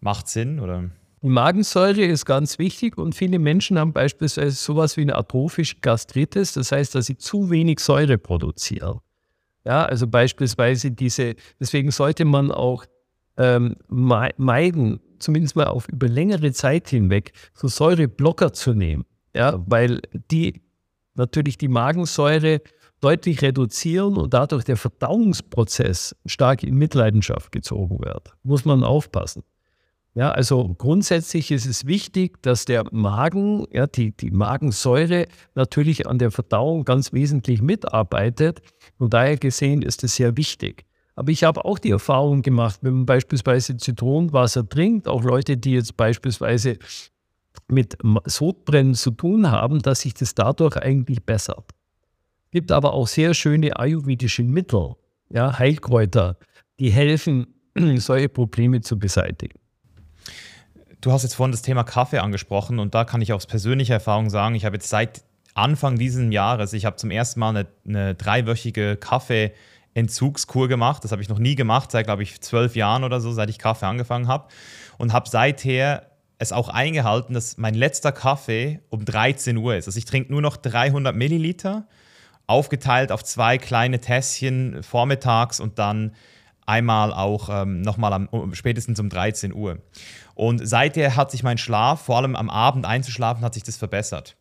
macht 0.00 0.28
Sinn 0.28 0.60
oder? 0.60 0.90
Magensäure 1.22 2.04
ist 2.04 2.26
ganz 2.26 2.58
wichtig 2.58 2.98
und 2.98 3.14
viele 3.14 3.38
Menschen 3.38 3.78
haben 3.78 3.94
beispielsweise 3.94 4.50
sowas 4.50 4.98
wie 4.98 5.02
eine 5.02 5.16
atrophische 5.16 5.76
Gastritis, 5.80 6.52
das 6.52 6.70
heißt, 6.70 6.94
dass 6.94 7.06
sie 7.06 7.16
zu 7.16 7.48
wenig 7.48 7.80
Säure 7.80 8.18
produzieren. 8.18 9.00
Ja, 9.64 9.86
also 9.86 10.06
beispielsweise 10.06 10.90
diese, 10.90 11.36
deswegen 11.58 11.90
sollte 11.90 12.26
man 12.26 12.52
auch 12.52 12.84
ähm, 13.36 13.76
meiden, 13.88 15.00
zumindest 15.18 15.56
mal 15.56 15.66
auf 15.66 15.88
über 15.88 16.08
längere 16.08 16.52
Zeit 16.52 16.88
hinweg, 16.88 17.32
so 17.54 17.68
Säureblocker 17.68 18.52
zu 18.52 18.74
nehmen. 18.74 19.04
Ja, 19.34 19.60
weil 19.66 20.00
die 20.30 20.62
natürlich 21.14 21.58
die 21.58 21.68
Magensäure 21.68 22.60
deutlich 23.00 23.42
reduzieren 23.42 24.16
und 24.16 24.32
dadurch 24.32 24.64
der 24.64 24.76
Verdauungsprozess 24.76 26.16
stark 26.24 26.62
in 26.62 26.76
Mitleidenschaft 26.76 27.52
gezogen 27.52 27.98
wird. 28.00 28.32
Muss 28.42 28.64
man 28.64 28.82
aufpassen. 28.82 29.42
Ja, 30.14 30.30
also 30.30 30.74
grundsätzlich 30.78 31.50
ist 31.50 31.66
es 31.66 31.86
wichtig, 31.86 32.40
dass 32.42 32.66
der 32.66 32.84
Magen, 32.92 33.66
ja, 33.72 33.88
die, 33.88 34.12
die 34.16 34.30
Magensäure 34.30 35.26
natürlich 35.56 36.06
an 36.06 36.18
der 36.18 36.30
Verdauung 36.30 36.84
ganz 36.84 37.12
wesentlich 37.12 37.60
mitarbeitet. 37.60 38.62
Und 38.98 39.12
daher 39.12 39.36
gesehen 39.36 39.82
ist 39.82 40.04
es 40.04 40.14
sehr 40.14 40.36
wichtig. 40.36 40.86
Aber 41.16 41.30
ich 41.30 41.44
habe 41.44 41.64
auch 41.64 41.78
die 41.78 41.90
Erfahrung 41.90 42.42
gemacht, 42.42 42.80
wenn 42.82 42.94
man 42.94 43.06
beispielsweise 43.06 43.76
Zitronenwasser 43.76 44.68
trinkt, 44.68 45.06
auch 45.06 45.22
Leute, 45.22 45.56
die 45.56 45.72
jetzt 45.72 45.96
beispielsweise 45.96 46.78
mit 47.68 47.96
Sodbrennen 48.24 48.94
zu 48.94 49.12
tun 49.12 49.50
haben, 49.50 49.80
dass 49.80 50.00
sich 50.00 50.14
das 50.14 50.34
dadurch 50.34 50.76
eigentlich 50.76 51.24
bessert. 51.24 51.64
Es 52.46 52.50
gibt 52.50 52.72
aber 52.72 52.92
auch 52.92 53.06
sehr 53.06 53.34
schöne 53.34 53.78
ayurvedische 53.78 54.42
Mittel, 54.42 54.94
ja, 55.30 55.58
Heilkräuter, 55.58 56.36
die 56.78 56.90
helfen, 56.90 57.46
solche 57.96 58.28
Probleme 58.28 58.80
zu 58.80 58.98
beseitigen. 58.98 59.58
Du 61.00 61.12
hast 61.12 61.22
jetzt 61.22 61.34
vorhin 61.34 61.52
das 61.52 61.62
Thema 61.62 61.84
Kaffee 61.84 62.18
angesprochen 62.18 62.78
und 62.78 62.94
da 62.94 63.04
kann 63.04 63.20
ich 63.20 63.32
aus 63.32 63.46
persönlicher 63.46 63.94
Erfahrung 63.94 64.30
sagen, 64.30 64.54
ich 64.54 64.64
habe 64.64 64.76
jetzt 64.76 64.88
seit 64.88 65.22
Anfang 65.54 65.98
dieses 65.98 66.32
Jahres, 66.32 66.72
ich 66.72 66.84
habe 66.84 66.96
zum 66.96 67.10
ersten 67.10 67.40
Mal 67.40 67.50
eine, 67.50 67.66
eine 67.86 68.14
dreiwöchige 68.14 68.96
Kaffee-Entzugskur 69.94 70.68
gemacht. 70.68 71.04
Das 71.04 71.12
habe 71.12 71.22
ich 71.22 71.28
noch 71.28 71.38
nie 71.38 71.54
gemacht, 71.54 71.90
seit, 71.90 72.06
glaube 72.06 72.22
ich, 72.22 72.40
zwölf 72.40 72.76
Jahren 72.76 73.04
oder 73.04 73.20
so, 73.20 73.32
seit 73.32 73.48
ich 73.50 73.58
Kaffee 73.58 73.86
angefangen 73.86 74.28
habe. 74.28 74.48
Und 74.98 75.12
habe 75.12 75.28
seither 75.28 76.10
es 76.38 76.52
auch 76.52 76.68
eingehalten, 76.68 77.34
dass 77.34 77.56
mein 77.58 77.74
letzter 77.74 78.12
Kaffee 78.12 78.80
um 78.90 79.04
13 79.04 79.56
Uhr 79.56 79.76
ist. 79.76 79.86
Also 79.86 79.98
ich 79.98 80.04
trinke 80.04 80.32
nur 80.32 80.42
noch 80.42 80.56
300 80.56 81.14
Milliliter, 81.14 81.86
aufgeteilt 82.46 83.12
auf 83.12 83.24
zwei 83.24 83.56
kleine 83.56 84.00
Tässchen 84.00 84.82
vormittags 84.82 85.60
und 85.60 85.78
dann 85.78 86.12
einmal 86.66 87.12
auch 87.12 87.48
ähm, 87.50 87.82
nochmal 87.82 88.28
spätestens 88.52 88.98
um 88.98 89.08
13 89.08 89.54
Uhr. 89.54 89.78
Und 90.34 90.66
seither 90.66 91.14
hat 91.14 91.30
sich 91.30 91.42
mein 91.42 91.58
Schlaf, 91.58 92.02
vor 92.02 92.16
allem 92.16 92.34
am 92.34 92.50
Abend 92.50 92.84
einzuschlafen, 92.84 93.44
hat 93.44 93.54
sich 93.54 93.62
das 93.62 93.76
verbessert. 93.76 94.36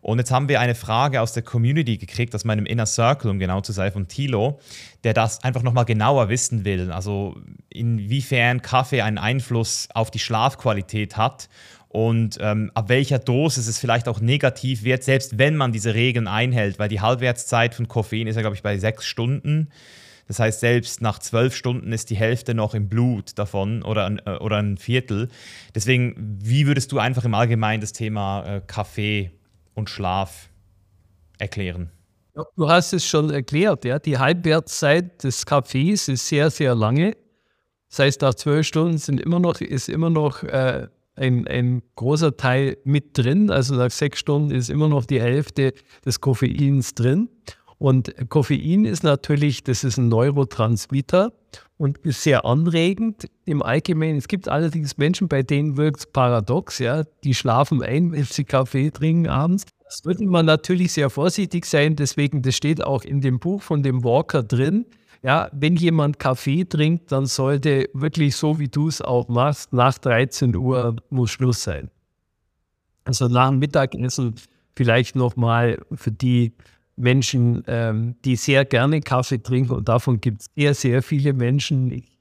Und 0.00 0.18
jetzt 0.18 0.30
haben 0.30 0.48
wir 0.48 0.60
eine 0.60 0.74
Frage 0.74 1.20
aus 1.20 1.32
der 1.32 1.42
Community 1.42 1.96
gekriegt, 1.98 2.34
aus 2.34 2.44
meinem 2.44 2.66
Inner 2.66 2.86
Circle, 2.86 3.30
um 3.30 3.38
genau 3.38 3.60
zu 3.60 3.72
sein, 3.72 3.92
von 3.92 4.08
Tilo, 4.08 4.60
der 5.04 5.14
das 5.14 5.42
einfach 5.42 5.62
nochmal 5.62 5.84
genauer 5.84 6.28
wissen 6.28 6.64
will. 6.64 6.92
Also 6.92 7.36
inwiefern 7.70 8.62
Kaffee 8.62 9.02
einen 9.02 9.18
Einfluss 9.18 9.88
auf 9.94 10.10
die 10.10 10.18
Schlafqualität 10.18 11.16
hat 11.16 11.48
und 11.96 12.36
ähm, 12.42 12.70
ab 12.74 12.88
welcher 12.88 13.18
Dosis 13.18 13.68
es 13.68 13.78
vielleicht 13.78 14.06
auch 14.06 14.20
negativ 14.20 14.84
wird, 14.84 15.02
selbst 15.02 15.38
wenn 15.38 15.56
man 15.56 15.72
diese 15.72 15.94
Regeln 15.94 16.28
einhält, 16.28 16.78
weil 16.78 16.90
die 16.90 17.00
Halbwertszeit 17.00 17.74
von 17.74 17.88
Koffein 17.88 18.26
ist 18.26 18.36
ja, 18.36 18.42
glaube 18.42 18.54
ich, 18.54 18.62
bei 18.62 18.76
sechs 18.76 19.06
Stunden. 19.06 19.70
Das 20.28 20.38
heißt, 20.38 20.60
selbst 20.60 21.00
nach 21.00 21.20
zwölf 21.20 21.56
Stunden 21.56 21.92
ist 21.92 22.10
die 22.10 22.16
Hälfte 22.16 22.54
noch 22.54 22.74
im 22.74 22.88
Blut 22.88 23.38
davon 23.38 23.82
oder 23.82 24.06
ein, 24.06 24.20
äh, 24.26 24.36
oder 24.36 24.58
ein 24.58 24.76
Viertel. 24.76 25.28
Deswegen, 25.74 26.38
wie 26.42 26.66
würdest 26.66 26.92
du 26.92 26.98
einfach 26.98 27.24
im 27.24 27.32
Allgemeinen 27.34 27.80
das 27.80 27.92
Thema 27.92 28.44
äh, 28.44 28.60
Kaffee 28.66 29.30
und 29.76 29.88
Schlaf 29.88 30.50
erklären? 31.38 31.92
Du 32.56 32.68
hast 32.68 32.92
es 32.92 33.06
schon 33.06 33.30
erklärt, 33.30 33.84
ja. 33.84 33.98
Die 33.98 34.18
Halbwertszeit 34.18 35.22
des 35.22 35.46
Kaffees 35.46 36.08
ist 36.08 36.26
sehr, 36.26 36.50
sehr 36.50 36.74
lange. 36.74 37.16
Das 37.88 38.00
heißt, 38.00 38.20
nach 38.20 38.34
zwölf 38.34 38.66
Stunden 38.66 38.98
sind 38.98 39.20
immer 39.20 39.38
noch, 39.38 39.60
ist 39.60 39.88
immer 39.88 40.10
noch 40.10 40.42
äh, 40.42 40.88
ein, 41.14 41.46
ein 41.46 41.82
großer 41.94 42.36
Teil 42.36 42.76
mit 42.84 43.16
drin. 43.16 43.50
Also 43.50 43.74
nach 43.74 43.90
sechs 43.90 44.18
Stunden 44.18 44.50
ist 44.50 44.68
immer 44.68 44.88
noch 44.88 45.06
die 45.06 45.20
Hälfte 45.20 45.72
des 46.04 46.20
Koffeins 46.20 46.94
drin. 46.94 47.30
Und 47.78 48.14
Koffein 48.28 48.84
ist 48.84 49.02
natürlich, 49.02 49.64
das 49.64 49.84
ist 49.84 49.96
ein 49.96 50.08
Neurotransmitter 50.08 51.32
und 51.78 51.98
ist 51.98 52.22
sehr 52.22 52.44
anregend 52.44 53.28
im 53.44 53.62
Allgemeinen. 53.62 54.16
Es 54.16 54.28
gibt 54.28 54.48
allerdings 54.48 54.96
Menschen, 54.96 55.28
bei 55.28 55.42
denen 55.42 55.76
wirkt 55.76 56.00
es 56.00 56.06
paradox, 56.06 56.78
ja, 56.78 57.04
die 57.24 57.34
schlafen 57.34 57.82
ein, 57.82 58.12
wenn 58.12 58.24
sie 58.24 58.44
Kaffee 58.44 58.90
trinken 58.90 59.28
abends. 59.28 59.64
Das 59.84 60.04
würde 60.04 60.26
man 60.26 60.46
natürlich 60.46 60.92
sehr 60.92 61.10
vorsichtig 61.10 61.64
sein, 61.64 61.94
deswegen, 61.96 62.42
das 62.42 62.56
steht 62.56 62.82
auch 62.82 63.04
in 63.04 63.20
dem 63.20 63.38
Buch 63.38 63.62
von 63.62 63.82
dem 63.82 64.02
Walker 64.02 64.42
drin. 64.42 64.86
Ja, 65.22 65.48
wenn 65.52 65.76
jemand 65.76 66.18
Kaffee 66.18 66.64
trinkt, 66.64 67.12
dann 67.12 67.26
sollte 67.26 67.88
wirklich 67.92 68.36
so, 68.36 68.58
wie 68.58 68.68
du 68.68 68.88
es 68.88 69.00
auch 69.00 69.28
machst, 69.28 69.72
nach 69.72 69.98
13 69.98 70.54
Uhr 70.56 70.96
muss 71.10 71.30
Schluss 71.30 71.62
sein. 71.62 71.90
Also 73.04 73.28
nach 73.28 73.50
dem 73.50 73.58
Mittagessen 73.58 74.34
vielleicht 74.74 75.16
nochmal 75.16 75.78
für 75.94 76.12
die 76.12 76.52
Menschen, 76.96 77.62
ähm, 77.66 78.16
die 78.24 78.36
sehr 78.36 78.64
gerne 78.64 79.00
Kaffee 79.00 79.42
trinken 79.42 79.72
und 79.72 79.88
davon 79.88 80.20
gibt 80.20 80.40
es 80.40 80.46
sehr, 80.56 80.74
sehr 80.74 81.02
viele 81.02 81.32
Menschen. 81.32 81.92
Ich 81.92 82.18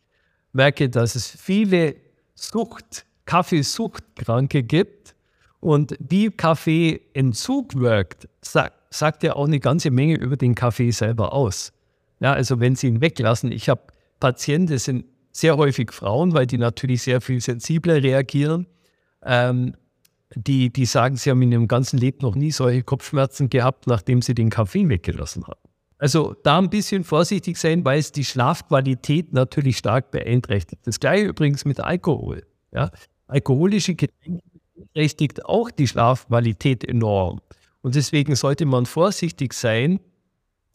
merke, 0.52 0.90
dass 0.90 1.16
es 1.16 1.30
viele 1.30 1.96
Sucht, 2.36 3.06
Kaffeesuchtkranke 3.26 4.64
gibt 4.64 5.16
und 5.62 5.96
wie 6.00 6.30
Kaffeeentzug 6.30 7.76
wirkt, 7.76 8.28
sagt, 8.42 8.94
sagt 8.94 9.24
ja 9.24 9.36
auch 9.36 9.48
eine 9.48 9.60
ganze 9.60 9.92
Menge 9.92 10.16
über 10.16 10.38
den 10.38 10.54
Kaffee 10.54 10.92
selber 10.92 11.34
aus. 11.34 11.72
Ja, 12.20 12.34
also 12.34 12.60
wenn 12.60 12.76
Sie 12.76 12.88
ihn 12.88 13.02
weglassen, 13.02 13.52
ich 13.52 13.70
habe 13.70 13.82
Patienten, 14.20 14.74
das 14.74 14.86
sind 14.86 15.06
sehr 15.32 15.58
häufig 15.58 15.92
Frauen, 15.92 16.34
weil 16.34 16.48
die 16.48 16.58
natürlich 16.58 17.02
sehr 17.04 17.20
viel 17.20 17.42
sensibler 17.42 18.02
reagieren. 18.02 18.68
Ähm, 19.24 19.76
die, 20.34 20.72
die 20.72 20.86
sagen, 20.86 21.18
sie 21.18 21.30
haben 21.30 21.42
in 21.42 21.52
ihrem 21.52 21.68
ganzen 21.68 21.98
Leben 21.98 22.20
noch 22.22 22.36
nie 22.36 22.52
solche 22.52 22.84
Kopfschmerzen 22.84 23.50
gehabt, 23.50 23.88
nachdem 23.88 24.22
sie 24.22 24.34
den 24.34 24.50
Kaffee 24.50 24.88
weggelassen 24.90 25.46
haben. 25.46 25.60
Also 25.98 26.36
da 26.44 26.58
ein 26.58 26.70
bisschen 26.70 27.04
vorsichtig 27.04 27.58
sein, 27.58 27.86
weil 27.86 28.00
es 28.00 28.12
die 28.12 28.26
Schlafqualität 28.26 29.34
natürlich 29.34 29.78
stark 29.78 30.12
beeinträchtigt. 30.12 30.86
Das 30.86 31.00
gleiche 31.00 31.26
übrigens 31.28 31.64
mit 31.64 31.80
Alkohol. 31.80 32.46
Ja? 32.74 32.92
Alkoholische 33.28 33.96
Getränke 33.96 34.44
beeinträchtigt 34.76 35.46
auch 35.46 35.72
die 35.72 35.88
Schlafqualität 35.88 36.84
enorm. 36.84 37.40
Und 37.82 37.96
deswegen 37.96 38.36
sollte 38.36 38.66
man 38.66 38.86
vorsichtig 38.86 39.54
sein 39.54 40.00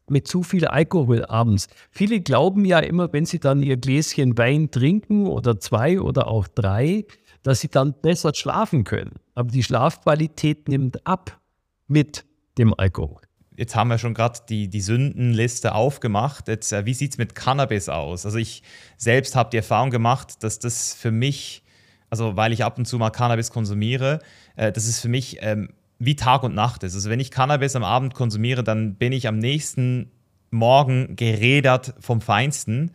mit 0.08 0.26
zu 0.26 0.42
viel 0.42 0.66
Alkohol 0.66 1.24
abends. 1.26 1.68
Viele 1.90 2.20
glauben 2.20 2.64
ja 2.64 2.80
immer, 2.80 3.12
wenn 3.12 3.26
sie 3.26 3.38
dann 3.38 3.62
ihr 3.62 3.76
Gläschen 3.76 4.36
Wein 4.38 4.70
trinken 4.70 5.26
oder 5.26 5.60
zwei 5.60 6.00
oder 6.00 6.26
auch 6.26 6.48
drei, 6.48 7.04
dass 7.42 7.60
sie 7.60 7.68
dann 7.68 7.94
besser 8.00 8.32
schlafen 8.34 8.84
können. 8.84 9.16
Aber 9.34 9.50
die 9.50 9.62
Schlafqualität 9.62 10.68
nimmt 10.68 11.06
ab 11.06 11.40
mit 11.86 12.24
dem 12.58 12.74
Alkohol. 12.74 13.20
Jetzt 13.56 13.74
haben 13.76 13.88
wir 13.88 13.98
schon 13.98 14.14
gerade 14.14 14.40
die, 14.48 14.68
die 14.68 14.80
Sündenliste 14.80 15.74
aufgemacht. 15.74 16.48
Jetzt, 16.48 16.72
äh, 16.72 16.86
wie 16.86 16.94
sieht 16.94 17.12
es 17.12 17.18
mit 17.18 17.34
Cannabis 17.34 17.88
aus? 17.88 18.24
Also 18.24 18.38
ich 18.38 18.62
selbst 18.96 19.36
habe 19.36 19.50
die 19.50 19.58
Erfahrung 19.58 19.90
gemacht, 19.90 20.42
dass 20.42 20.58
das 20.58 20.94
für 20.94 21.10
mich 21.10 21.62
also 22.10 22.36
weil 22.36 22.52
ich 22.52 22.64
ab 22.64 22.76
und 22.76 22.86
zu 22.86 22.98
mal 22.98 23.10
Cannabis 23.10 23.50
konsumiere, 23.50 24.18
äh, 24.56 24.72
das 24.72 24.86
ist 24.86 25.00
für 25.00 25.08
mich 25.08 25.38
ähm, 25.40 25.70
wie 25.98 26.16
Tag 26.16 26.42
und 26.42 26.54
Nacht 26.54 26.82
ist. 26.82 26.94
Also 26.94 27.08
wenn 27.08 27.20
ich 27.20 27.30
Cannabis 27.30 27.76
am 27.76 27.84
Abend 27.84 28.14
konsumiere, 28.14 28.64
dann 28.64 28.96
bin 28.96 29.12
ich 29.12 29.28
am 29.28 29.38
nächsten 29.38 30.10
Morgen 30.50 31.14
gerädert 31.14 31.94
vom 32.00 32.20
Feinsten. 32.20 32.90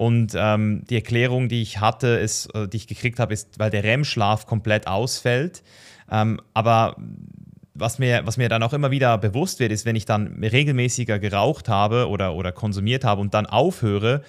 Und 0.00 0.32
ähm, 0.34 0.82
die 0.88 0.94
Erklärung, 0.94 1.50
die 1.50 1.60
ich 1.60 1.78
hatte, 1.78 2.06
ist, 2.06 2.46
äh, 2.54 2.66
die 2.66 2.78
ich 2.78 2.86
gekriegt 2.86 3.18
habe, 3.18 3.34
ist, 3.34 3.58
weil 3.58 3.68
der 3.68 3.84
REM-Schlaf 3.84 4.46
komplett 4.46 4.86
ausfällt. 4.86 5.62
Ähm, 6.10 6.40
aber 6.54 6.96
was 7.74 7.98
mir, 7.98 8.22
was 8.24 8.38
mir 8.38 8.48
dann 8.48 8.62
auch 8.62 8.72
immer 8.72 8.90
wieder 8.90 9.18
bewusst 9.18 9.60
wird, 9.60 9.72
ist, 9.72 9.84
wenn 9.84 9.96
ich 9.96 10.06
dann 10.06 10.42
regelmäßiger 10.42 11.18
geraucht 11.18 11.68
habe 11.68 12.08
oder, 12.08 12.34
oder 12.34 12.50
konsumiert 12.50 13.04
habe 13.04 13.20
und 13.20 13.34
dann 13.34 13.44
aufhöre, 13.44 14.22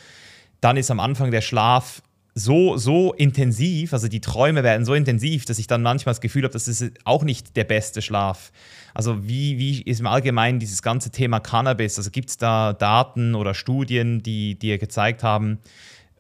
dann 0.59 0.75
ist 0.75 0.91
am 0.91 0.99
Anfang 0.99 1.31
der 1.31 1.39
Schlaf 1.39 2.01
so, 2.33 2.77
so 2.77 3.13
intensiv, 3.13 3.93
also 3.93 4.07
die 4.07 4.21
Träume 4.21 4.63
werden 4.63 4.85
so 4.85 4.93
intensiv, 4.93 5.45
dass 5.45 5.59
ich 5.59 5.67
dann 5.67 5.81
manchmal 5.81 6.11
das 6.13 6.21
Gefühl 6.21 6.43
habe, 6.43 6.53
das 6.53 6.67
ist 6.67 6.91
auch 7.03 7.23
nicht 7.23 7.57
der 7.57 7.65
beste 7.65 8.01
Schlaf. 8.01 8.51
Also 8.93 9.27
wie, 9.27 9.57
wie 9.57 9.81
ist 9.81 9.99
im 9.99 10.07
Allgemeinen 10.07 10.59
dieses 10.59 10.81
ganze 10.81 11.11
Thema 11.11 11.39
Cannabis? 11.39 11.97
Also 11.97 12.09
gibt 12.09 12.29
es 12.29 12.37
da 12.37 12.73
Daten 12.73 13.35
oder 13.35 13.53
Studien, 13.53 14.23
die 14.23 14.57
dir 14.57 14.77
gezeigt 14.77 15.23
haben, 15.23 15.59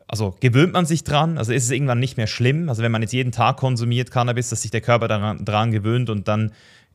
also 0.07 0.35
gewöhnt 0.41 0.73
man 0.73 0.85
sich 0.85 1.05
dran? 1.05 1.37
Also 1.37 1.53
ist 1.53 1.63
es 1.63 1.71
irgendwann 1.71 1.99
nicht 1.99 2.17
mehr 2.17 2.27
schlimm? 2.27 2.67
Also 2.67 2.83
wenn 2.83 2.91
man 2.91 3.01
jetzt 3.01 3.13
jeden 3.13 3.31
Tag 3.31 3.55
konsumiert 3.55 4.11
Cannabis, 4.11 4.49
dass 4.49 4.61
sich 4.61 4.71
der 4.71 4.81
Körper 4.81 5.07
daran, 5.07 5.45
daran 5.45 5.71
gewöhnt 5.71 6.09
und 6.09 6.27
dann 6.27 6.51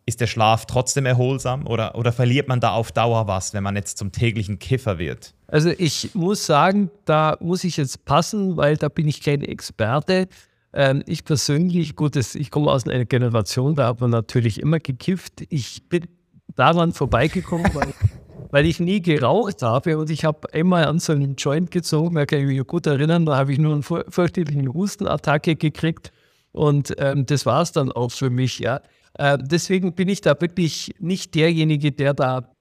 ist 0.06 0.20
der 0.20 0.28
Schlaf 0.28 0.66
trotzdem 0.66 1.04
erholsam 1.04 1.66
oder, 1.66 1.96
oder 1.96 2.12
verliert 2.12 2.46
man 2.46 2.60
da 2.60 2.70
auf 2.70 2.92
Dauer 2.92 3.26
was, 3.26 3.52
wenn 3.52 3.64
man 3.64 3.74
jetzt 3.74 3.98
zum 3.98 4.12
täglichen 4.12 4.60
Kiffer 4.60 4.98
wird? 4.98 5.34
Also 5.48 5.70
ich 5.70 6.14
muss 6.14 6.46
sagen, 6.46 6.90
da 7.04 7.36
muss 7.40 7.64
ich 7.64 7.76
jetzt 7.76 8.04
passen, 8.04 8.56
weil 8.56 8.76
da 8.76 8.88
bin 8.88 9.08
ich 9.08 9.20
kein 9.20 9.42
Experte. 9.42 10.28
Ähm, 10.72 11.02
ich 11.06 11.24
persönlich, 11.24 11.96
gut, 11.96 12.16
ich 12.16 12.50
komme 12.52 12.70
aus 12.70 12.86
einer 12.86 13.04
Generation, 13.04 13.74
da 13.74 13.88
hat 13.88 14.00
man 14.00 14.10
natürlich 14.10 14.60
immer 14.60 14.78
gekifft. 14.78 15.42
Ich 15.48 15.88
bin 15.88 16.06
daran 16.54 16.92
vorbeigekommen, 16.92 17.74
weil, 17.74 17.92
weil 18.50 18.64
ich 18.66 18.78
nie 18.78 19.02
geraucht 19.02 19.62
habe 19.62 19.98
und 19.98 20.08
ich 20.10 20.24
habe 20.24 20.52
einmal 20.52 20.84
an 20.84 21.00
so 21.00 21.12
einen 21.12 21.34
Joint 21.34 21.72
gezogen, 21.72 22.14
da 22.14 22.26
kann 22.26 22.40
ich 22.40 22.46
mich 22.46 22.66
gut 22.66 22.86
erinnern, 22.86 23.26
da 23.26 23.36
habe 23.36 23.52
ich 23.52 23.58
nur 23.58 23.74
eine 23.74 23.82
fürchterliche 23.82 24.72
Hustenattacke 24.72 25.56
gekriegt 25.56 26.12
und 26.52 26.94
ähm, 26.98 27.26
das 27.26 27.44
war 27.44 27.62
es 27.62 27.72
dann 27.72 27.90
auch 27.90 28.10
für 28.12 28.30
mich, 28.30 28.60
ja. 28.60 28.80
Äh, 29.18 29.38
deswegen 29.40 29.94
bin 29.94 30.08
ich 30.08 30.20
da 30.20 30.38
wirklich 30.40 30.94
nicht 30.98 31.34
derjenige, 31.34 31.92
der 31.92 32.14
da 32.14 32.52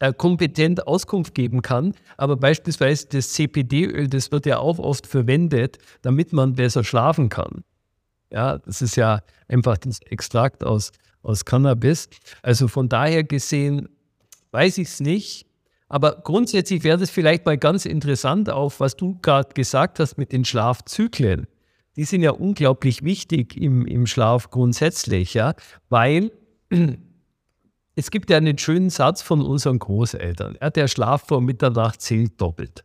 äh, 0.00 0.12
kompetent 0.12 0.86
Auskunft 0.86 1.34
geben 1.34 1.62
kann. 1.62 1.94
Aber 2.16 2.36
beispielsweise 2.36 3.06
das 3.08 3.32
CPD-Öl, 3.32 4.08
das 4.08 4.30
wird 4.32 4.46
ja 4.46 4.58
auch 4.58 4.78
oft 4.78 5.06
verwendet, 5.06 5.78
damit 6.02 6.32
man 6.32 6.54
besser 6.54 6.84
schlafen 6.84 7.28
kann. 7.28 7.64
Ja, 8.30 8.58
das 8.58 8.82
ist 8.82 8.96
ja 8.96 9.20
einfach 9.48 9.78
das 9.78 10.00
Extrakt 10.02 10.62
aus, 10.62 10.92
aus 11.22 11.44
Cannabis. 11.44 12.08
Also 12.42 12.68
von 12.68 12.88
daher 12.88 13.24
gesehen 13.24 13.88
weiß 14.50 14.78
ich 14.78 14.88
es 14.88 15.00
nicht. 15.00 15.46
Aber 15.88 16.20
grundsätzlich 16.22 16.84
wäre 16.84 16.98
das 16.98 17.08
vielleicht 17.08 17.46
mal 17.46 17.56
ganz 17.56 17.86
interessant, 17.86 18.50
auf 18.50 18.80
was 18.80 18.94
du 18.96 19.18
gerade 19.22 19.54
gesagt 19.54 20.00
hast 20.00 20.18
mit 20.18 20.32
den 20.32 20.44
Schlafzyklen 20.44 21.46
die 21.98 22.04
sind 22.04 22.22
ja 22.22 22.30
unglaublich 22.30 23.02
wichtig 23.02 23.56
im, 23.56 23.84
im 23.84 24.06
Schlaf 24.06 24.50
grundsätzlich, 24.50 25.34
ja, 25.34 25.54
weil 25.88 26.30
es 27.96 28.12
gibt 28.12 28.30
ja 28.30 28.36
einen 28.36 28.56
schönen 28.56 28.88
Satz 28.88 29.20
von 29.20 29.42
unseren 29.42 29.80
Großeltern, 29.80 30.56
ja, 30.62 30.70
der 30.70 30.86
Schlaf 30.86 31.26
vor 31.26 31.40
Mitternacht 31.40 32.00
zählt 32.00 32.40
doppelt. 32.40 32.84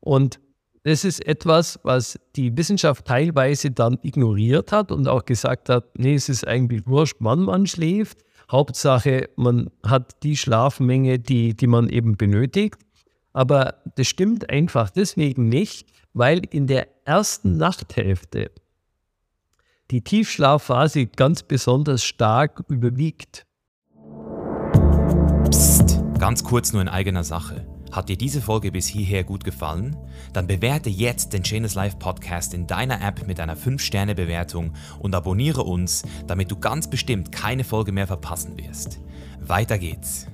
Und 0.00 0.38
das 0.82 1.04
ist 1.04 1.26
etwas, 1.26 1.80
was 1.82 2.20
die 2.36 2.54
Wissenschaft 2.58 3.06
teilweise 3.06 3.70
dann 3.70 3.98
ignoriert 4.02 4.70
hat 4.70 4.92
und 4.92 5.08
auch 5.08 5.24
gesagt 5.24 5.70
hat, 5.70 5.98
nee, 5.98 6.14
es 6.14 6.28
ist 6.28 6.46
eigentlich 6.46 6.86
wurscht, 6.86 7.16
wann 7.20 7.40
man 7.40 7.66
schläft. 7.66 8.18
Hauptsache, 8.52 9.30
man 9.36 9.70
hat 9.82 10.22
die 10.22 10.36
Schlafmenge, 10.36 11.18
die, 11.18 11.56
die 11.56 11.66
man 11.66 11.88
eben 11.88 12.18
benötigt. 12.18 12.76
Aber 13.32 13.82
das 13.96 14.06
stimmt 14.06 14.50
einfach 14.50 14.90
deswegen 14.90 15.48
nicht, 15.48 15.88
weil 16.16 16.40
in 16.50 16.66
der 16.66 16.88
ersten 17.04 17.58
Nachthälfte 17.58 18.50
die 19.90 20.00
Tiefschlafphase 20.00 21.06
ganz 21.06 21.42
besonders 21.42 22.04
stark 22.04 22.64
überwiegt. 22.68 23.46
Psst, 25.50 26.00
ganz 26.18 26.42
kurz 26.42 26.72
nur 26.72 26.80
in 26.80 26.88
eigener 26.88 27.22
Sache. 27.22 27.66
Hat 27.92 28.08
dir 28.08 28.16
diese 28.16 28.40
Folge 28.40 28.72
bis 28.72 28.86
hierher 28.86 29.24
gut 29.24 29.44
gefallen? 29.44 29.94
Dann 30.32 30.46
bewerte 30.46 30.88
jetzt 30.88 31.34
den 31.34 31.44
Chainless 31.44 31.74
Life 31.74 31.98
Podcast 31.98 32.54
in 32.54 32.66
deiner 32.66 33.00
App 33.06 33.26
mit 33.26 33.38
einer 33.38 33.56
5-Sterne-Bewertung 33.56 34.72
und 34.98 35.14
abonniere 35.14 35.64
uns, 35.64 36.02
damit 36.26 36.50
du 36.50 36.58
ganz 36.58 36.88
bestimmt 36.88 37.30
keine 37.30 37.62
Folge 37.62 37.92
mehr 37.92 38.06
verpassen 38.06 38.56
wirst. 38.58 39.00
Weiter 39.38 39.78
geht's. 39.78 40.26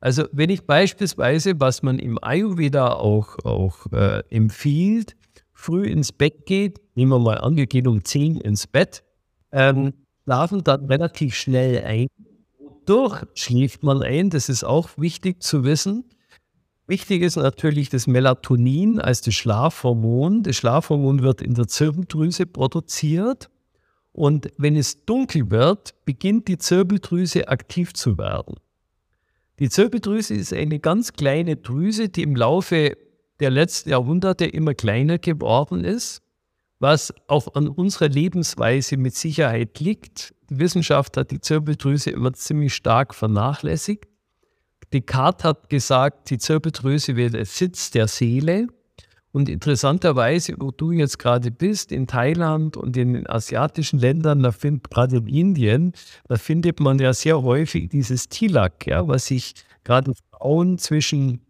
Also 0.00 0.24
wenn 0.32 0.50
ich 0.50 0.66
beispielsweise, 0.66 1.60
was 1.60 1.82
man 1.82 1.98
im 1.98 2.18
Ayurveda 2.22 2.94
auch, 2.94 3.38
auch 3.44 3.86
äh, 3.92 4.22
empfiehlt, 4.30 5.14
früh 5.52 5.86
ins 5.86 6.10
Bett 6.10 6.46
geht, 6.46 6.80
nehmen 6.94 7.12
wir 7.12 7.18
mal 7.18 7.38
an, 7.38 7.56
wir 7.56 7.66
gehen 7.66 7.86
um 7.86 8.02
10 8.02 8.36
ins 8.38 8.66
Bett, 8.66 9.04
ähm, 9.52 9.92
schlafen 10.24 10.64
dann 10.64 10.86
relativ 10.86 11.34
schnell 11.34 11.84
ein. 11.84 12.06
Durch 12.86 13.22
schläft 13.34 13.82
man 13.82 14.02
ein, 14.02 14.30
das 14.30 14.48
ist 14.48 14.64
auch 14.64 14.88
wichtig 14.96 15.42
zu 15.42 15.64
wissen. 15.64 16.04
Wichtig 16.86 17.22
ist 17.22 17.36
natürlich 17.36 17.88
das 17.88 18.06
Melatonin 18.06 19.00
als 19.00 19.20
das 19.20 19.34
Schlafhormon. 19.34 20.42
Das 20.42 20.56
Schlafhormon 20.56 21.22
wird 21.22 21.40
in 21.40 21.54
der 21.54 21.68
Zirbeldrüse 21.68 22.46
produziert. 22.46 23.48
Und 24.12 24.48
wenn 24.56 24.74
es 24.74 25.04
dunkel 25.04 25.50
wird, 25.50 25.94
beginnt 26.04 26.48
die 26.48 26.58
Zirbeldrüse 26.58 27.46
aktiv 27.46 27.92
zu 27.94 28.18
werden. 28.18 28.56
Die 29.60 29.68
Zirbeldrüse 29.68 30.34
ist 30.34 30.54
eine 30.54 30.78
ganz 30.78 31.12
kleine 31.12 31.56
Drüse, 31.56 32.08
die 32.08 32.22
im 32.22 32.34
Laufe 32.34 32.96
der 33.40 33.50
letzten 33.50 33.90
Jahrhunderte 33.90 34.46
immer 34.46 34.72
kleiner 34.72 35.18
geworden 35.18 35.84
ist, 35.84 36.22
was 36.78 37.12
auch 37.26 37.54
an 37.54 37.68
unserer 37.68 38.08
Lebensweise 38.08 38.96
mit 38.96 39.14
Sicherheit 39.14 39.78
liegt. 39.78 40.34
Die 40.48 40.58
Wissenschaft 40.58 41.18
hat 41.18 41.30
die 41.30 41.42
Zirbeldrüse 41.42 42.10
immer 42.10 42.32
ziemlich 42.32 42.74
stark 42.74 43.14
vernachlässigt. 43.14 44.08
Descartes 44.94 45.44
hat 45.44 45.68
gesagt, 45.68 46.30
die 46.30 46.38
Zirbeldrüse 46.38 47.16
wäre 47.16 47.30
der 47.30 47.44
Sitz 47.44 47.90
der 47.90 48.08
Seele. 48.08 48.66
Und 49.32 49.48
interessanterweise, 49.48 50.54
wo 50.58 50.72
du 50.72 50.90
jetzt 50.90 51.18
gerade 51.18 51.52
bist, 51.52 51.92
in 51.92 52.06
Thailand 52.08 52.76
und 52.76 52.96
in 52.96 53.12
den 53.14 53.30
asiatischen 53.30 54.00
Ländern, 54.00 54.42
da 54.42 54.50
findet 54.50 54.90
gerade 54.90 55.18
in 55.18 55.28
Indien, 55.28 55.92
da 56.26 56.36
findet 56.36 56.80
man 56.80 56.98
ja 56.98 57.12
sehr 57.12 57.40
häufig 57.42 57.88
dieses 57.90 58.28
Tilak, 58.28 58.86
ja, 58.86 59.06
was 59.06 59.26
sich 59.26 59.54
gerade 59.84 60.14
Frauen 60.32 60.78
zwischen 60.78 61.40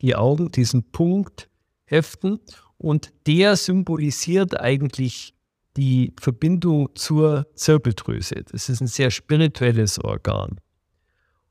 die 0.00 0.16
Augen, 0.16 0.50
diesen 0.50 0.82
Punkt 0.90 1.48
heften. 1.84 2.40
Und 2.76 3.12
der 3.26 3.56
symbolisiert 3.56 4.60
eigentlich 4.60 5.32
die 5.76 6.12
Verbindung 6.20 6.88
zur 6.94 7.46
Zirbeldrüse. 7.54 8.44
Das 8.50 8.68
ist 8.68 8.80
ein 8.80 8.86
sehr 8.86 9.10
spirituelles 9.10 10.02
Organ. 10.02 10.60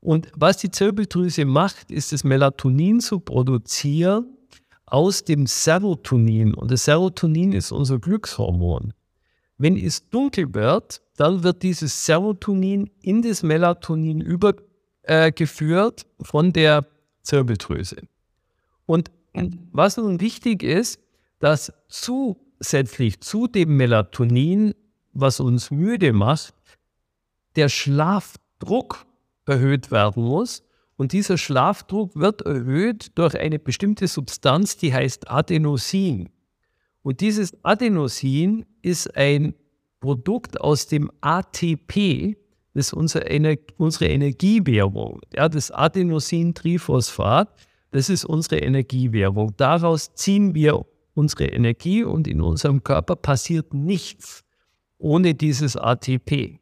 Und 0.00 0.30
was 0.36 0.58
die 0.58 0.70
Zirbeldrüse 0.70 1.44
macht, 1.46 1.90
ist 1.90 2.12
das 2.12 2.22
Melatonin 2.22 3.00
zu 3.00 3.18
produzieren, 3.20 4.35
aus 4.86 5.24
dem 5.24 5.46
Serotonin. 5.46 6.54
Und 6.54 6.70
das 6.70 6.84
Serotonin 6.84 7.52
ist 7.52 7.72
unser 7.72 7.98
Glückshormon. 7.98 8.92
Wenn 9.58 9.76
es 9.76 10.08
dunkel 10.08 10.54
wird, 10.54 11.02
dann 11.16 11.42
wird 11.42 11.62
dieses 11.62 12.06
Serotonin 12.06 12.90
in 13.00 13.22
das 13.22 13.42
Melatonin 13.42 14.20
übergeführt 14.20 16.02
äh, 16.02 16.24
von 16.24 16.52
der 16.52 16.86
Zirbeldrüse. 17.22 17.96
Und 18.84 19.10
was 19.72 19.96
nun 19.96 20.20
wichtig 20.20 20.62
ist, 20.62 21.00
dass 21.40 21.72
zusätzlich 21.88 23.20
zu 23.20 23.46
dem 23.46 23.76
Melatonin, 23.76 24.74
was 25.12 25.40
uns 25.40 25.70
müde 25.70 26.12
macht, 26.12 26.54
der 27.56 27.68
Schlafdruck 27.68 29.06
erhöht 29.46 29.90
werden 29.90 30.24
muss. 30.24 30.62
Und 30.96 31.12
dieser 31.12 31.36
Schlafdruck 31.36 32.16
wird 32.16 32.42
erhöht 32.42 33.18
durch 33.18 33.38
eine 33.38 33.58
bestimmte 33.58 34.08
Substanz, 34.08 34.76
die 34.76 34.94
heißt 34.94 35.30
Adenosin. 35.30 36.30
Und 37.02 37.20
dieses 37.20 37.52
Adenosin 37.62 38.64
ist 38.82 39.14
ein 39.16 39.54
Produkt 40.00 40.60
aus 40.60 40.86
dem 40.86 41.10
ATP, 41.20 42.36
das 42.74 42.88
ist 42.88 42.92
unsere, 42.92 43.30
Ener 43.30 43.56
unsere 43.78 44.06
Energiewährung. 44.06 45.20
Ja, 45.34 45.48
das 45.48 45.70
Adenosin-Triphosphat, 45.70 47.48
das 47.90 48.10
ist 48.10 48.26
unsere 48.26 48.58
Energiewährung. 48.58 49.54
Daraus 49.56 50.12
ziehen 50.14 50.54
wir 50.54 50.84
unsere 51.14 51.46
Energie 51.46 52.04
und 52.04 52.28
in 52.28 52.42
unserem 52.42 52.84
Körper 52.84 53.16
passiert 53.16 53.72
nichts 53.72 54.44
ohne 54.98 55.34
dieses 55.34 55.76
ATP. 55.76 56.58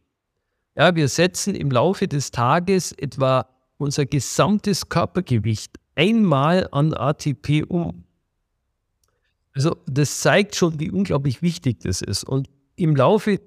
Ja, 0.76 0.94
wir 0.94 1.08
setzen 1.08 1.54
im 1.54 1.70
Laufe 1.70 2.06
des 2.06 2.30
Tages 2.30 2.92
etwa 2.92 3.48
unser 3.78 4.06
gesamtes 4.06 4.88
Körpergewicht 4.88 5.78
einmal 5.94 6.68
an 6.72 6.94
ATP 6.94 7.64
um. 7.68 8.04
Also 9.54 9.76
das 9.86 10.20
zeigt 10.20 10.56
schon, 10.56 10.80
wie 10.80 10.90
unglaublich 10.90 11.42
wichtig 11.42 11.80
das 11.80 12.02
ist. 12.02 12.24
Und 12.24 12.48
im 12.76 12.96
Laufe 12.96 13.40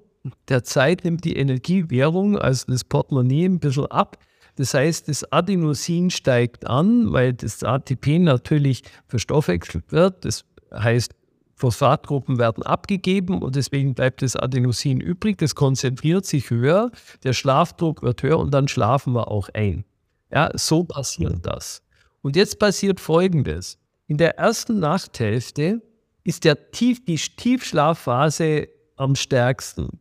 der 0.48 0.64
Zeit 0.64 1.04
nimmt 1.04 1.24
die 1.24 1.36
Energiewährung, 1.36 2.38
also 2.38 2.66
das 2.68 2.84
Portemonnaie, 2.84 3.44
ein 3.44 3.60
bisschen 3.60 3.86
ab. 3.86 4.18
Das 4.56 4.74
heißt, 4.74 5.08
das 5.08 5.30
Adenosin 5.30 6.10
steigt 6.10 6.66
an, 6.66 7.12
weil 7.12 7.34
das 7.34 7.62
ATP 7.62 8.18
natürlich 8.18 8.82
verstoffwechselt 9.06 9.92
wird. 9.92 10.24
Das 10.24 10.44
heißt, 10.74 11.14
Phosphatgruppen 11.54 12.38
werden 12.38 12.62
abgegeben 12.62 13.42
und 13.42 13.56
deswegen 13.56 13.94
bleibt 13.94 14.22
das 14.22 14.36
Adenosin 14.36 15.00
übrig. 15.00 15.38
Das 15.38 15.54
konzentriert 15.54 16.24
sich 16.24 16.50
höher, 16.50 16.90
der 17.24 17.32
Schlafdruck 17.32 18.02
wird 18.02 18.22
höher 18.22 18.38
und 18.38 18.52
dann 18.52 18.68
schlafen 18.68 19.12
wir 19.12 19.28
auch 19.30 19.48
ein. 19.54 19.84
Ja, 20.30 20.50
so 20.54 20.84
passiert 20.84 21.44
das. 21.46 21.82
Und 22.22 22.36
jetzt 22.36 22.58
passiert 22.58 23.00
Folgendes. 23.00 23.78
In 24.06 24.18
der 24.18 24.38
ersten 24.38 24.78
Nachthälfte 24.78 25.82
ist 26.24 26.44
der 26.44 26.70
Tief, 26.70 27.04
die 27.04 27.16
Tiefschlafphase 27.16 28.68
am 28.96 29.14
stärksten. 29.14 30.00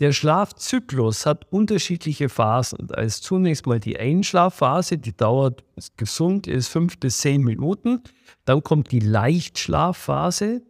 Der 0.00 0.12
Schlafzyklus 0.12 1.26
hat 1.26 1.52
unterschiedliche 1.52 2.28
Phasen. 2.28 2.88
Da 2.88 3.00
ist 3.02 3.22
zunächst 3.22 3.66
mal 3.66 3.78
die 3.78 3.98
Einschlafphase, 3.98 4.98
die 4.98 5.16
dauert, 5.16 5.62
gesund 5.96 6.46
ist, 6.48 6.68
fünf 6.68 6.98
bis 6.98 7.18
zehn 7.18 7.42
Minuten. 7.42 8.02
Dann 8.44 8.62
kommt 8.64 8.90
die 8.90 8.98
Leichtschlafphase. 8.98 10.62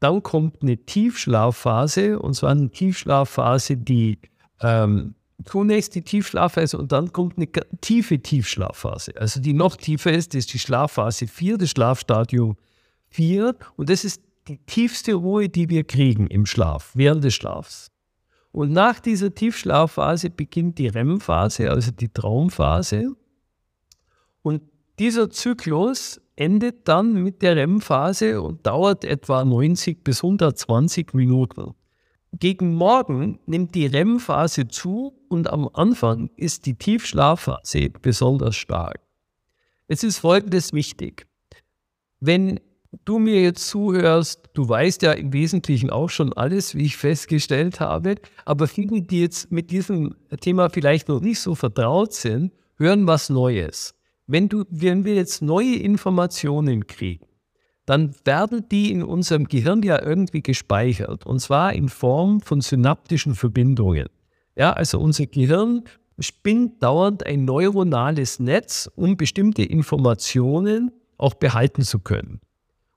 Dann 0.00 0.22
kommt 0.22 0.60
eine 0.60 0.76
Tiefschlafphase, 0.76 2.18
und 2.18 2.34
zwar 2.34 2.50
eine 2.50 2.68
Tiefschlafphase, 2.68 3.78
die 3.78 4.18
ähm, 4.60 5.14
zunächst 5.44 5.94
die 5.94 6.02
Tiefschlafphase 6.02 6.78
und 6.78 6.92
dann 6.92 7.12
kommt 7.12 7.36
eine 7.36 7.48
tiefe 7.80 8.20
Tiefschlafphase. 8.20 9.12
Also 9.16 9.40
die 9.40 9.52
noch 9.52 9.76
tiefer 9.76 10.12
ist, 10.12 10.34
ist 10.34 10.52
die 10.52 10.58
Schlafphase 10.58 11.26
4, 11.26 11.58
das 11.58 11.70
Schlafstadium 11.70 12.56
4. 13.10 13.54
Und 13.76 13.90
das 13.90 14.04
ist 14.04 14.22
die 14.48 14.58
tiefste 14.58 15.14
Ruhe, 15.14 15.48
die 15.48 15.68
wir 15.68 15.84
kriegen 15.84 16.26
im 16.26 16.46
Schlaf, 16.46 16.92
während 16.94 17.24
des 17.24 17.34
Schlafs. 17.34 17.90
Und 18.52 18.72
nach 18.72 19.00
dieser 19.00 19.34
Tiefschlafphase 19.34 20.30
beginnt 20.30 20.78
die 20.78 20.86
REM-Phase, 20.86 21.70
also 21.70 21.90
die 21.90 22.08
Traumphase. 22.08 23.16
Und 24.42 24.62
dieser 24.98 25.28
Zyklus 25.28 26.20
endet 26.36 26.86
dann 26.86 27.14
mit 27.14 27.42
der 27.42 27.56
REM-Phase 27.56 28.40
und 28.40 28.64
dauert 28.64 29.04
etwa 29.04 29.44
90 29.44 30.04
bis 30.04 30.22
120 30.22 31.14
Minuten. 31.14 31.74
Gegen 32.40 32.74
Morgen 32.74 33.38
nimmt 33.46 33.76
die 33.76 33.86
REM-Phase 33.86 34.66
zu 34.66 35.14
und 35.28 35.48
am 35.48 35.68
Anfang 35.72 36.30
ist 36.36 36.66
die 36.66 36.74
Tiefschlafphase 36.74 37.90
besonders 38.02 38.56
stark. 38.56 38.98
Es 39.86 40.02
ist 40.02 40.18
Folgendes 40.18 40.72
wichtig. 40.72 41.28
Wenn 42.18 42.58
du 43.04 43.20
mir 43.20 43.40
jetzt 43.40 43.68
zuhörst, 43.68 44.50
du 44.54 44.68
weißt 44.68 45.02
ja 45.02 45.12
im 45.12 45.32
Wesentlichen 45.32 45.90
auch 45.90 46.10
schon 46.10 46.32
alles, 46.32 46.74
wie 46.74 46.86
ich 46.86 46.96
festgestellt 46.96 47.78
habe, 47.78 48.16
aber 48.44 48.66
viele, 48.66 49.02
die 49.02 49.20
jetzt 49.20 49.52
mit 49.52 49.70
diesem 49.70 50.16
Thema 50.40 50.70
vielleicht 50.70 51.08
noch 51.08 51.20
nicht 51.20 51.38
so 51.38 51.54
vertraut 51.54 52.14
sind, 52.14 52.52
hören 52.78 53.06
was 53.06 53.30
Neues. 53.30 53.94
Wenn, 54.26 54.48
du, 54.48 54.64
wenn 54.70 55.04
wir 55.04 55.14
jetzt 55.14 55.40
neue 55.40 55.76
Informationen 55.76 56.88
kriegen, 56.88 57.26
dann 57.86 58.14
werden 58.24 58.68
die 58.70 58.90
in 58.90 59.02
unserem 59.02 59.44
Gehirn 59.44 59.82
ja 59.82 60.00
irgendwie 60.02 60.42
gespeichert 60.42 61.26
und 61.26 61.40
zwar 61.40 61.72
in 61.72 61.88
Form 61.88 62.40
von 62.40 62.60
synaptischen 62.60 63.34
Verbindungen. 63.34 64.08
Ja, 64.56 64.72
also 64.72 65.00
unser 65.00 65.26
Gehirn 65.26 65.84
spinnt 66.18 66.82
dauernd 66.82 67.26
ein 67.26 67.44
neuronales 67.44 68.38
Netz, 68.38 68.90
um 68.94 69.16
bestimmte 69.16 69.62
Informationen 69.62 70.92
auch 71.18 71.34
behalten 71.34 71.82
zu 71.82 71.98
können. 71.98 72.40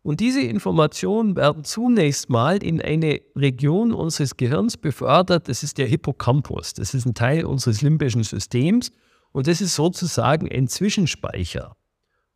Und 0.04 0.22
diese 0.22 0.40
Informationen 0.40 1.36
werden 1.36 1.66
zunächst 1.66 2.30
mal 2.30 2.64
in 2.64 2.82
eine 2.82 3.20
Region 3.36 3.92
unseres 3.92 4.38
Gehirns 4.38 4.78
befördert. 4.78 5.50
Das 5.50 5.64
ist 5.64 5.78
der 5.78 5.88
Hippocampus. 5.88 6.74
Das 6.74 6.94
ist 6.94 7.06
ein 7.06 7.14
Teil 7.14 7.44
unseres 7.44 7.82
limbischen 7.82 8.24
Systems 8.24 8.92
und 9.34 9.48
das 9.48 9.60
ist 9.60 9.76
sozusagen 9.76 10.50
ein 10.50 10.70
Zwischenspeicher. 10.70 11.76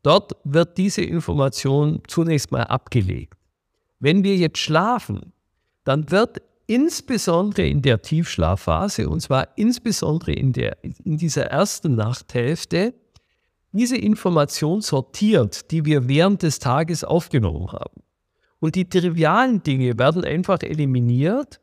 Dort 0.03 0.33
wird 0.43 0.77
diese 0.77 1.01
Information 1.01 2.01
zunächst 2.07 2.51
mal 2.51 2.63
abgelegt. 2.63 3.37
Wenn 3.99 4.23
wir 4.23 4.35
jetzt 4.35 4.57
schlafen, 4.57 5.33
dann 5.83 6.09
wird 6.09 6.41
insbesondere 6.65 7.67
in 7.67 7.81
der 7.81 8.01
Tiefschlafphase, 8.01 9.09
und 9.09 9.21
zwar 9.21 9.49
insbesondere 9.57 10.31
in, 10.33 10.53
der, 10.53 10.77
in 10.83 11.17
dieser 11.17 11.45
ersten 11.45 11.95
Nachthälfte, 11.95 12.93
diese 13.73 13.97
Information 13.97 14.81
sortiert, 14.81 15.71
die 15.71 15.85
wir 15.85 16.07
während 16.07 16.43
des 16.43 16.59
Tages 16.59 17.03
aufgenommen 17.03 17.71
haben. 17.71 18.01
Und 18.59 18.75
die 18.75 18.87
trivialen 18.87 19.63
Dinge 19.63 19.97
werden 19.97 20.23
einfach 20.23 20.61
eliminiert, 20.61 21.59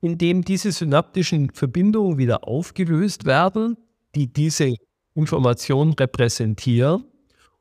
indem 0.00 0.42
diese 0.42 0.72
synaptischen 0.72 1.50
Verbindungen 1.50 2.18
wieder 2.18 2.46
aufgelöst 2.46 3.24
werden, 3.24 3.76
die 4.14 4.32
diese 4.32 4.74
Information 5.14 5.92
repräsentieren. 5.94 7.04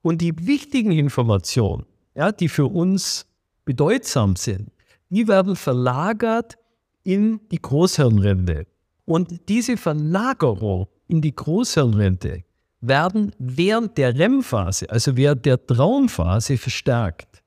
Und 0.06 0.22
die 0.22 0.46
wichtigen 0.46 0.92
Informationen, 0.92 1.84
ja, 2.14 2.32
die 2.32 2.48
für 2.48 2.68
uns 2.68 3.26
bedeutsam 3.66 4.36
sind, 4.36 4.70
die 5.10 5.28
werden 5.28 5.56
verlagert 5.56 6.60
in 7.02 7.40
die 7.50 7.60
Großhirnrinde. 7.60 8.68
Und 9.06 9.50
diese 9.50 9.78
Verlagerung 9.78 10.88
in 11.08 11.24
die 11.24 11.34
Großhirnrinde 11.34 12.44
werden 12.82 13.32
während 13.40 13.98
der 13.98 14.16
REM-Phase, 14.16 14.88
also 14.92 15.18
während 15.18 15.44
der 15.44 15.66
Traumphase, 15.66 16.60
verstärkt. 16.60 17.42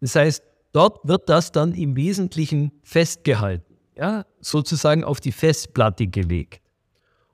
Das 0.00 0.14
heißt, 0.14 0.40
dort 0.70 1.00
wird 1.02 1.28
das 1.28 1.50
dann 1.50 1.72
im 1.72 1.96
Wesentlichen 1.96 2.70
festgehalten, 2.84 3.74
ja, 3.96 4.24
sozusagen 4.40 5.02
auf 5.02 5.18
die 5.18 5.32
Festplatte 5.32 6.06
gelegt. 6.06 6.62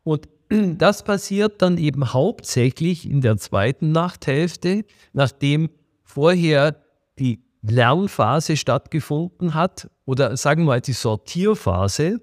Und 0.04 0.26
das 0.78 1.04
passiert 1.04 1.62
dann 1.62 1.78
eben 1.78 2.12
hauptsächlich 2.12 3.08
in 3.08 3.20
der 3.20 3.36
zweiten 3.36 3.92
Nachthälfte, 3.92 4.84
nachdem 5.12 5.70
vorher 6.02 6.76
die 7.18 7.42
Lernphase 7.62 8.56
stattgefunden 8.56 9.54
hat 9.54 9.90
oder 10.04 10.36
sagen 10.36 10.62
wir 10.62 10.66
mal 10.66 10.80
die 10.80 10.92
Sortierphase. 10.92 12.20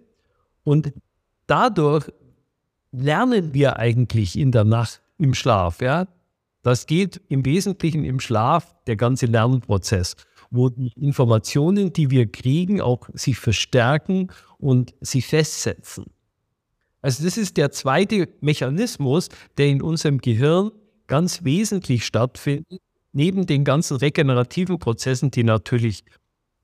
Und 0.63 0.93
dadurch 1.45 2.11
lernen 2.91 3.53
wir 3.53 3.77
eigentlich 3.77 4.37
in 4.37 4.51
der 4.51 4.63
Nacht 4.63 5.01
im 5.17 5.33
Schlaf. 5.33 5.81
Ja? 5.81 6.07
Das 6.63 6.85
geht 6.85 7.21
im 7.29 7.45
Wesentlichen 7.45 8.03
im 8.03 8.19
Schlaf, 8.19 8.75
der 8.87 8.95
ganze 8.95 9.27
Lernprozess, 9.27 10.15
wo 10.49 10.69
die 10.69 10.91
Informationen, 10.99 11.93
die 11.93 12.09
wir 12.09 12.29
kriegen, 12.29 12.81
auch 12.81 13.07
sich 13.13 13.37
verstärken 13.37 14.31
und 14.57 14.93
sich 15.01 15.27
festsetzen. 15.27 16.05
Also 17.07 17.23
das 17.23 17.37
ist 17.37 17.55
der 17.55 17.71
zweite 17.71 18.27
Mechanismus, 18.41 19.29
der 19.57 19.67
in 19.67 19.81
unserem 19.81 20.17
Gehirn 20.17 20.71
ganz 21.07 21.45
wesentlich 21.45 22.05
stattfindet, 22.05 22.81
neben 23.13 23.45
den 23.45 23.63
ganzen 23.63 23.95
regenerativen 23.95 24.77
Prozessen, 24.77 25.31
die 25.31 25.45
natürlich 25.45 26.03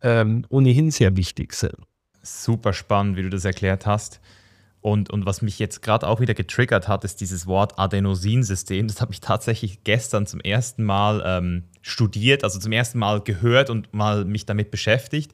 ähm, 0.01 0.45
ohnehin 0.49 0.91
sehr 0.91 1.15
wichtig 1.15 1.53
sind. 1.53 1.77
Super 2.23 2.73
spannend, 2.73 3.15
wie 3.15 3.21
du 3.21 3.29
das 3.29 3.45
erklärt 3.45 3.85
hast. 3.85 4.19
Und, 4.81 5.09
und 5.11 5.25
was 5.25 5.41
mich 5.41 5.59
jetzt 5.59 5.81
gerade 5.81 6.05
auch 6.05 6.19
wieder 6.19 6.33
getriggert 6.33 6.89
hat, 6.89 7.05
ist 7.05 7.21
dieses 7.21 7.47
Wort 7.47 7.79
Adenosinsystem. 7.79 8.89
Das 8.89 8.99
habe 8.99 9.13
ich 9.13 9.21
tatsächlich 9.21 9.85
gestern 9.85 10.25
zum 10.27 10.41
ersten 10.41 10.83
Mal 10.83 11.23
ähm, 11.25 11.63
studiert, 11.81 12.43
also 12.43 12.59
zum 12.59 12.73
ersten 12.73 12.99
Mal 12.99 13.21
gehört 13.21 13.69
und 13.69 13.93
mal 13.93 14.25
mich 14.25 14.45
damit 14.45 14.71
beschäftigt. 14.71 15.31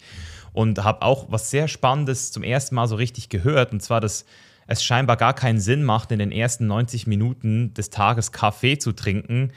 Und 0.54 0.84
habe 0.84 1.02
auch 1.02 1.32
was 1.32 1.50
sehr 1.50 1.68
Spannendes 1.68 2.32
zum 2.32 2.44
ersten 2.44 2.76
Mal 2.76 2.88
so 2.88 2.96
richtig 2.96 3.30
gehört. 3.30 3.72
Und 3.72 3.82
zwar, 3.82 4.02
dass 4.02 4.26
es 4.70 4.84
scheinbar 4.84 5.18
gar 5.18 5.34
keinen 5.34 5.60
Sinn 5.60 5.84
macht, 5.84 6.12
in 6.12 6.20
den 6.20 6.32
ersten 6.32 6.68
90 6.68 7.08
Minuten 7.08 7.74
des 7.74 7.90
Tages 7.90 8.32
Kaffee 8.32 8.78
zu 8.78 8.92
trinken, 8.92 9.52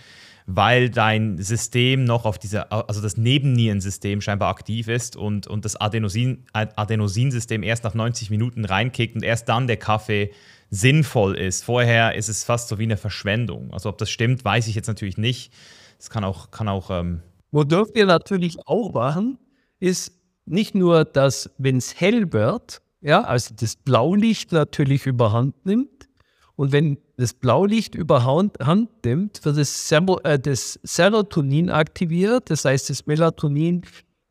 weil 0.47 0.91
dein 0.91 1.39
System 1.39 2.05
noch 2.05 2.25
auf 2.25 2.39
dieser, 2.39 2.73
also 2.73 3.01
das 3.01 3.17
Nebennierensystem 3.17 4.21
scheinbar 4.21 4.49
aktiv 4.49 4.89
ist 4.89 5.17
und, 5.17 5.47
und 5.47 5.65
das 5.65 5.77
Adenosin, 5.77 6.45
Adenosinsystem 6.53 7.63
erst 7.63 7.85
nach 7.85 7.95
90 7.95 8.31
Minuten 8.31 8.65
reinkickt 8.65 9.15
und 9.15 9.23
erst 9.23 9.49
dann 9.49 9.67
der 9.67 9.77
Kaffee 9.77 10.33
sinnvoll 10.71 11.37
ist. 11.37 11.63
Vorher 11.63 12.15
ist 12.15 12.29
es 12.29 12.45
fast 12.45 12.69
so 12.69 12.79
wie 12.79 12.85
eine 12.85 12.97
Verschwendung. 12.97 13.73
Also 13.73 13.89
ob 13.89 13.99
das 13.99 14.11
stimmt, 14.11 14.45
weiß 14.45 14.67
ich 14.67 14.75
jetzt 14.75 14.89
natürlich 14.89 15.19
nicht. 15.19 15.53
Es 15.99 16.11
kann 16.11 16.25
auch, 16.25 16.51
kann 16.51 16.69
auch. 16.69 16.91
Ähm 16.91 17.21
Wodurch 17.51 17.91
wir 17.95 18.07
natürlich 18.07 18.67
auch 18.67 18.93
machen, 18.93 19.39
ist 19.79 20.13
nicht 20.47 20.75
nur, 20.75 21.05
dass, 21.05 21.51
wenn 21.59 21.77
es 21.77 22.01
hell 22.01 22.33
wird, 22.33 22.81
ja, 23.03 23.23
also 23.23 23.55
das 23.59 23.77
Blaulicht 23.77 24.53
natürlich 24.53 25.07
überhand 25.07 25.67
nimmt, 25.67 26.09
und 26.57 26.73
wenn 26.73 26.99
das 27.17 27.35
Blaulicht 27.35 27.95
überhand 27.95 28.59
nimmt, 29.05 29.45
wird 29.45 29.57
das, 29.57 29.91
äh, 29.91 30.39
das, 30.39 30.79
Serotonin 30.83 31.71
aktiviert. 31.71 32.51
Das 32.51 32.65
heißt, 32.65 32.91
das 32.91 33.07
Melatonin 33.07 33.83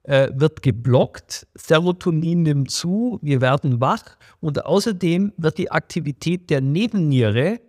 äh, 0.03 0.29
wird 0.33 0.61
geblockt, 0.61 1.47
Serotonin 1.55 2.43
nimmt 2.43 2.71
zu, 2.71 3.19
wir 3.21 3.41
werden 3.41 3.81
wach. 3.81 4.17
Und 4.39 4.65
außerdem 4.65 5.33
wird 5.37 5.57
die 5.57 5.71
Aktivität 5.71 6.49
der 6.49 6.61
Nebenniere 6.61 7.59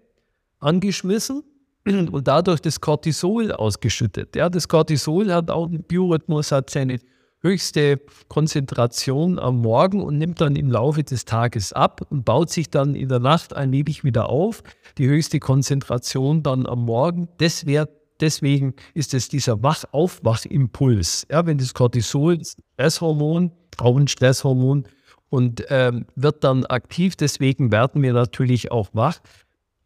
angeschmissen 0.61 1.43
und 1.85 2.29
dadurch 2.29 2.61
das 2.61 2.81
Cortisol 2.81 3.53
ausgeschüttet. 3.53 4.37
Ja, 4.37 4.49
das 4.49 4.69
Cortisol 4.69 5.33
hat 5.33 5.51
auch 5.51 5.67
einen 5.67 5.83
Biorhythmus, 5.83 6.53
hat 6.53 6.71
seine 6.71 7.01
höchste 7.43 8.01
Konzentration 8.29 9.39
am 9.39 9.61
Morgen 9.61 10.03
und 10.03 10.19
nimmt 10.19 10.41
dann 10.41 10.57
im 10.57 10.71
Laufe 10.71 11.03
des 11.03 11.25
Tages 11.25 11.73
ab 11.73 12.01
und 12.09 12.25
baut 12.25 12.51
sich 12.51 12.71
dann 12.71 12.95
in 12.95 13.09
der 13.09 13.19
Nacht 13.19 13.55
allmählich 13.55 14.05
wieder 14.05 14.29
auf. 14.29 14.63
Die 14.99 15.09
höchste 15.09 15.41
Konzentration 15.41 16.43
dann 16.43 16.67
am 16.67 16.85
Morgen. 16.85 17.29
Das 17.39 17.67
wär, 17.67 17.89
deswegen 18.21 18.75
ist 18.95 19.13
es 19.15 19.29
dieser 19.29 19.63
Wach-Aufwach-Impuls. 19.63 21.27
Ja, 21.31 21.45
wenn 21.45 21.59
das 21.59 21.75
Cortisol, 21.75 22.39
Stresshormon, 22.45 23.51
auch 23.79 23.97
ein 23.97 24.09
Stresshormon, 24.09 24.87
und 25.33 25.65
ähm, 25.71 26.05
wird 26.15 26.45
dann 26.45 26.67
aktiv. 26.67 27.17
Deswegen 27.17 27.73
werden 27.73 28.03
wir 28.03 28.13
natürlich 28.13 28.71
auch 28.71 28.91
wach 28.93 29.19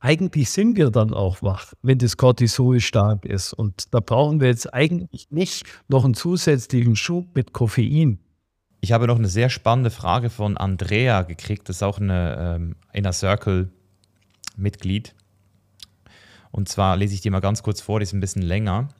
eigentlich 0.06 0.50
sind 0.50 0.76
wir 0.76 0.90
dann 0.90 1.12
auch 1.12 1.42
wach, 1.42 1.72
wenn 1.82 1.98
das 1.98 2.16
Cortisol 2.16 2.78
stark 2.78 3.24
ist. 3.24 3.52
Und 3.52 3.92
da 3.92 3.98
brauchen 3.98 4.40
wir 4.40 4.46
jetzt 4.46 4.72
eigentlich 4.72 5.26
nicht 5.30 5.66
noch 5.88 6.04
einen 6.04 6.14
zusätzlichen 6.14 6.94
Schub 6.94 7.34
mit 7.34 7.52
Koffein. 7.52 8.20
Ich 8.80 8.92
habe 8.92 9.08
noch 9.08 9.18
eine 9.18 9.26
sehr 9.26 9.50
spannende 9.50 9.90
Frage 9.90 10.30
von 10.30 10.56
Andrea 10.56 11.22
gekriegt. 11.22 11.68
Das 11.68 11.76
ist 11.76 11.82
auch 11.82 11.98
eine 11.98 12.36
ähm, 12.38 12.76
Inner 12.92 13.12
Circle-Mitglied. 13.12 15.16
Und 16.52 16.68
zwar 16.68 16.96
lese 16.96 17.14
ich 17.14 17.20
die 17.20 17.30
mal 17.30 17.40
ganz 17.40 17.64
kurz 17.64 17.80
vor, 17.80 17.98
die 17.98 18.04
ist 18.04 18.12
ein 18.12 18.20
bisschen 18.20 18.42
länger. 18.42 18.90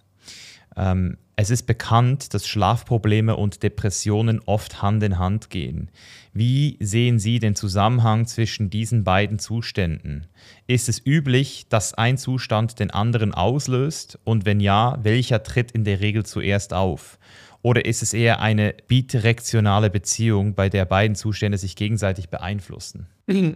Ähm, 0.75 1.19
es 1.39 1.51
ist 1.51 1.65
bekannt, 1.65 2.33
dass 2.33 2.49
Schlafprobleme 2.49 3.37
und 3.37 3.63
Depressionen 3.63 4.41
oft 4.47 4.81
Hand 4.81 5.03
in 5.03 5.19
Hand 5.19 5.51
gehen. 5.51 5.91
Wie 6.33 6.79
sehen 6.81 7.19
Sie 7.19 7.39
den 7.39 7.55
Zusammenhang 7.55 8.27
zwischen 8.27 8.71
diesen 8.71 9.05
beiden 9.05 9.39
Zuständen? 9.39 10.27
Ist 10.67 10.89
es 10.89 11.05
üblich, 11.05 11.69
dass 11.69 11.93
ein 11.93 12.17
Zustand 12.17 12.81
den 12.81 12.91
anderen 12.91 13.35
auslöst? 13.35 14.19
Und 14.25 14.47
wenn 14.47 14.61
ja, 14.61 14.99
welcher 15.03 15.43
tritt 15.43 15.73
in 15.73 15.85
der 15.85 16.01
Regel 16.01 16.25
zuerst 16.25 16.73
auf? 16.73 17.19
Oder 17.61 17.85
ist 17.85 18.03
es 18.03 18.15
eher 18.15 18.41
eine 18.41 18.75
bidirektionale 18.87 19.91
Beziehung, 19.91 20.55
bei 20.55 20.71
der 20.71 20.87
beiden 20.87 21.17
Zustände 21.17 21.59
sich 21.59 21.77
gegenseitig 21.77 22.31
beeinflussen? 22.31 23.09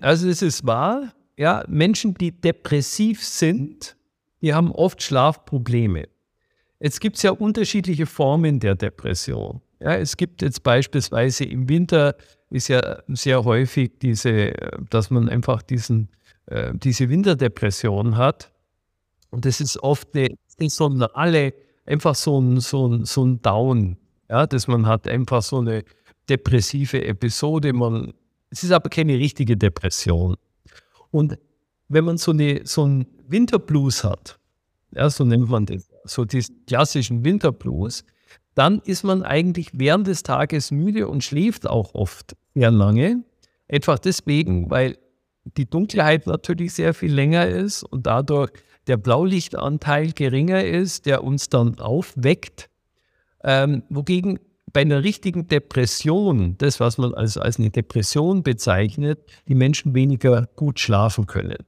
Also 0.02 0.28
es 0.28 0.42
ist 0.42 0.66
wahr, 0.66 1.14
ja, 1.38 1.64
Menschen, 1.66 2.12
die 2.12 2.32
depressiv 2.32 3.24
sind, 3.24 3.96
die 4.42 4.52
haben 4.52 4.70
oft 4.70 5.02
Schlafprobleme. 5.02 6.08
Jetzt 6.80 7.00
gibt 7.00 7.16
es 7.16 7.22
ja 7.22 7.30
unterschiedliche 7.30 8.06
Formen 8.06 8.58
der 8.58 8.74
Depression. 8.74 9.60
Ja, 9.80 9.94
es 9.96 10.16
gibt 10.16 10.42
jetzt 10.42 10.62
beispielsweise 10.62 11.44
im 11.44 11.68
Winter 11.68 12.16
ist 12.50 12.68
ja 12.68 13.02
sehr 13.08 13.44
häufig 13.44 13.92
diese, 14.00 14.52
dass 14.90 15.10
man 15.10 15.28
einfach 15.28 15.62
diesen, 15.62 16.08
äh, 16.46 16.72
diese 16.74 17.08
Winterdepression 17.08 18.16
hat. 18.16 18.52
Und 19.30 19.44
das 19.44 19.60
ist 19.60 19.80
oft 19.82 20.08
eine 20.14 20.34
saisonale, 20.58 21.54
einfach 21.86 22.14
so 22.14 22.40
ein, 22.40 22.60
so 22.60 22.88
ein, 22.88 23.04
so 23.04 23.24
ein 23.24 23.40
Down, 23.40 23.96
ja, 24.28 24.46
dass 24.46 24.66
man 24.66 24.86
hat 24.86 25.06
einfach 25.06 25.42
so 25.42 25.58
eine 25.58 25.84
depressive 26.28 27.04
Episode. 27.04 27.72
Man, 27.72 28.12
es 28.50 28.64
ist 28.64 28.72
aber 28.72 28.88
keine 28.88 29.14
richtige 29.14 29.56
Depression. 29.56 30.36
Und 31.10 31.38
wenn 31.88 32.04
man 32.04 32.18
so, 32.18 32.32
eine, 32.32 32.62
so 32.64 32.84
einen 32.84 33.06
Winterblues 33.28 34.02
hat, 34.02 34.38
ja, 34.92 35.08
so 35.08 35.24
nennt 35.24 35.48
man 35.48 35.66
das, 35.66 35.88
so 36.04 36.24
diesen 36.24 36.64
klassischen 36.66 37.24
Winterblues, 37.24 38.04
dann 38.54 38.80
ist 38.84 39.04
man 39.04 39.22
eigentlich 39.22 39.70
während 39.72 40.06
des 40.06 40.22
Tages 40.22 40.70
müde 40.70 41.08
und 41.08 41.24
schläft 41.24 41.68
auch 41.68 41.94
oft 41.94 42.36
sehr 42.54 42.70
lange. 42.70 43.24
Einfach 43.68 43.98
deswegen, 43.98 44.70
weil 44.70 44.98
die 45.44 45.68
Dunkelheit 45.68 46.26
natürlich 46.26 46.74
sehr 46.74 46.94
viel 46.94 47.12
länger 47.12 47.46
ist 47.46 47.82
und 47.84 48.06
dadurch 48.06 48.50
der 48.86 48.96
Blaulichtanteil 48.96 50.12
geringer 50.12 50.64
ist, 50.64 51.06
der 51.06 51.22
uns 51.22 51.48
dann 51.48 51.78
aufweckt. 51.78 52.68
Ähm, 53.44 53.82
wogegen 53.88 54.38
bei 54.72 54.82
einer 54.82 55.02
richtigen 55.02 55.48
Depression, 55.48 56.56
das, 56.58 56.80
was 56.80 56.98
man 56.98 57.14
als, 57.14 57.36
als 57.36 57.58
eine 57.58 57.70
Depression 57.70 58.42
bezeichnet, 58.42 59.20
die 59.48 59.54
Menschen 59.54 59.94
weniger 59.94 60.48
gut 60.56 60.78
schlafen 60.78 61.26
können. 61.26 61.58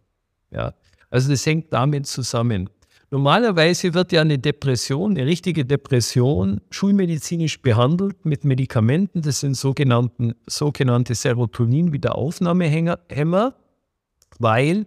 Ja. 0.51 0.75
Also 1.11 1.31
das 1.31 1.45
hängt 1.45 1.73
damit 1.73 2.07
zusammen. 2.07 2.71
Normalerweise 3.13 3.93
wird 3.93 4.11
ja 4.13 4.23
eine 4.23 4.39
Depression, 4.39 5.11
eine 5.11 5.27
richtige 5.27 5.67
Depression, 5.67 6.63
schulmedizinisch 6.71 7.61
behandelt 7.61 8.25
mit 8.25 8.47
Medikamenten. 8.47 9.21
Das 9.21 9.41
sind 9.41 9.55
sogenannten, 9.55 10.33
sogenannte 10.47 11.15
Serotonin-Wiederaufnahmehämmer, 11.15 13.55
weil 14.39 14.87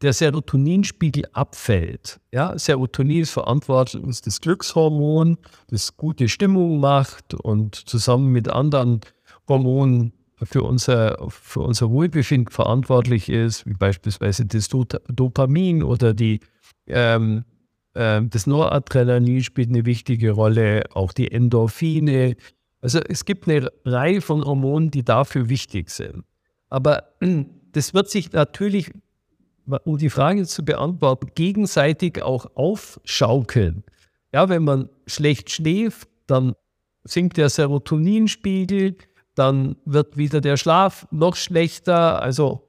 der 0.00 0.14
Serotoninspiegel 0.14 1.26
abfällt. 1.34 2.18
Ja, 2.32 2.58
Serotonin 2.58 3.20
ist 3.20 3.32
verantwortlich, 3.32 4.22
das 4.22 4.40
Glückshormon, 4.40 5.36
das 5.68 5.98
gute 5.98 6.30
Stimmung 6.30 6.80
macht 6.80 7.34
und 7.34 7.74
zusammen 7.74 8.32
mit 8.32 8.48
anderen 8.48 9.02
Hormonen 9.46 10.14
für 10.42 10.62
unser, 10.62 11.18
für 11.28 11.60
unser 11.60 11.90
Wohlbefinden 11.90 12.50
verantwortlich 12.50 13.28
ist, 13.28 13.66
wie 13.66 13.74
beispielsweise 13.74 14.46
das 14.46 14.70
Dopamin 14.70 15.82
oder 15.82 16.14
die 16.14 16.40
ähm, 16.86 17.44
das 17.96 18.46
Noradrenalin 18.46 19.42
spielt 19.42 19.70
eine 19.70 19.86
wichtige 19.86 20.32
Rolle, 20.32 20.84
auch 20.92 21.14
die 21.14 21.32
Endorphine. 21.32 22.36
Also 22.82 23.00
es 23.00 23.24
gibt 23.24 23.48
eine 23.48 23.70
Reihe 23.86 24.20
von 24.20 24.44
Hormonen, 24.44 24.90
die 24.90 25.02
dafür 25.02 25.48
wichtig 25.48 25.88
sind. 25.88 26.24
Aber 26.68 27.14
das 27.72 27.94
wird 27.94 28.10
sich 28.10 28.32
natürlich, 28.32 28.90
um 29.84 29.96
die 29.96 30.10
Frage 30.10 30.44
zu 30.44 30.62
beantworten, 30.62 31.28
gegenseitig 31.34 32.22
auch 32.22 32.46
aufschaukeln. 32.54 33.82
Ja, 34.32 34.50
wenn 34.50 34.64
man 34.64 34.90
schlecht 35.06 35.50
schläft, 35.50 36.08
dann 36.26 36.54
sinkt 37.04 37.38
der 37.38 37.48
Serotoninspiegel, 37.48 38.96
dann 39.34 39.76
wird 39.86 40.18
wieder 40.18 40.42
der 40.42 40.58
Schlaf 40.58 41.06
noch 41.10 41.36
schlechter. 41.36 42.20
Also 42.20 42.68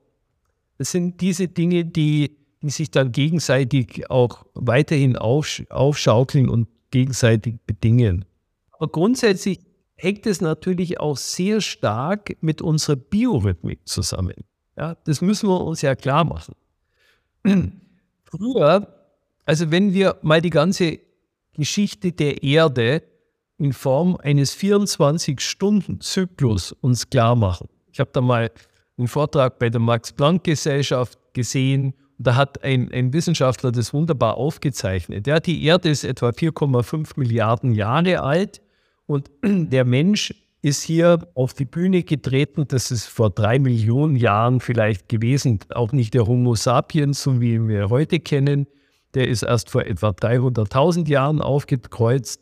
das 0.78 0.91
sind 0.91 1.19
diese 1.19 1.49
Dinge, 1.49 1.84
die 1.84 2.38
die 2.68 2.74
sich 2.74 2.91
dann 2.91 3.11
gegenseitig 3.11 4.09
auch 4.09 4.45
weiterhin 4.53 5.15
auf, 5.15 5.61
aufschaukeln 5.70 6.49
und 6.49 6.68
gegenseitig 6.91 7.55
bedingen. 7.65 8.26
Aber 8.72 8.89
grundsätzlich 8.89 9.59
hängt 9.95 10.28
es 10.28 10.41
natürlich 10.41 10.99
auch 10.99 11.18
sehr 11.18 11.61
stark 11.61 12.38
mit 12.41 12.61
unserer 12.61 12.95
Biorhythmik 12.95 13.88
zusammen. 13.88 14.36
Ja, 14.78 14.95
das 15.05 15.22
müssen 15.22 15.49
wir 15.49 15.61
uns 15.61 15.82
ja 15.82 15.95
klar 15.95 16.24
machen. 16.24 16.53
Früher, 18.24 18.88
also 19.45 19.72
wenn 19.72 19.93
wir 19.93 20.18
mal 20.22 20.41
die 20.41 20.51
ganze 20.51 20.99
Geschichte 21.53 22.11
der 22.11 22.43
Erde 22.43 23.01
in 23.57 23.74
Form 23.74 24.18
eines 24.18 24.55
24-Stunden-Zyklus 24.55 26.74
uns 26.74 27.09
klar 27.09 27.36
machen. 27.36 27.68
Ich 27.91 27.99
habe 27.99 28.11
da 28.13 28.22
mal 28.22 28.51
einen 28.97 29.07
Vortrag 29.07 29.57
bei 29.57 29.70
der 29.70 29.80
Max-Planck-Gesellschaft 29.80 31.18
gesehen 31.34 31.95
da 32.18 32.36
hat 32.36 32.63
ein, 32.63 32.91
ein 32.91 33.13
Wissenschaftler 33.13 33.72
das 33.72 33.93
wunderbar 33.93 34.38
aufgezeichnet. 34.38 35.28
Ja, 35.28 35.39
die 35.39 35.63
Erde 35.63 35.89
ist 35.89 36.03
etwa 36.03 36.30
4,5 36.30 37.11
Milliarden 37.15 37.74
Jahre 37.74 38.22
alt 38.22 38.61
und 39.05 39.30
der 39.43 39.86
Mensch 39.86 40.34
ist 40.61 40.82
hier 40.84 41.20
auf 41.36 41.53
die 41.53 41.65
Bühne 41.65 42.03
getreten. 42.03 42.65
Das 42.68 42.91
ist 42.91 43.05
vor 43.05 43.30
drei 43.30 43.59
Millionen 43.59 44.15
Jahren 44.15 44.59
vielleicht 44.59 45.07
gewesen. 45.07 45.59
Auch 45.70 45.91
nicht 45.91 46.13
der 46.13 46.26
Homo 46.26 46.55
sapiens, 46.55 47.22
so 47.22 47.39
wie 47.39 47.68
wir 47.68 47.89
heute 47.89 48.20
kennen. 48.20 48.68
Der 49.13 49.28
ist 49.28 49.43
erst 49.43 49.70
vor 49.70 49.86
etwa 49.86 50.09
300.000 50.09 51.07
Jahren 51.07 51.41
aufgekreuzt. 51.41 52.41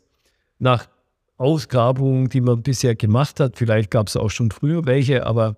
Nach 0.58 0.88
Ausgrabungen, 1.36 2.30
die 2.30 2.40
man 2.40 2.62
bisher 2.62 2.96
gemacht 2.96 3.40
hat, 3.40 3.58
vielleicht 3.58 3.90
gab 3.90 4.08
es 4.08 4.16
auch 4.16 4.30
schon 4.30 4.50
früher 4.50 4.86
welche, 4.86 5.26
aber 5.26 5.56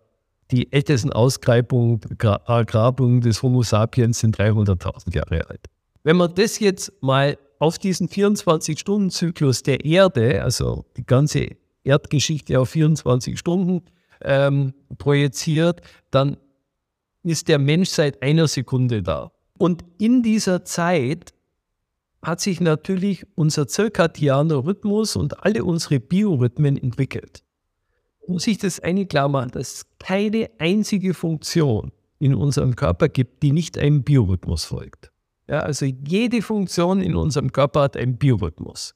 die 0.50 0.72
ältesten 0.72 1.12
Ausgrabungen 1.12 2.00
Grabungen 2.18 3.20
des 3.20 3.42
Homo 3.42 3.62
sapiens 3.62 4.20
sind 4.20 4.38
300.000 4.38 5.14
Jahre 5.14 5.48
alt. 5.48 5.66
Wenn 6.04 6.16
man 6.16 6.34
das 6.34 6.58
jetzt 6.58 6.92
mal 7.02 7.36
auf 7.58 7.78
diesen 7.78 8.08
24-Stunden-Zyklus 8.08 9.62
der 9.62 9.84
Erde, 9.84 10.42
also 10.42 10.86
die 10.96 11.04
ganze 11.04 11.56
Erdgeschichte 11.84 12.58
auf 12.58 12.70
24 12.70 13.38
Stunden 13.38 13.82
ähm, 14.22 14.74
projiziert, 14.96 15.80
dann 16.10 16.36
ist 17.24 17.48
der 17.48 17.58
Mensch 17.58 17.90
seit 17.90 18.22
einer 18.22 18.48
Sekunde 18.48 19.02
da. 19.02 19.32
Und 19.58 19.84
in 19.98 20.22
dieser 20.22 20.64
Zeit 20.64 21.34
hat 22.22 22.40
sich 22.40 22.60
natürlich 22.60 23.26
unser 23.34 23.66
zirkadianer 23.68 24.64
Rhythmus 24.64 25.16
und 25.16 25.44
alle 25.44 25.64
unsere 25.64 26.00
Biorhythmen 26.00 26.76
entwickelt 26.76 27.42
muss 28.28 28.46
ich 28.46 28.58
das 28.58 28.80
eine 28.80 29.06
klar 29.06 29.28
machen, 29.28 29.50
dass 29.52 29.72
es 29.72 29.86
keine 29.98 30.50
einzige 30.58 31.14
Funktion 31.14 31.92
in 32.18 32.34
unserem 32.34 32.76
Körper 32.76 33.08
gibt, 33.08 33.42
die 33.42 33.52
nicht 33.52 33.78
einem 33.78 34.02
Biorhythmus 34.02 34.64
folgt. 34.64 35.10
Ja, 35.48 35.60
also 35.60 35.86
jede 35.86 36.42
Funktion 36.42 37.00
in 37.00 37.16
unserem 37.16 37.52
Körper 37.52 37.82
hat 37.82 37.96
einen 37.96 38.18
Biorhythmus. 38.18 38.94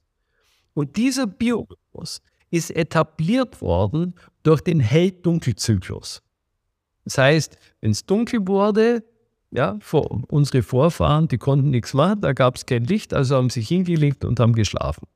Und 0.74 0.96
dieser 0.96 1.26
Biorhythmus 1.26 2.20
ist 2.50 2.70
etabliert 2.70 3.60
worden 3.62 4.14
durch 4.42 4.60
den 4.60 4.80
Hell-Dunkel-Zyklus. 4.80 6.22
Das 7.04 7.18
heißt, 7.18 7.56
wenn 7.80 7.90
es 7.92 8.04
dunkel 8.04 8.46
wurde, 8.46 9.02
ja, 9.50 9.78
vor, 9.80 10.22
unsere 10.28 10.62
Vorfahren, 10.62 11.28
die 11.28 11.38
konnten 11.38 11.70
nichts 11.70 11.94
machen, 11.94 12.20
da 12.20 12.32
gab 12.32 12.56
es 12.56 12.66
kein 12.66 12.84
Licht, 12.84 13.12
also 13.14 13.36
haben 13.36 13.50
sich 13.50 13.68
hingelegt 13.68 14.24
und 14.24 14.40
haben 14.40 14.54
geschlafen. 14.54 15.06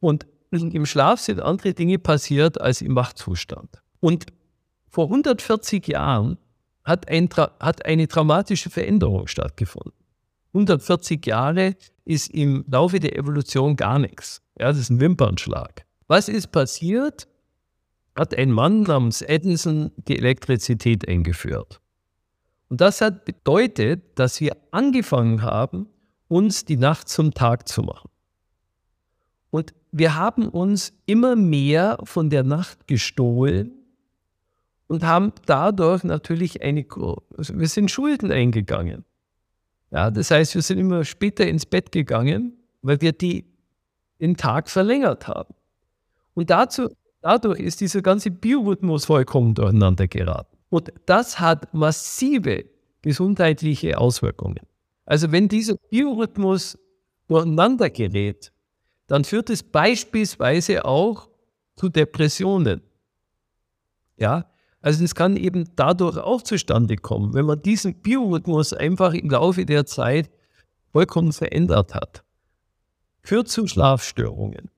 Und 0.00 0.26
im 0.54 0.86
Schlaf 0.86 1.20
sind 1.20 1.40
andere 1.40 1.74
Dinge 1.74 1.98
passiert 1.98 2.60
als 2.60 2.82
im 2.82 2.96
Wachzustand. 2.96 3.82
Und 4.00 4.26
vor 4.88 5.06
140 5.06 5.88
Jahren 5.88 6.38
hat, 6.84 7.08
ein, 7.08 7.28
hat 7.60 7.84
eine 7.84 8.06
dramatische 8.06 8.70
Veränderung 8.70 9.26
stattgefunden. 9.26 9.92
140 10.52 11.26
Jahre 11.26 11.74
ist 12.04 12.30
im 12.32 12.64
Laufe 12.70 13.00
der 13.00 13.16
Evolution 13.18 13.76
gar 13.76 13.98
nichts. 13.98 14.40
Ja, 14.58 14.68
das 14.68 14.78
ist 14.78 14.90
ein 14.90 15.00
Wimpernschlag. 15.00 15.84
Was 16.06 16.28
ist 16.28 16.52
passiert? 16.52 17.26
Hat 18.14 18.36
ein 18.36 18.52
Mann 18.52 18.82
namens 18.82 19.22
Edison 19.22 19.90
die 19.96 20.16
Elektrizität 20.16 21.08
eingeführt. 21.08 21.80
Und 22.68 22.80
das 22.80 23.00
hat 23.00 23.24
bedeutet, 23.24 24.02
dass 24.18 24.40
wir 24.40 24.56
angefangen 24.70 25.42
haben, 25.42 25.88
uns 26.28 26.64
die 26.64 26.76
Nacht 26.76 27.08
zum 27.08 27.34
Tag 27.34 27.68
zu 27.68 27.82
machen. 27.82 28.10
Wir 29.96 30.16
haben 30.16 30.48
uns 30.48 30.92
immer 31.06 31.36
mehr 31.36 31.98
von 32.02 32.28
der 32.28 32.42
Nacht 32.42 32.88
gestohlen 32.88 33.70
und 34.88 35.04
haben 35.04 35.32
dadurch 35.46 36.02
natürlich 36.02 36.62
eine, 36.62 36.84
also 37.38 37.56
wir 37.56 37.68
sind 37.68 37.92
Schulden 37.92 38.32
eingegangen. 38.32 39.04
Ja, 39.92 40.10
das 40.10 40.32
heißt, 40.32 40.56
wir 40.56 40.62
sind 40.62 40.78
immer 40.80 41.04
später 41.04 41.46
ins 41.46 41.64
Bett 41.64 41.92
gegangen, 41.92 42.54
weil 42.82 43.00
wir 43.02 43.12
die, 43.12 43.44
den 44.20 44.36
Tag 44.36 44.68
verlängert 44.68 45.28
haben. 45.28 45.54
Und 46.34 46.50
dazu, 46.50 46.88
dadurch 47.20 47.60
ist 47.60 47.80
dieser 47.80 48.02
ganze 48.02 48.32
Biorhythmus 48.32 49.04
vollkommen 49.04 49.54
durcheinander 49.54 50.08
geraten. 50.08 50.56
Und 50.70 50.92
das 51.06 51.38
hat 51.38 51.72
massive 51.72 52.64
gesundheitliche 53.00 53.96
Auswirkungen. 53.96 54.66
Also 55.06 55.30
wenn 55.30 55.46
dieser 55.48 55.76
Biorhythmus 55.88 56.76
durcheinander 57.28 57.90
gerät, 57.90 58.50
dann 59.06 59.24
führt 59.24 59.50
es 59.50 59.62
beispielsweise 59.62 60.84
auch 60.84 61.28
zu 61.76 61.88
Depressionen. 61.88 62.82
Ja, 64.16 64.46
also 64.80 65.02
es 65.02 65.14
kann 65.14 65.36
eben 65.36 65.70
dadurch 65.76 66.18
auch 66.18 66.42
zustande 66.42 66.96
kommen, 66.96 67.34
wenn 67.34 67.46
man 67.46 67.62
diesen 67.62 67.94
Biorhythmus 67.94 68.72
einfach 68.72 69.14
im 69.14 69.30
Laufe 69.30 69.64
der 69.64 69.86
Zeit 69.86 70.30
vollkommen 70.92 71.32
verändert 71.32 71.94
hat. 71.94 72.22
Führt 73.22 73.48
zu 73.48 73.66
Schlafstörungen. 73.66 74.70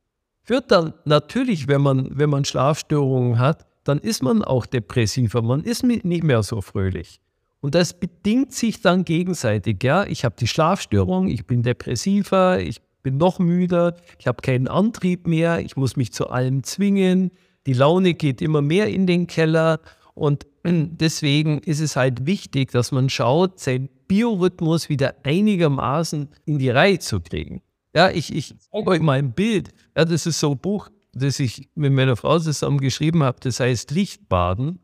Führt 0.43 0.71
dann 0.71 0.95
natürlich, 1.05 1.67
wenn 1.67 1.81
man, 1.81 2.17
wenn 2.17 2.31
man 2.31 2.45
Schlafstörungen 2.45 3.39
hat, 3.39 3.67
dann 3.83 3.99
ist 3.99 4.23
man 4.23 4.43
auch 4.43 4.67
depressiver, 4.67 5.43
man 5.43 5.65
ist 5.65 5.83
nicht 5.83 6.05
mehr 6.05 6.43
so 6.43 6.61
fröhlich. 6.61 7.21
Und 7.61 7.75
das 7.75 7.99
bedingt 7.99 8.53
sich 8.53 8.81
dann 8.81 9.05
gegenseitig. 9.05 9.83
Ja, 9.83 10.05
ich 10.05 10.25
habe 10.25 10.37
die 10.39 10.47
Schlafstörung, 10.47 11.27
ich 11.27 11.47
bin 11.47 11.63
depressiver, 11.63 12.61
ich 12.61 12.81
bin 13.07 13.19
noch 13.19 13.39
müder, 13.39 13.95
ich 14.19 14.27
habe 14.27 14.43
keinen 14.43 14.67
Antrieb 14.67 15.29
mehr, 15.29 15.61
ich 15.61 15.77
muss 15.77 15.95
mich 15.95 16.13
zu 16.13 16.29
allem 16.29 16.65
zwingen, 16.65 17.31
die 17.65 17.73
Laune 17.73 18.15
geht 18.15 18.43
immer 18.43 18.63
mehr 18.63 18.89
in 18.89 19.07
den 19.07 19.29
Keller 19.29 19.79
und 20.15 20.45
deswegen 20.65 21.61
ist 21.61 21.79
es 21.79 21.95
halt 21.95 22.27
wichtig, 22.27 22.73
dass 22.73 22.91
man 22.91 23.09
schaut, 23.09 23.61
seinen 23.61 23.91
Biorhythmus 24.09 24.89
wieder 24.89 25.15
einigermaßen 25.23 26.31
in 26.47 26.59
die 26.59 26.71
Reihe 26.71 26.99
zu 26.99 27.21
kriegen. 27.21 27.63
Ja, 27.95 28.11
ich, 28.11 28.35
ich 28.35 28.57
zeige 28.73 28.91
euch 28.91 29.01
mal 29.01 29.21
ein 29.21 29.35
Bild. 29.35 29.69
Ja, 29.97 30.05
das 30.05 30.27
ist 30.27 30.41
so 30.41 30.51
ein 30.51 30.59
Buch, 30.59 30.91
das 31.13 31.39
ich 31.39 31.69
mit 31.77 31.93
meiner 31.93 32.17
Frau 32.17 32.41
zusammen 32.41 32.81
geschrieben 32.81 33.23
habe, 33.23 33.39
das 33.41 33.61
heißt 33.61 33.93
Lichtbaden. 33.93 34.81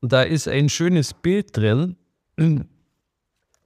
Und 0.00 0.12
da 0.12 0.22
ist 0.22 0.46
ein 0.46 0.68
schönes 0.68 1.12
Bild 1.12 1.56
drin. 1.56 1.96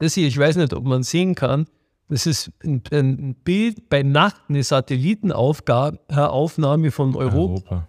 Das 0.01 0.15
hier, 0.15 0.29
ich 0.29 0.39
weiß 0.39 0.55
nicht, 0.55 0.73
ob 0.75 0.85
man 0.85 1.03
sehen 1.03 1.35
kann, 1.35 1.67
das 2.09 2.27
ist 2.27 2.51
ein, 2.65 2.83
ein 2.91 3.35
Bild 3.35 3.89
bei 3.89 4.03
Nacht, 4.03 4.43
eine 4.49 4.63
Satellitenaufnahme 4.63 6.91
von 6.91 7.15
Europa. 7.15 7.37
Europa. 7.37 7.89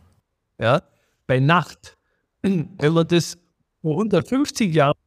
Ja, 0.60 0.84
bei 1.26 1.40
Nacht. 1.40 1.98
Wenn 2.42 2.94
man 2.94 3.08
das 3.08 3.38
vor 3.82 3.94
150 3.94 4.74
Jahren 4.74 4.98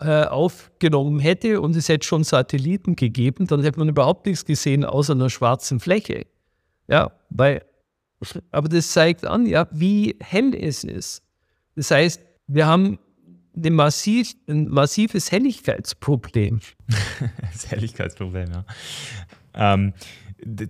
äh, 0.00 0.24
aufgenommen 0.24 1.20
hätte 1.20 1.60
und 1.60 1.76
es 1.76 1.88
hätte 1.88 2.06
schon 2.06 2.24
Satelliten 2.24 2.96
gegeben, 2.96 3.46
dann 3.46 3.62
hätte 3.62 3.78
man 3.78 3.90
überhaupt 3.90 4.26
nichts 4.26 4.44
gesehen 4.44 4.84
außer 4.84 5.12
einer 5.12 5.30
schwarzen 5.30 5.78
Fläche. 5.80 6.26
Ja, 6.88 7.12
weil, 7.30 7.64
aber 8.50 8.68
das 8.68 8.92
zeigt 8.92 9.26
an, 9.26 9.46
ja, 9.46 9.66
wie 9.70 10.16
hell 10.20 10.54
es 10.54 10.84
ist. 10.84 11.22
Das 11.76 11.90
heißt, 11.90 12.20
wir 12.46 12.66
haben 12.66 12.98
massiv, 13.54 14.34
ein 14.48 14.68
massives 14.68 15.30
Helligkeitsproblem. 15.30 16.60
das 17.52 17.70
Helligkeitsproblem, 17.70 18.50
ja. 18.50 18.64
Ähm, 19.54 19.92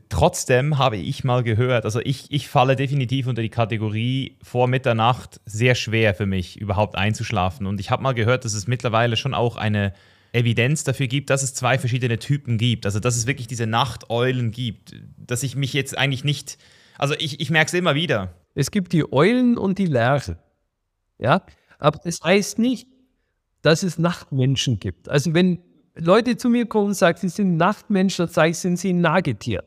trotzdem 0.08 0.78
habe 0.78 0.96
ich 0.96 1.24
mal 1.24 1.42
gehört, 1.42 1.84
also 1.84 2.00
ich, 2.00 2.30
ich 2.30 2.48
falle 2.48 2.76
definitiv 2.76 3.26
unter 3.26 3.42
die 3.42 3.48
Kategorie 3.48 4.36
vor 4.42 4.68
Mitternacht 4.68 5.40
sehr 5.46 5.74
schwer 5.74 6.14
für 6.14 6.26
mich, 6.26 6.60
überhaupt 6.60 6.96
einzuschlafen. 6.96 7.66
Und 7.66 7.80
ich 7.80 7.90
habe 7.90 8.02
mal 8.02 8.12
gehört, 8.12 8.44
dass 8.44 8.54
es 8.54 8.66
mittlerweile 8.66 9.16
schon 9.16 9.34
auch 9.34 9.56
eine 9.56 9.92
Evidenz 10.32 10.84
dafür 10.84 11.06
gibt, 11.06 11.30
dass 11.30 11.42
es 11.42 11.54
zwei 11.54 11.78
verschiedene 11.78 12.18
Typen 12.18 12.58
gibt. 12.58 12.86
Also 12.86 13.00
dass 13.00 13.16
es 13.16 13.26
wirklich 13.26 13.46
diese 13.46 13.66
Nachteulen 13.66 14.50
gibt. 14.50 14.94
Dass 15.16 15.42
ich 15.42 15.56
mich 15.56 15.72
jetzt 15.72 15.96
eigentlich 15.96 16.24
nicht. 16.24 16.58
Also 16.98 17.14
ich, 17.18 17.40
ich 17.40 17.50
merke 17.50 17.68
es 17.68 17.74
immer 17.74 17.94
wieder. 17.94 18.34
Es 18.54 18.70
gibt 18.70 18.92
die 18.92 19.10
Eulen 19.12 19.56
und 19.56 19.78
die 19.78 19.86
Lerche. 19.86 20.38
Ja, 21.18 21.42
aber 21.82 21.98
das 22.04 22.20
heißt 22.22 22.58
nicht, 22.58 22.88
dass 23.62 23.82
es 23.82 23.98
Nachtmenschen 23.98 24.78
gibt. 24.78 25.08
Also 25.08 25.34
wenn 25.34 25.58
Leute 25.94 26.36
zu 26.36 26.48
mir 26.48 26.66
kommen 26.66 26.88
und 26.88 26.94
sagen, 26.94 27.18
sie 27.18 27.28
sind 27.28 27.56
Nachtmenschen, 27.56 28.26
dann 28.26 28.32
sage 28.32 28.50
ich, 28.50 28.58
sind 28.58 28.78
sie 28.78 28.92
ein 28.92 29.00
Nagetier. 29.00 29.64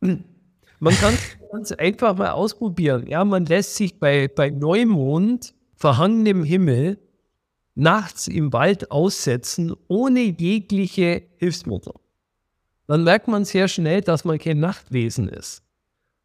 Man 0.00 0.94
kann 0.94 1.14
es 1.60 1.72
einfach 1.72 2.16
mal 2.16 2.30
ausprobieren. 2.30 3.06
Ja, 3.06 3.24
man 3.24 3.46
lässt 3.46 3.76
sich 3.76 4.00
bei, 4.00 4.26
bei 4.26 4.50
Neumond, 4.50 5.54
verhangenem 5.76 6.42
Himmel, 6.42 6.98
nachts 7.76 8.26
im 8.26 8.52
Wald 8.52 8.90
aussetzen, 8.90 9.72
ohne 9.86 10.22
jegliche 10.22 11.22
Hilfsmittel. 11.36 11.92
Dann 12.88 13.04
merkt 13.04 13.28
man 13.28 13.44
sehr 13.44 13.68
schnell, 13.68 14.00
dass 14.00 14.24
man 14.24 14.40
kein 14.40 14.58
Nachtwesen 14.58 15.28
ist, 15.28 15.62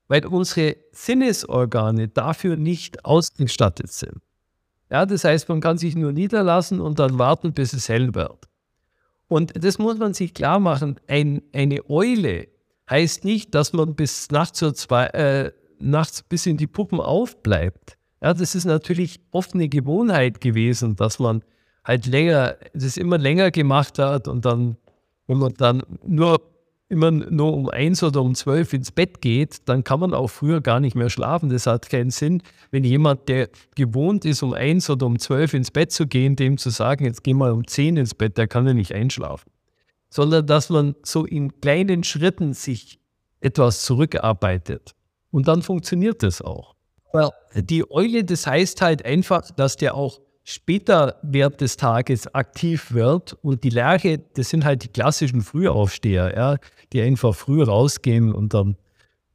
weil 0.08 0.26
unsere 0.26 0.78
Sinnesorgane 0.92 2.08
dafür 2.08 2.58
nicht 2.58 3.06
ausgestattet 3.06 3.92
sind. 3.92 4.24
Ja, 4.90 5.06
das 5.06 5.24
heißt, 5.24 5.50
man 5.50 5.60
kann 5.60 5.78
sich 5.78 5.96
nur 5.96 6.12
niederlassen 6.12 6.80
und 6.80 7.00
dann 7.00 7.20
warten, 7.20 7.54
bis 7.54 7.74
es 7.74 7.90
hell 7.90 8.16
wird. 8.16 8.48
Und 9.28 9.54
das 9.64 9.78
muss 9.78 9.98
man 9.98 10.14
sich 10.14 10.34
klar 10.34 10.60
machen. 10.60 11.00
Ein, 11.08 11.42
eine 11.54 11.90
Eule 11.90 12.48
heißt 12.90 13.26
nicht, 13.26 13.54
dass 13.54 13.74
man 13.74 13.96
bis 13.96 14.32
nachts, 14.32 14.60
zwei, 14.60 15.08
äh, 15.08 15.52
nachts 15.80 16.24
bis 16.24 16.46
in 16.46 16.58
die 16.58 16.68
Puppen 16.68 17.02
aufbleibt. 17.02 17.98
Ja, 18.22 18.34
das 18.34 18.56
ist 18.56 18.66
natürlich 18.66 19.20
oft 19.32 19.54
eine 19.54 19.68
Gewohnheit 19.68 20.42
gewesen, 20.42 20.96
dass 20.96 21.20
man 21.20 21.44
halt 21.84 22.06
länger, 22.06 22.56
das 22.74 22.98
immer 22.98 23.18
länger 23.18 23.52
gemacht 23.52 24.00
hat 24.00 24.28
und 24.28 24.46
dann, 24.46 24.78
wenn 25.28 25.38
man 25.38 25.54
dann 25.54 25.84
nur 26.06 26.42
immer 26.90 27.12
nur 27.12 27.54
um 27.54 27.70
eins 27.70 28.02
oder 28.02 28.22
um 28.22 28.34
zwölf 28.34 28.74
ins 28.74 28.92
Bett 28.92 29.22
geht, 29.22 29.68
dann 29.68 29.84
kann 29.84 30.00
man 30.00 30.14
auch 30.14 30.30
früher 30.30 30.62
gar 30.62 30.80
nicht 30.80 30.96
mehr 30.96 31.10
schlafen. 31.10 31.50
Das 31.50 31.68
hat 31.68 31.90
keinen 31.90 32.12
Sinn, 32.12 32.42
wenn 32.72 32.84
jemand, 32.84 33.28
der 33.28 33.50
gewohnt 33.76 34.24
ist, 34.26 34.42
um 34.42 34.54
eins 34.54 34.90
oder 34.90 35.06
um 35.06 35.20
zwölf 35.20 35.54
ins 35.54 35.72
Bett 35.72 35.92
zu 35.92 36.08
gehen, 36.08 36.36
dem 36.36 36.58
zu 36.58 36.70
sagen, 36.70 37.06
jetzt 37.06 37.24
geh 37.24 37.34
mal 37.34 37.52
um 37.52 37.68
zehn 37.68 37.98
ins 37.98 38.16
Bett, 38.16 38.38
der 38.38 38.48
kann 38.48 38.66
ja 38.66 38.74
nicht 38.74 38.94
einschlafen. 38.94 39.52
Sondern 40.10 40.48
dass 40.48 40.70
man 40.70 40.96
so 41.04 41.26
in 41.26 41.60
kleinen 41.60 42.04
Schritten 42.04 42.54
sich 42.54 43.00
etwas 43.42 43.84
zurückarbeitet. 43.84 44.96
Und 45.32 45.50
dann 45.50 45.62
funktioniert 45.62 46.24
das 46.24 46.42
auch. 46.42 46.76
Weil 47.12 47.30
die 47.56 47.90
Eule, 47.92 48.24
das 48.24 48.48
heißt 48.48 48.82
halt 48.82 49.04
einfach, 49.06 49.52
dass 49.52 49.76
der 49.76 49.96
auch 49.96 50.22
später 50.50 51.18
während 51.24 51.60
des 51.60 51.76
Tages 51.76 52.34
aktiv 52.34 52.94
wird 52.94 53.34
und 53.42 53.66
die 53.66 53.70
Lerche, 53.70 54.20
das 54.36 54.50
sind 54.50 54.64
halt 54.64 54.82
die 54.86 54.88
klassischen 54.88 55.42
Frühaufsteher, 55.42 56.34
ja, 56.38 56.56
die 56.94 57.02
einfach 57.02 57.36
früh 57.36 57.62
rausgehen 57.62 58.34
und 58.34 58.54
dann 58.54 58.78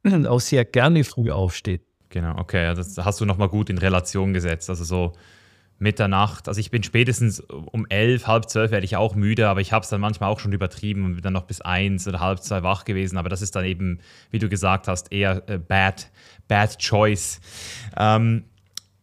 auch 0.25 0.39
sehr 0.39 0.65
gerne 0.65 1.03
früh 1.03 1.29
aufstehen. 1.29 1.81
Genau, 2.09 2.35
okay, 2.39 2.73
das 2.73 2.97
hast 2.97 3.21
du 3.21 3.25
nochmal 3.25 3.49
gut 3.49 3.69
in 3.69 3.77
Relation 3.77 4.33
gesetzt. 4.33 4.71
Also 4.71 4.83
so 4.83 5.13
Mitternacht, 5.77 6.47
also 6.47 6.59
ich 6.59 6.71
bin 6.71 6.81
spätestens 6.81 7.41
um 7.41 7.85
elf, 7.89 8.25
halb 8.25 8.49
zwölf 8.49 8.71
werde 8.71 8.85
ich 8.85 8.95
auch 8.95 9.13
müde, 9.13 9.49
aber 9.49 9.61
ich 9.61 9.71
habe 9.71 9.83
es 9.83 9.89
dann 9.89 10.01
manchmal 10.01 10.31
auch 10.31 10.39
schon 10.39 10.51
übertrieben 10.51 11.05
und 11.05 11.13
bin 11.13 11.21
dann 11.21 11.33
noch 11.33 11.45
bis 11.45 11.61
eins 11.61 12.07
oder 12.07 12.21
halb 12.21 12.39
zwei 12.41 12.63
wach 12.63 12.85
gewesen. 12.85 13.17
Aber 13.17 13.29
das 13.29 13.43
ist 13.43 13.55
dann 13.55 13.65
eben, 13.65 13.99
wie 14.31 14.39
du 14.39 14.49
gesagt 14.49 14.87
hast, 14.87 15.11
eher 15.11 15.47
äh, 15.47 15.59
bad, 15.59 16.09
bad 16.47 16.79
choice. 16.79 17.39
Ähm, 17.97 18.45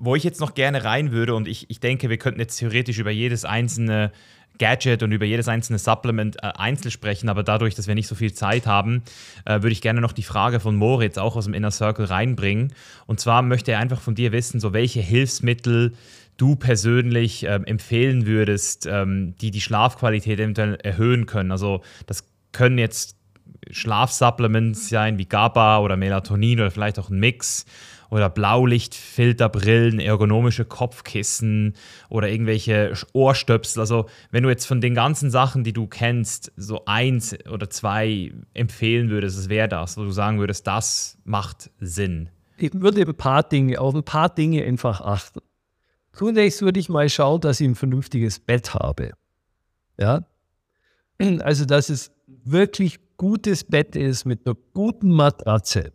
wo 0.00 0.16
ich 0.16 0.24
jetzt 0.24 0.40
noch 0.40 0.54
gerne 0.54 0.82
rein 0.82 1.12
würde, 1.12 1.34
und 1.34 1.46
ich, 1.46 1.70
ich 1.70 1.78
denke, 1.78 2.10
wir 2.10 2.16
könnten 2.16 2.40
jetzt 2.40 2.56
theoretisch 2.56 2.98
über 2.98 3.10
jedes 3.10 3.44
einzelne 3.44 4.10
Gadget 4.58 5.02
und 5.02 5.12
über 5.12 5.24
jedes 5.24 5.48
einzelne 5.48 5.78
Supplement 5.78 6.36
äh, 6.36 6.52
einzeln 6.56 6.90
sprechen, 6.90 7.28
aber 7.28 7.42
dadurch, 7.42 7.74
dass 7.74 7.86
wir 7.86 7.94
nicht 7.94 8.08
so 8.08 8.14
viel 8.14 8.32
Zeit 8.32 8.66
haben, 8.66 9.02
äh, 9.44 9.62
würde 9.62 9.70
ich 9.70 9.80
gerne 9.80 10.00
noch 10.00 10.12
die 10.12 10.22
Frage 10.22 10.60
von 10.60 10.76
Moritz 10.76 11.18
auch 11.18 11.36
aus 11.36 11.44
dem 11.44 11.54
Inner 11.54 11.70
Circle 11.70 12.06
reinbringen. 12.06 12.72
Und 13.06 13.20
zwar 13.20 13.42
möchte 13.42 13.72
er 13.72 13.78
einfach 13.78 14.00
von 14.00 14.14
dir 14.14 14.32
wissen, 14.32 14.60
so 14.60 14.72
welche 14.72 15.00
Hilfsmittel 15.00 15.94
du 16.36 16.56
persönlich 16.56 17.44
ähm, 17.44 17.64
empfehlen 17.64 18.26
würdest, 18.26 18.86
ähm, 18.86 19.34
die 19.40 19.50
die 19.50 19.60
Schlafqualität 19.60 20.38
eventuell 20.38 20.74
erhöhen 20.76 21.26
können. 21.26 21.52
Also 21.52 21.82
das 22.06 22.24
können 22.52 22.78
jetzt 22.78 23.16
Schlafsupplements 23.70 24.88
sein 24.88 25.18
wie 25.18 25.26
GABA 25.26 25.78
oder 25.80 25.96
Melatonin 25.96 26.60
oder 26.60 26.70
vielleicht 26.70 26.98
auch 26.98 27.10
ein 27.10 27.18
Mix 27.18 27.66
oder 28.10 28.28
Blaulichtfilterbrillen, 28.28 30.00
ergonomische 30.00 30.64
Kopfkissen 30.64 31.74
oder 32.08 32.28
irgendwelche 32.28 32.92
Ohrstöpsel. 33.12 33.80
Also 33.80 34.06
wenn 34.30 34.42
du 34.42 34.48
jetzt 34.48 34.66
von 34.66 34.80
den 34.80 34.94
ganzen 34.94 35.30
Sachen, 35.30 35.64
die 35.64 35.72
du 35.72 35.86
kennst, 35.86 36.52
so 36.56 36.84
eins 36.84 37.36
oder 37.48 37.70
zwei 37.70 38.32
empfehlen 38.54 39.10
würdest, 39.10 39.38
was 39.38 39.48
wäre 39.48 39.68
das, 39.68 39.96
wo 39.96 40.02
du 40.02 40.10
sagen 40.10 40.38
würdest, 40.38 40.66
das 40.66 41.18
macht 41.24 41.70
Sinn? 41.78 42.28
Ich 42.58 42.72
würde 42.74 43.02
ein 43.02 43.14
paar 43.14 43.42
Dinge, 43.42 43.80
auf 43.80 43.94
ein 43.94 44.04
paar 44.04 44.28
Dinge 44.28 44.64
einfach 44.64 45.00
achten. 45.00 45.40
Zunächst 46.12 46.60
würde 46.60 46.80
ich 46.80 46.88
mal 46.88 47.08
schauen, 47.08 47.40
dass 47.40 47.60
ich 47.60 47.68
ein 47.68 47.74
vernünftiges 47.74 48.40
Bett 48.40 48.74
habe. 48.74 49.12
Ja? 49.98 50.26
Also, 51.18 51.64
dass 51.64 51.88
es 51.88 52.10
wirklich 52.26 52.98
gutes 53.16 53.64
Bett 53.64 53.96
ist 53.96 54.24
mit 54.24 54.46
einer 54.46 54.56
guten 54.72 55.10
Matratze. 55.10 55.92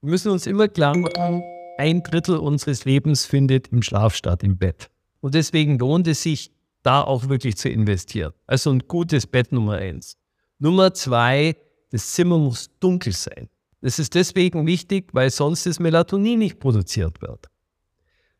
Wir 0.00 0.10
müssen 0.10 0.30
uns 0.30 0.46
immer 0.46 0.68
klar 0.68 0.96
machen, 0.96 1.42
ein 1.76 2.04
Drittel 2.04 2.36
unseres 2.36 2.84
Lebens 2.84 3.24
findet 3.26 3.68
im 3.68 3.82
Schlaf 3.82 4.14
statt, 4.14 4.44
im 4.44 4.56
Bett. 4.56 4.90
Und 5.20 5.34
deswegen 5.34 5.76
lohnt 5.76 6.06
es 6.06 6.22
sich, 6.22 6.52
da 6.84 7.02
auch 7.02 7.28
wirklich 7.28 7.56
zu 7.56 7.68
investieren. 7.68 8.32
Also 8.46 8.70
ein 8.70 8.78
gutes 8.86 9.26
Bett 9.26 9.50
Nummer 9.50 9.74
eins. 9.74 10.16
Nummer 10.60 10.94
zwei, 10.94 11.56
das 11.90 12.12
Zimmer 12.12 12.38
muss 12.38 12.70
dunkel 12.78 13.12
sein. 13.12 13.48
Das 13.80 13.98
ist 13.98 14.14
deswegen 14.14 14.66
wichtig, 14.68 15.08
weil 15.12 15.30
sonst 15.30 15.66
das 15.66 15.80
Melatonin 15.80 16.38
nicht 16.38 16.60
produziert 16.60 17.20
wird. 17.20 17.46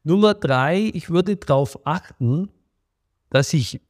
Nummer 0.05 0.35
drei, 0.35 0.91
ich 0.95 1.11
würde 1.11 1.37
darauf 1.37 1.85
achten, 1.85 2.51
dass 3.31 3.53
ich 3.53 3.81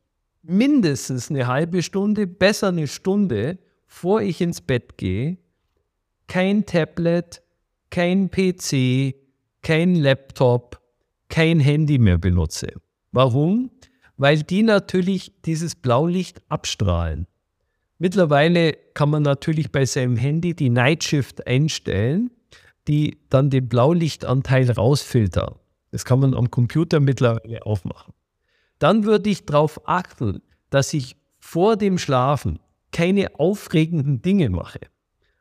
mindestens 0.43 1.29
eine 1.29 1.47
halbe 1.47 1.83
Stunde, 1.83 2.27
besser 2.27 2.69
eine 2.69 2.87
Stunde, 2.87 3.59
vor 3.87 4.23
ich 4.23 4.41
ins 4.41 4.63
Bett 4.63 4.97
gehe, 4.97 5.37
kein 6.27 6.65
Tablet, 6.65 7.43
kein 7.91 8.31
PC, 8.31 9.15
kein 9.63 9.95
Laptop, 9.95 10.81
kein 11.29 11.61
Handy 11.61 11.99
mehr 11.99 12.19
benutze. 12.19 12.69
Warum? 13.13 13.71
Weil 14.17 14.43
die 14.43 14.63
natürlich 14.63 15.33
dieses 15.45 15.75
Blaulicht 15.75 16.43
abstrahlen. 16.49 17.27
Mittlerweile 17.99 18.73
kann 18.95 19.11
man 19.11 19.23
natürlich 19.23 19.73
bei 19.73 19.85
seinem 19.85 20.17
Handy 20.17 20.55
die 20.55 20.71
Night 20.71 21.05
Shift 21.05 21.47
einstellen, 21.47 22.31
die 22.87 23.19
dann 23.29 23.51
den 23.51 23.69
Blaulichtanteil 23.69 24.71
rausfiltert. 24.71 25.59
Das 25.91 26.05
kann 26.05 26.21
man 26.21 26.35
am 26.35 26.51
Computer 26.51 27.01
mittlerweile 27.01 27.65
aufmachen. 27.67 28.15
Dann 28.79 29.05
würde 29.05 29.31
ich 29.31 29.47
darauf 29.47 29.89
achten, 29.89 30.43
dass 30.71 30.95
ich 30.95 31.17
vor 31.41 31.77
dem 31.77 31.99
Schlafen 31.99 32.61
keine 32.93 33.39
aufregenden 33.39 34.23
Dinge 34.23 34.51
mache. 34.51 34.81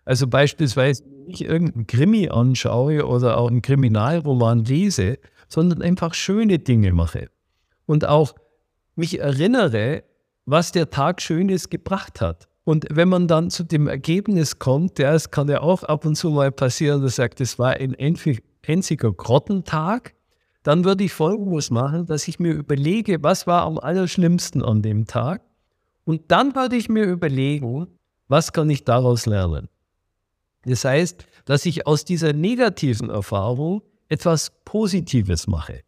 Also 0.07 0.25
beispielsweise 0.25 1.03
nicht 1.25 1.41
irgendeinen 1.41 1.85
Krimi 1.85 2.29
anschaue 2.29 3.05
oder 3.05 3.37
auch 3.37 3.49
einen 3.49 3.61
Kriminalroman 3.61 4.63
lese, 4.63 5.19
sondern 5.49 5.81
einfach 5.81 6.13
schöne 6.13 6.59
Dinge 6.59 6.93
mache. 6.93 7.27
Und 7.85 8.07
auch 8.07 8.33
mich 8.95 9.19
erinnere, 9.19 10.05
was 10.45 10.71
der 10.71 10.89
Tag 10.89 11.21
Schönes 11.21 11.69
gebracht 11.69 12.21
hat. 12.21 12.47
Und 12.63 12.85
wenn 12.89 13.09
man 13.09 13.27
dann 13.27 13.49
zu 13.49 13.65
dem 13.65 13.87
Ergebnis 13.87 14.59
kommt, 14.59 14.97
ja, 14.97 15.13
es 15.13 15.29
kann 15.29 15.49
ja 15.49 15.59
auch 15.59 15.83
ab 15.83 16.05
und 16.05 16.15
zu 16.15 16.29
mal 16.29 16.53
passieren, 16.53 17.01
dass 17.01 17.17
sagt, 17.17 17.41
es 17.41 17.59
war 17.59 17.73
ein 17.73 17.93
einziger 18.65 19.11
Grottentag, 19.11 20.13
dann 20.63 20.85
würde 20.85 21.03
ich 21.03 21.11
Folgendes 21.11 21.69
machen, 21.69 22.05
dass 22.05 22.29
ich 22.29 22.39
mir 22.39 22.53
überlege, 22.53 23.21
was 23.23 23.45
war 23.45 23.63
am 23.63 23.77
allerschlimmsten 23.77 24.63
an 24.63 24.81
dem 24.81 25.05
Tag. 25.05 25.41
Und 26.05 26.31
dann 26.31 26.55
würde 26.55 26.77
ich 26.77 26.87
mir 26.87 27.03
überlegen, 27.03 27.87
was 28.29 28.53
kann 28.53 28.69
ich 28.69 28.85
daraus 28.85 29.25
lernen. 29.25 29.67
Das 30.67 30.83
heißt, 30.83 31.25
dass 31.45 31.65
ich 31.65 31.87
aus 31.87 32.03
dieser 32.03 32.33
negativen 32.33 33.09
Erfahrung 33.09 33.81
etwas 34.09 34.51
Positives 34.65 35.47
mache. 35.47 35.81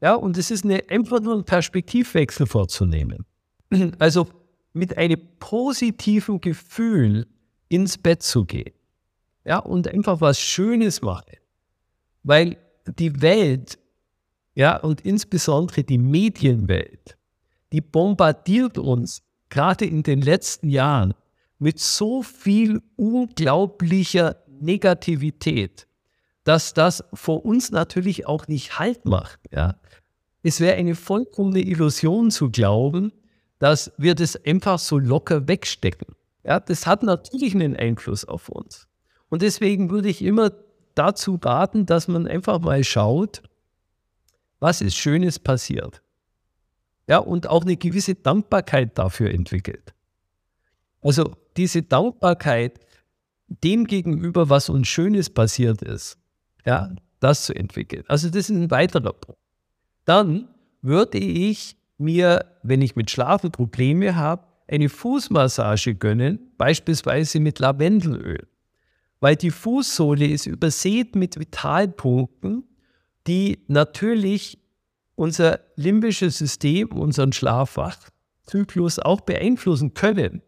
Ja, 0.00 0.14
und 0.14 0.38
es 0.38 0.50
ist 0.50 0.64
eine, 0.64 0.82
einfach 0.88 1.20
nur 1.20 1.36
ein 1.36 1.44
Perspektivwechsel 1.44 2.46
vorzunehmen. 2.46 3.24
Also 3.98 4.28
mit 4.74 4.96
einem 4.96 5.20
positiven 5.38 6.40
Gefühl 6.40 7.26
ins 7.68 7.98
Bett 7.98 8.22
zu 8.22 8.44
gehen. 8.44 8.72
Ja, 9.44 9.58
und 9.58 9.86
einfach 9.88 10.20
was 10.20 10.40
Schönes 10.40 11.02
mache. 11.02 11.38
Weil 12.22 12.56
die 12.86 13.20
Welt, 13.20 13.78
ja, 14.54 14.78
und 14.78 15.02
insbesondere 15.02 15.84
die 15.84 15.98
Medienwelt, 15.98 17.18
die 17.72 17.80
bombardiert 17.80 18.78
uns 18.78 19.22
gerade 19.48 19.84
in 19.84 20.02
den 20.02 20.22
letzten 20.22 20.68
Jahren 20.68 21.14
mit 21.62 21.78
so 21.78 22.24
viel 22.24 22.82
unglaublicher 22.96 24.36
Negativität, 24.48 25.86
dass 26.42 26.74
das 26.74 27.04
vor 27.14 27.44
uns 27.44 27.70
natürlich 27.70 28.26
auch 28.26 28.48
nicht 28.48 28.80
Halt 28.80 29.04
macht. 29.04 29.38
Ja. 29.52 29.76
Es 30.42 30.58
wäre 30.58 30.74
eine 30.74 30.96
vollkommene 30.96 31.60
Illusion 31.60 32.32
zu 32.32 32.50
glauben, 32.50 33.12
dass 33.60 33.92
wir 33.96 34.16
das 34.16 34.34
einfach 34.44 34.80
so 34.80 34.98
locker 34.98 35.46
wegstecken. 35.46 36.16
Ja, 36.42 36.58
das 36.58 36.84
hat 36.84 37.04
natürlich 37.04 37.54
einen 37.54 37.76
Einfluss 37.76 38.24
auf 38.24 38.48
uns. 38.48 38.88
Und 39.28 39.42
deswegen 39.42 39.88
würde 39.88 40.08
ich 40.08 40.20
immer 40.20 40.50
dazu 40.96 41.38
raten, 41.40 41.86
dass 41.86 42.08
man 42.08 42.26
einfach 42.26 42.58
mal 42.58 42.82
schaut, 42.82 43.40
was 44.58 44.80
ist 44.80 44.96
Schönes 44.96 45.38
passiert. 45.38 46.02
Ja, 47.06 47.18
und 47.18 47.46
auch 47.46 47.62
eine 47.62 47.76
gewisse 47.76 48.16
Dankbarkeit 48.16 48.98
dafür 48.98 49.30
entwickelt. 49.30 49.94
Also 51.02 51.36
diese 51.56 51.82
Dankbarkeit 51.82 52.80
dem 53.48 53.86
gegenüber, 53.86 54.48
was 54.48 54.68
uns 54.68 54.88
Schönes 54.88 55.30
passiert 55.30 55.82
ist, 55.82 56.18
ja, 56.64 56.94
das 57.20 57.46
zu 57.46 57.54
entwickeln. 57.54 58.04
Also 58.08 58.28
das 58.28 58.50
ist 58.50 58.56
ein 58.56 58.70
weiterer 58.70 59.12
Punkt. 59.12 59.40
Dann 60.04 60.48
würde 60.80 61.18
ich 61.18 61.76
mir, 61.98 62.44
wenn 62.62 62.82
ich 62.82 62.96
mit 62.96 63.10
Schlafen 63.10 63.52
Probleme 63.52 64.16
habe, 64.16 64.44
eine 64.66 64.88
Fußmassage 64.88 65.94
gönnen, 65.94 66.38
beispielsweise 66.56 67.40
mit 67.40 67.58
Lavendelöl. 67.58 68.48
Weil 69.20 69.36
die 69.36 69.50
Fußsohle 69.50 70.26
ist 70.26 70.46
übersät 70.46 71.14
mit 71.14 71.38
Vitalpunkten, 71.38 72.64
die 73.26 73.60
natürlich 73.68 74.58
unser 75.14 75.60
limbisches 75.76 76.38
System, 76.38 76.88
unseren 76.88 77.32
Schlafwachzyklus 77.32 78.98
auch 78.98 79.20
beeinflussen 79.20 79.94
können 79.94 80.42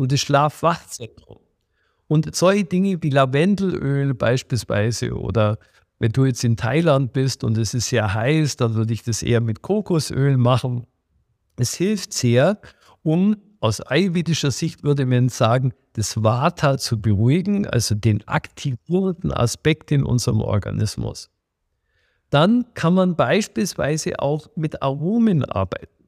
und 0.00 0.12
das 0.12 0.20
Schlafwachzentrum. 0.20 1.40
Und 2.08 2.34
solche 2.34 2.64
Dinge 2.64 3.02
wie 3.02 3.10
Lavendelöl 3.10 4.14
beispielsweise 4.14 5.12
oder 5.12 5.58
wenn 5.98 6.12
du 6.12 6.24
jetzt 6.24 6.42
in 6.42 6.56
Thailand 6.56 7.12
bist 7.12 7.44
und 7.44 7.58
es 7.58 7.74
ist 7.74 7.90
sehr 7.90 8.14
heiß, 8.14 8.56
dann 8.56 8.74
würde 8.74 8.94
ich 8.94 9.02
das 9.02 9.22
eher 9.22 9.42
mit 9.42 9.60
Kokosöl 9.60 10.38
machen. 10.38 10.86
Es 11.56 11.74
hilft 11.74 12.14
sehr, 12.14 12.58
um 13.02 13.36
aus 13.60 13.82
ayurvedischer 13.82 14.50
Sicht 14.50 14.82
würde 14.82 15.04
man 15.04 15.28
sagen, 15.28 15.74
das 15.92 16.22
Vata 16.22 16.78
zu 16.78 16.98
beruhigen, 16.98 17.66
also 17.66 17.94
den 17.94 18.26
aktivierenden 18.26 19.32
Aspekt 19.32 19.92
in 19.92 20.02
unserem 20.02 20.40
Organismus. 20.40 21.28
Dann 22.30 22.64
kann 22.72 22.94
man 22.94 23.16
beispielsweise 23.16 24.18
auch 24.20 24.48
mit 24.56 24.82
Aromen 24.82 25.44
arbeiten, 25.44 26.06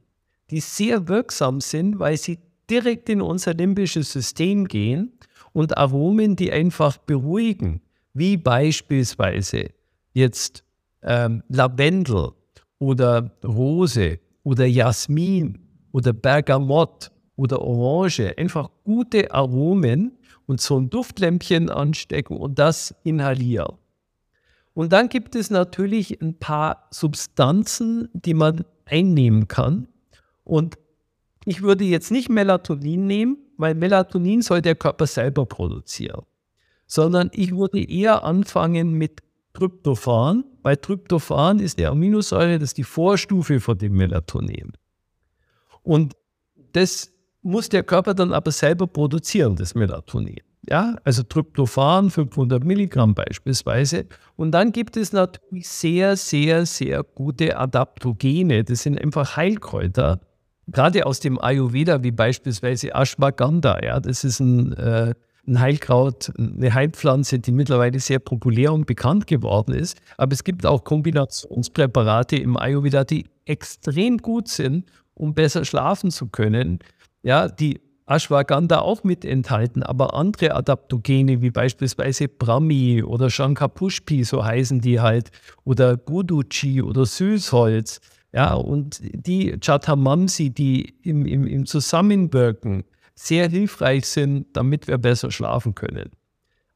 die 0.50 0.60
sehr 0.60 1.08
wirksam 1.08 1.60
sind, 1.60 1.98
weil 1.98 2.16
sie 2.16 2.38
direkt 2.72 3.10
in 3.10 3.20
unser 3.20 3.52
limbisches 3.52 4.10
System 4.10 4.66
gehen 4.66 5.12
und 5.52 5.76
Aromen, 5.76 6.36
die 6.36 6.50
einfach 6.50 6.96
beruhigen, 6.96 7.82
wie 8.14 8.38
beispielsweise 8.38 9.70
jetzt 10.14 10.64
ähm, 11.02 11.42
Lavendel 11.48 12.30
oder 12.78 13.30
Rose 13.44 14.18
oder 14.42 14.64
Jasmin 14.64 15.58
oder 15.92 16.14
Bergamott 16.14 17.10
oder 17.36 17.60
Orange, 17.60 18.32
einfach 18.38 18.70
gute 18.84 19.30
Aromen 19.30 20.12
und 20.46 20.62
so 20.62 20.80
ein 20.80 20.88
Duftlämpchen 20.88 21.68
anstecken 21.68 22.38
und 22.38 22.58
das 22.58 22.94
inhalieren. 23.04 23.76
Und 24.72 24.94
dann 24.94 25.10
gibt 25.10 25.34
es 25.34 25.50
natürlich 25.50 26.22
ein 26.22 26.38
paar 26.38 26.88
Substanzen, 26.90 28.08
die 28.14 28.32
man 28.32 28.64
einnehmen 28.86 29.46
kann. 29.46 29.88
Und 30.44 30.78
ich 31.44 31.62
würde 31.62 31.84
jetzt 31.84 32.10
nicht 32.10 32.28
Melatonin 32.28 33.06
nehmen, 33.06 33.38
weil 33.56 33.74
Melatonin 33.74 34.42
soll 34.42 34.62
der 34.62 34.74
Körper 34.74 35.06
selber 35.06 35.46
produzieren, 35.46 36.22
sondern 36.86 37.30
ich 37.32 37.56
würde 37.56 37.82
eher 37.82 38.24
anfangen 38.24 38.92
mit 38.92 39.20
Tryptophan, 39.54 40.44
weil 40.62 40.76
Tryptophan 40.76 41.58
ist 41.58 41.78
die 41.78 41.86
Aminosäure, 41.86 42.58
das 42.58 42.70
ist 42.70 42.78
die 42.78 42.84
Vorstufe 42.84 43.60
von 43.60 43.76
dem 43.76 43.94
Melatonin. 43.94 44.72
Und 45.82 46.14
das 46.72 47.12
muss 47.42 47.68
der 47.68 47.82
Körper 47.82 48.14
dann 48.14 48.32
aber 48.32 48.50
selber 48.50 48.86
produzieren, 48.86 49.56
das 49.56 49.74
Melatonin. 49.74 50.40
Ja, 50.68 50.96
also 51.02 51.24
Tryptophan, 51.24 52.10
500 52.10 52.62
Milligramm 52.62 53.14
beispielsweise. 53.14 54.06
Und 54.36 54.52
dann 54.52 54.70
gibt 54.70 54.96
es 54.96 55.12
natürlich 55.12 55.68
sehr, 55.68 56.16
sehr, 56.16 56.66
sehr 56.66 57.02
gute 57.02 57.58
Adaptogene. 57.58 58.62
Das 58.62 58.84
sind 58.84 58.96
einfach 59.00 59.36
Heilkräuter, 59.36 60.20
gerade 60.66 61.06
aus 61.06 61.20
dem 61.20 61.40
Ayurveda, 61.40 62.02
wie 62.02 62.10
beispielsweise 62.10 62.94
Ashwagandha, 62.94 63.82
ja, 63.82 64.00
das 64.00 64.24
ist 64.24 64.40
ein, 64.40 64.72
äh, 64.74 65.14
ein 65.46 65.60
Heilkraut, 65.60 66.32
eine 66.38 66.72
Heilpflanze, 66.72 67.38
die 67.40 67.52
mittlerweile 67.52 67.98
sehr 67.98 68.20
populär 68.20 68.72
und 68.72 68.86
bekannt 68.86 69.26
geworden 69.26 69.74
ist. 69.74 69.98
Aber 70.16 70.32
es 70.32 70.44
gibt 70.44 70.64
auch 70.64 70.84
Kombinationspräparate 70.84 72.36
im 72.36 72.56
Ayurveda, 72.56 73.04
die 73.04 73.26
extrem 73.44 74.18
gut 74.18 74.48
sind, 74.48 74.90
um 75.14 75.34
besser 75.34 75.64
schlafen 75.64 76.10
zu 76.10 76.28
können. 76.28 76.78
Ja, 77.24 77.48
die 77.48 77.80
Ashwagandha 78.06 78.80
auch 78.80 79.04
mit 79.04 79.24
enthalten, 79.24 79.82
aber 79.82 80.14
andere 80.14 80.54
Adaptogene 80.54 81.40
wie 81.40 81.50
beispielsweise 81.50 82.28
Brahmi 82.28 83.02
oder 83.02 83.30
Shankapushpi, 83.30 84.24
so 84.24 84.44
heißen 84.44 84.80
die 84.80 85.00
halt, 85.00 85.30
oder 85.64 85.96
Guduchi 85.96 86.82
oder 86.82 87.06
Süßholz. 87.06 88.00
Ja, 88.32 88.54
und 88.54 89.00
die 89.02 89.58
Chatamamsi, 89.60 90.50
die 90.50 90.94
im, 91.02 91.26
im, 91.26 91.46
im 91.46 91.66
Zusammenwirken 91.66 92.84
sehr 93.14 93.48
hilfreich 93.48 94.06
sind, 94.06 94.46
damit 94.56 94.88
wir 94.88 94.96
besser 94.96 95.30
schlafen 95.30 95.74
können. 95.74 96.10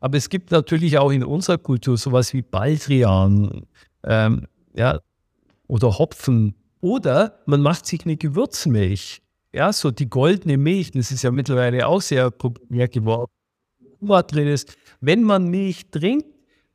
Aber 0.00 0.18
es 0.18 0.28
gibt 0.28 0.50
natürlich 0.50 0.98
auch 0.98 1.10
in 1.10 1.24
unserer 1.24 1.58
Kultur 1.58 1.96
sowas 1.96 2.34
wie 2.34 2.42
Baldrian 2.42 3.66
ähm, 4.04 4.46
ja, 4.74 5.00
oder 5.66 5.98
Hopfen. 5.98 6.54
Oder 6.80 7.40
man 7.46 7.62
macht 7.62 7.86
sich 7.86 8.04
eine 8.04 8.16
Gewürzmilch. 8.16 9.22
Ja, 9.52 9.72
so 9.72 9.90
die 9.90 10.10
goldene 10.10 10.58
Milch, 10.58 10.90
das 10.90 11.10
ist 11.10 11.22
ja 11.22 11.30
mittlerweile 11.30 11.86
auch 11.86 12.02
sehr 12.02 12.30
populär 12.30 12.88
geworden. 12.88 13.30
Drin 14.00 14.48
ist. 14.48 14.76
Wenn 15.00 15.22
man 15.22 15.48
Milch 15.48 15.90
trinkt, 15.90 16.26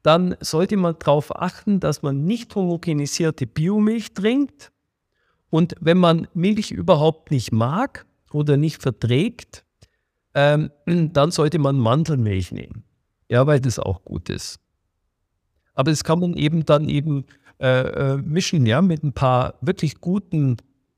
dann 0.04 0.36
sollte 0.40 0.78
man 0.78 0.96
darauf 1.00 1.36
achten, 1.36 1.80
dass 1.80 2.02
man 2.02 2.26
nicht 2.26 2.54
homogenisierte 2.56 3.46
Biomilch 3.46 4.14
trinkt. 4.14 4.72
Und 5.50 5.76
wenn 5.80 5.98
man 5.98 6.28
Milch 6.34 6.72
überhaupt 6.72 7.32
nicht 7.32 7.52
mag, 7.52 8.06
oder 8.34 8.58
nicht 8.58 8.82
verträgt, 8.82 9.66
ähm, 10.34 10.72
dann 10.86 11.32
sollte 11.32 11.60
man 11.60 11.78
Mandelmilch 11.78 12.52
nehmen. 12.52 12.84
Ja, 13.30 13.48
weil 13.48 13.60
das 13.62 13.80
auch 13.80 14.04
gut 14.04 14.30
ist. 14.30 14.60
Aber 15.74 15.92
das 15.92 16.04
kann 16.04 16.20
man 16.20 16.34
eben 16.36 16.66
dann 16.66 16.90
eben 16.90 17.26
äh, 17.60 18.16
äh 18.16 18.18
mischen, 18.18 18.66
ja, 18.66 18.82
mit 18.82 19.04
ein 19.04 19.14
paar 19.14 19.56
wirklich 19.62 20.02
guten 20.02 20.58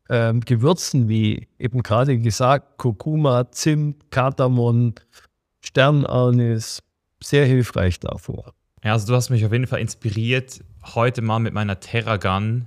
ähm, 0.10 0.42
Gewürzen, 0.42 1.08
wie 1.10 1.48
eben 1.60 1.84
gerade 1.84 2.18
gesagt, 2.18 2.78
Kurkuma, 2.78 3.52
Zimt, 3.52 4.10
Kardamom, 4.10 4.96
Sternanis, 5.62 6.82
sehr 7.22 7.46
hilfreich 7.46 8.00
davor. 8.00 8.54
Ja, 8.84 8.91
also 8.91 9.07
du 9.07 9.15
hast 9.15 9.30
mich 9.30 9.45
auf 9.45 9.53
jeden 9.53 9.68
Fall 9.68 9.80
inspiriert, 9.80 10.61
heute 10.84 11.22
mal 11.22 11.39
mit 11.39 11.53
meiner 11.53 11.80
Terragun 11.80 12.65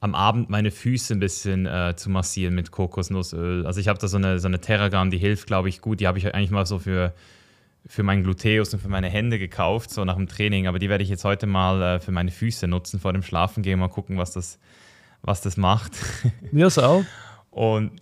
am 0.00 0.16
Abend 0.16 0.50
meine 0.50 0.72
Füße 0.72 1.14
ein 1.14 1.20
bisschen 1.20 1.66
äh, 1.66 1.94
zu 1.94 2.10
massieren 2.10 2.56
mit 2.56 2.72
Kokosnussöl. 2.72 3.64
Also 3.64 3.78
ich 3.78 3.86
habe 3.86 4.00
da 4.00 4.08
so 4.08 4.16
eine, 4.16 4.40
so 4.40 4.48
eine 4.48 4.60
Terragan, 4.60 5.12
die 5.12 5.18
hilft, 5.18 5.46
glaube 5.46 5.68
ich, 5.68 5.80
gut. 5.80 6.00
Die 6.00 6.08
habe 6.08 6.18
ich 6.18 6.34
eigentlich 6.34 6.50
mal 6.50 6.66
so 6.66 6.80
für, 6.80 7.14
für 7.86 8.02
meinen 8.02 8.24
Gluteus 8.24 8.74
und 8.74 8.80
für 8.80 8.88
meine 8.88 9.08
Hände 9.08 9.38
gekauft, 9.38 9.90
so 9.90 10.04
nach 10.04 10.16
dem 10.16 10.26
Training. 10.26 10.66
Aber 10.66 10.80
die 10.80 10.88
werde 10.88 11.04
ich 11.04 11.10
jetzt 11.10 11.22
heute 11.22 11.46
mal 11.46 11.80
äh, 11.80 12.00
für 12.00 12.10
meine 12.10 12.32
Füße 12.32 12.66
nutzen 12.66 12.98
vor 12.98 13.12
dem 13.12 13.22
Schlafengehen. 13.22 13.78
Mal 13.78 13.88
gucken, 13.88 14.18
was 14.18 14.32
das, 14.32 14.58
was 15.22 15.42
das 15.42 15.56
macht. 15.56 15.92
Mir 16.50 16.66
ist 16.66 16.78
auch. 16.78 17.04
Und 17.52 17.92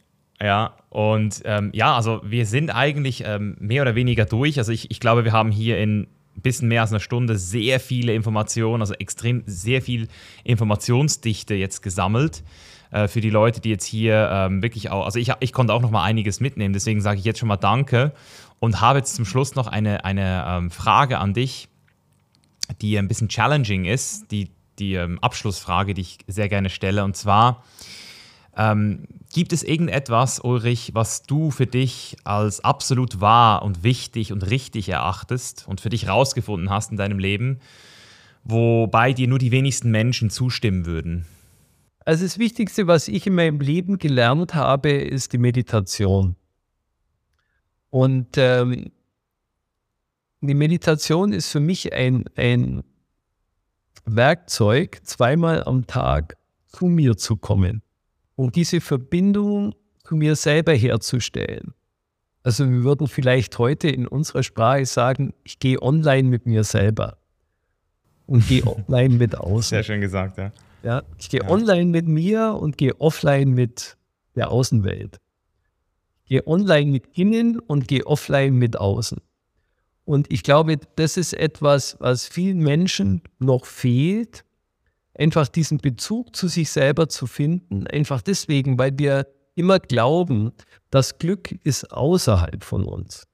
ja, 0.41 0.79
und 0.89 1.43
ähm, 1.45 1.69
ja, 1.75 1.95
also 1.95 2.23
wir 2.25 2.47
sind 2.47 2.71
eigentlich 2.71 3.25
ähm, 3.27 3.59
mehr 3.61 3.83
oder 3.83 3.95
weniger 3.95 4.25
durch. 4.25 4.57
Also 4.57 4.73
ich, 4.73 4.91
ich 4.91 5.01
glaube, 5.01 5.25
wir 5.25 5.33
haben 5.33 5.51
hier 5.51 5.77
in 5.77 6.07
bisschen 6.37 6.69
mehr 6.69 6.83
als 6.83 6.91
eine 6.91 7.01
Stunde 7.01 7.39
sehr 7.39 7.81
viele 7.81 8.15
Informationen, 8.15 8.83
also 8.83 8.95
extrem 8.95 9.43
sehr 9.47 9.83
viel 9.83 10.09
Informationsdichte 10.45 11.55
jetzt 11.55 11.83
gesammelt 11.83 12.43
äh, 12.91 13.09
für 13.09 13.21
die 13.21 13.31
Leute, 13.31 13.61
die 13.61 13.71
jetzt 13.71 13.85
hier 13.85 14.31
ähm, 14.33 14.63
wirklich 14.63 14.91
auch, 14.91 15.05
also 15.05 15.19
ich, 15.19 15.33
ich 15.41 15.53
konnte 15.53 15.73
auch 15.73 15.83
noch 15.83 15.91
mal 15.91 16.03
einiges 16.03 16.41
mitnehmen, 16.41 16.73
deswegen 16.73 17.01
sage 17.01 17.19
ich 17.19 17.25
jetzt 17.25 17.39
schon 17.39 17.49
mal 17.49 17.57
Danke 17.57 18.13
und 18.59 18.81
habe 18.81 18.99
jetzt 18.99 19.15
zum 19.15 19.25
Schluss 19.25 19.55
noch 19.55 19.67
eine, 19.67 20.05
eine 20.05 20.45
ähm, 20.47 20.71
Frage 20.71 21.19
an 21.19 21.35
dich, 21.35 21.69
die 22.81 22.99
ein 22.99 23.09
bisschen 23.09 23.29
challenging 23.29 23.85
ist, 23.85 24.31
die, 24.31 24.51
die 24.79 24.95
ähm, 24.95 25.19
Abschlussfrage, 25.21 25.95
die 25.95 26.03
ich 26.03 26.19
sehr 26.27 26.49
gerne 26.49 26.71
stelle. 26.71 27.05
Und 27.05 27.17
zwar, 27.17 27.65
ähm, 28.57 29.07
gibt 29.33 29.53
es 29.53 29.63
irgendetwas, 29.63 30.41
Ulrich, 30.41 30.91
was 30.95 31.23
du 31.23 31.51
für 31.51 31.67
dich 31.67 32.17
als 32.25 32.61
absolut 32.61 33.21
wahr 33.21 33.63
und 33.63 33.83
wichtig 33.83 34.33
und 34.33 34.51
richtig 34.51 34.89
erachtest 34.89 35.67
und 35.69 35.81
für 35.81 35.89
dich 35.89 36.09
rausgefunden 36.09 36.71
hast 36.71 36.91
in 36.91 36.97
deinem 36.97 37.19
Leben, 37.19 37.61
wobei 38.45 39.13
dir 39.13 39.29
nur 39.29 39.39
die 39.39 39.53
wenigsten 39.53 39.91
Menschen 39.91 40.31
zustimmen 40.31 40.85
würden? 40.85 41.27
Also 42.05 42.25
das 42.25 42.39
Wichtigste, 42.39 42.87
was 42.87 43.09
ich 43.09 43.27
in 43.27 43.35
meinem 43.35 43.61
Leben 43.61 43.99
gelernt 43.99 44.55
habe, 44.55 44.91
ist 44.91 45.33
die 45.33 45.39
Meditation. 45.39 46.35
Und 47.91 48.37
ähm, 48.37 48.91
die 50.41 50.55
Meditation 50.55 51.33
ist 51.33 51.51
für 51.51 51.61
mich 51.61 51.93
ein, 51.93 52.25
ein 52.37 52.83
Werkzeug, 54.07 55.01
zweimal 55.05 55.65
am 55.65 55.87
Tag 55.87 56.37
zu 56.67 56.87
mir 56.87 57.17
zu 57.17 57.37
kommen 57.37 57.83
um 58.41 58.51
diese 58.51 58.81
Verbindung 58.81 59.75
zu 60.03 60.17
mir 60.17 60.35
selber 60.35 60.73
herzustellen. 60.73 61.75
Also 62.43 62.67
wir 62.67 62.85
würden 62.85 63.07
vielleicht 63.07 63.59
heute 63.59 63.91
in 63.91 64.07
unserer 64.07 64.43
Sprache 64.43 64.87
sagen, 64.87 65.35
ich 65.45 65.59
gehe 65.59 65.83
online 65.83 66.27
mit 66.27 66.47
mir 66.47 66.65
selber 66.65 67.19
und 68.27 68.49
gehe 68.49 68.63
offline 68.67 69.19
mit 69.19 69.37
außen. 69.37 69.77
Sehr 69.77 69.83
schön 69.83 70.01
gesagt, 70.01 70.39
ja. 70.39 70.53
Ja, 70.83 71.03
ich 71.19 71.29
gehe 71.29 71.43
ja. 71.43 71.51
online 71.51 71.91
mit 71.91 72.09
mir 72.09 72.57
und 72.59 72.79
gehe 72.79 72.99
offline 72.99 73.51
mit 73.51 73.99
der 74.35 74.51
Außenwelt. 74.51 75.19
Ich 76.25 76.31
gehe 76.31 76.47
online 76.47 76.93
mit 76.93 77.19
innen 77.19 77.59
und 77.59 77.89
gehe 77.89 78.07
offline 78.07 78.55
mit 78.55 78.81
außen. 78.81 79.19
Und 80.07 80.33
ich 80.33 80.43
glaube, 80.43 80.79
das 80.97 81.19
ist 81.19 81.35
etwas, 81.35 81.99
was 82.01 82.27
vielen 82.27 82.61
Menschen 82.61 83.21
noch 83.39 83.67
fehlt, 83.67 84.47
einfach 85.21 85.49
diesen 85.49 85.79
Bezug 85.79 86.35
zu 86.35 86.49
sich 86.49 86.71
selber 86.71 87.09
zu 87.09 87.27
finden. 87.27 87.87
Einfach 87.87 88.23
deswegen, 88.23 88.79
weil 88.79 88.99
wir 88.99 89.27
immer 89.55 89.79
glauben, 89.79 90.53
das 90.91 91.19
Glück 91.19 91.53
ist 91.63 91.93
außerhalb 91.93 92.65
von 92.65 92.85
uns. 92.85 93.27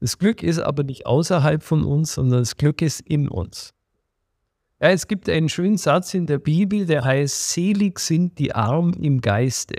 Das 0.00 0.18
Glück 0.18 0.42
ist 0.42 0.60
aber 0.60 0.84
nicht 0.84 1.06
außerhalb 1.06 1.62
von 1.62 1.84
uns, 1.84 2.14
sondern 2.14 2.40
das 2.40 2.56
Glück 2.56 2.82
ist 2.82 3.00
in 3.00 3.28
uns. 3.28 3.74
Ja, 4.80 4.90
es 4.90 5.06
gibt 5.06 5.28
einen 5.28 5.48
schönen 5.48 5.76
Satz 5.76 6.14
in 6.14 6.26
der 6.26 6.38
Bibel, 6.38 6.86
der 6.86 7.04
heißt, 7.04 7.50
selig 7.50 7.98
sind 7.98 8.38
die 8.38 8.54
Arm 8.54 8.92
im 9.00 9.20
Geiste. 9.20 9.76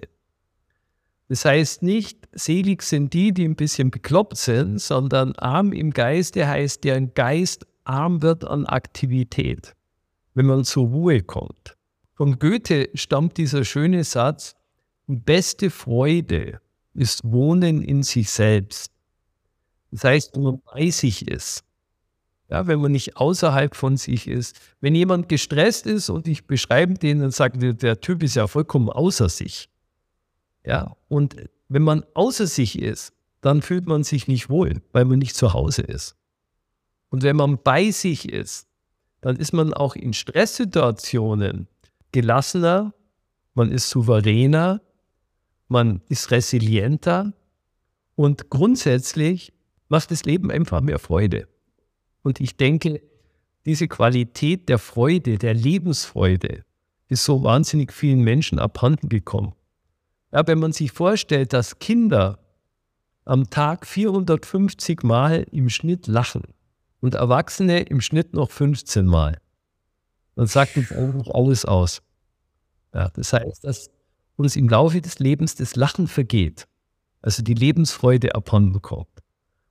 Das 1.29 1.45
heißt 1.45 1.83
nicht, 1.83 2.19
selig 2.33 2.83
sind 2.83 3.13
die, 3.13 3.33
die 3.33 3.45
ein 3.45 3.55
bisschen 3.55 3.91
bekloppt 3.91 4.37
sind, 4.37 4.79
sondern 4.79 5.33
arm 5.35 5.73
im 5.73 5.91
Geiste 5.91 6.47
heißt, 6.47 6.83
deren 6.83 7.13
Geist 7.13 7.65
arm 7.85 8.21
wird 8.21 8.45
an 8.45 8.65
Aktivität 8.65 9.73
wenn 10.33 10.45
man 10.45 10.63
zur 10.63 10.87
Ruhe 10.87 11.21
kommt. 11.21 11.77
Von 12.15 12.39
Goethe 12.39 12.89
stammt 12.93 13.37
dieser 13.37 13.65
schöne 13.65 14.03
Satz, 14.03 14.55
beste 15.07 15.69
Freude 15.69 16.59
ist 16.93 17.23
Wohnen 17.23 17.81
in 17.81 18.03
sich 18.03 18.29
selbst. 18.29 18.91
Das 19.91 20.03
heißt, 20.03 20.35
wenn 20.35 20.43
man 20.43 20.61
bei 20.73 20.89
sich 20.89 21.27
ist. 21.27 21.63
Ja, 22.49 22.67
wenn 22.67 22.81
man 22.81 22.91
nicht 22.91 23.17
außerhalb 23.17 23.75
von 23.75 23.97
sich 23.97 24.27
ist. 24.27 24.59
Wenn 24.79 24.93
jemand 24.93 25.27
gestresst 25.29 25.87
ist 25.87 26.09
und 26.09 26.27
ich 26.27 26.45
beschreibe 26.45 26.93
den, 26.95 27.19
dann 27.19 27.31
sagt 27.31 27.61
der, 27.61 27.73
der 27.73 27.99
Typ 27.99 28.21
ist 28.21 28.35
ja 28.35 28.47
vollkommen 28.47 28.89
außer 28.89 29.29
sich. 29.29 29.69
Ja, 30.65 30.95
und 31.07 31.35
wenn 31.67 31.81
man 31.81 32.05
außer 32.13 32.47
sich 32.47 32.79
ist, 32.79 33.13
dann 33.41 33.61
fühlt 33.61 33.87
man 33.87 34.03
sich 34.03 34.27
nicht 34.27 34.49
wohl, 34.49 34.81
weil 34.91 35.05
man 35.05 35.19
nicht 35.19 35.35
zu 35.35 35.53
Hause 35.53 35.81
ist. 35.81 36.15
Und 37.09 37.23
wenn 37.23 37.35
man 37.35 37.61
bei 37.61 37.91
sich 37.91 38.31
ist, 38.31 38.67
dann 39.23 39.37
ist 39.37 39.53
man 39.53 39.73
auch 39.73 39.95
in 39.95 40.11
Stresssituationen 40.11 41.69
gelassener, 42.11 42.93
man 43.53 43.71
ist 43.71 43.89
souveräner, 43.89 44.81
man 45.69 46.01
ist 46.09 46.29
resilienter 46.31 47.31
und 48.15 48.49
grundsätzlich 48.49 49.53
macht 49.87 50.11
das 50.11 50.25
Leben 50.25 50.51
einfach 50.51 50.81
mehr 50.81 50.99
Freude. 50.99 51.47
Und 52.21 52.41
ich 52.41 52.57
denke, 52.57 53.01
diese 53.65 53.87
Qualität 53.87 54.67
der 54.67 54.77
Freude, 54.77 55.37
der 55.37 55.53
Lebensfreude, 55.53 56.65
ist 57.07 57.23
so 57.23 57.43
wahnsinnig 57.43 57.93
vielen 57.93 58.23
Menschen 58.23 58.59
abhanden 58.59 59.07
gekommen. 59.07 59.53
Ja, 60.33 60.45
wenn 60.45 60.59
man 60.59 60.73
sich 60.73 60.91
vorstellt, 60.91 61.53
dass 61.53 61.79
Kinder 61.79 62.39
am 63.23 63.49
Tag 63.49 63.87
450 63.87 65.03
Mal 65.03 65.45
im 65.51 65.69
Schnitt 65.69 66.07
lachen, 66.07 66.43
und 67.03 67.15
Erwachsene 67.15 67.81
im 67.81 67.99
Schnitt 67.99 68.33
noch 68.33 68.49
15 68.49 69.05
Mal. 69.05 69.37
Dann 70.37 70.47
sagt 70.47 70.77
uns 70.77 70.89
eigentlich 70.93 71.35
alles 71.35 71.65
aus. 71.65 72.01
Ja, 72.93 73.09
das 73.09 73.33
heißt, 73.33 73.65
dass 73.65 73.89
uns 74.37 74.55
im 74.55 74.69
Laufe 74.69 75.01
des 75.01 75.19
Lebens 75.19 75.55
das 75.55 75.75
Lachen 75.75 76.07
vergeht, 76.07 76.65
also 77.21 77.43
die 77.43 77.55
Lebensfreude 77.55 78.35
abhanden 78.35 78.81
kommt. 78.81 79.09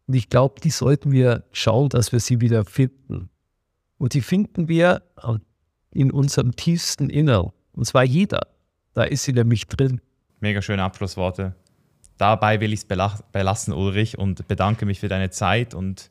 Und 0.07 0.13
ich 0.13 0.29
glaube, 0.29 0.61
die 0.61 0.69
sollten 0.69 1.11
wir 1.11 1.45
schauen, 1.53 1.89
dass 1.89 2.13
wir 2.13 2.21
sie 2.21 2.43
wieder 2.43 2.67
finden. 2.67 3.31
Und 3.97 4.13
die 4.13 4.21
finden 4.21 4.69
wir 4.69 5.03
in 5.91 6.11
unserem 6.11 6.55
tiefsten 6.55 7.09
Innern. 7.09 7.51
Und 7.73 7.87
zwar 7.87 8.05
jeder. 8.05 8.47
Da 8.93 9.05
ist 9.05 9.25
sie 9.25 9.33
nämlich 9.33 9.69
drin. 9.69 10.03
Mega 10.41 10.61
schöne 10.61 10.83
Abschlussworte. 10.83 11.55
dabei 12.19 12.61
will 12.61 12.75
ich 12.75 12.81
es 12.81 13.23
belassen, 13.33 13.73
Ulrich, 13.73 14.19
und 14.19 14.47
bedanke 14.49 14.85
mich 14.85 15.01
für 15.01 15.09
deine 15.09 15.31
Zeit 15.31 15.73
und 15.73 16.11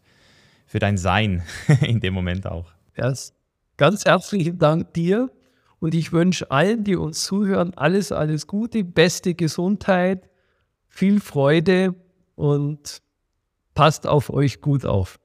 für 0.71 0.79
dein 0.79 0.97
Sein 0.97 1.43
in 1.81 1.99
dem 1.99 2.13
Moment 2.13 2.47
auch. 2.47 2.71
Yes. 2.95 3.33
Ganz 3.75 4.05
herzlichen 4.05 4.57
Dank 4.57 4.93
dir 4.93 5.29
und 5.79 5.93
ich 5.93 6.13
wünsche 6.13 6.49
allen, 6.49 6.85
die 6.85 6.95
uns 6.95 7.25
zuhören, 7.25 7.73
alles, 7.75 8.13
alles 8.13 8.47
Gute, 8.47 8.85
beste 8.85 9.33
Gesundheit, 9.33 10.29
viel 10.87 11.19
Freude 11.19 11.95
und 12.35 13.01
passt 13.73 14.07
auf 14.07 14.29
euch 14.29 14.61
gut 14.61 14.85
auf. 14.85 15.19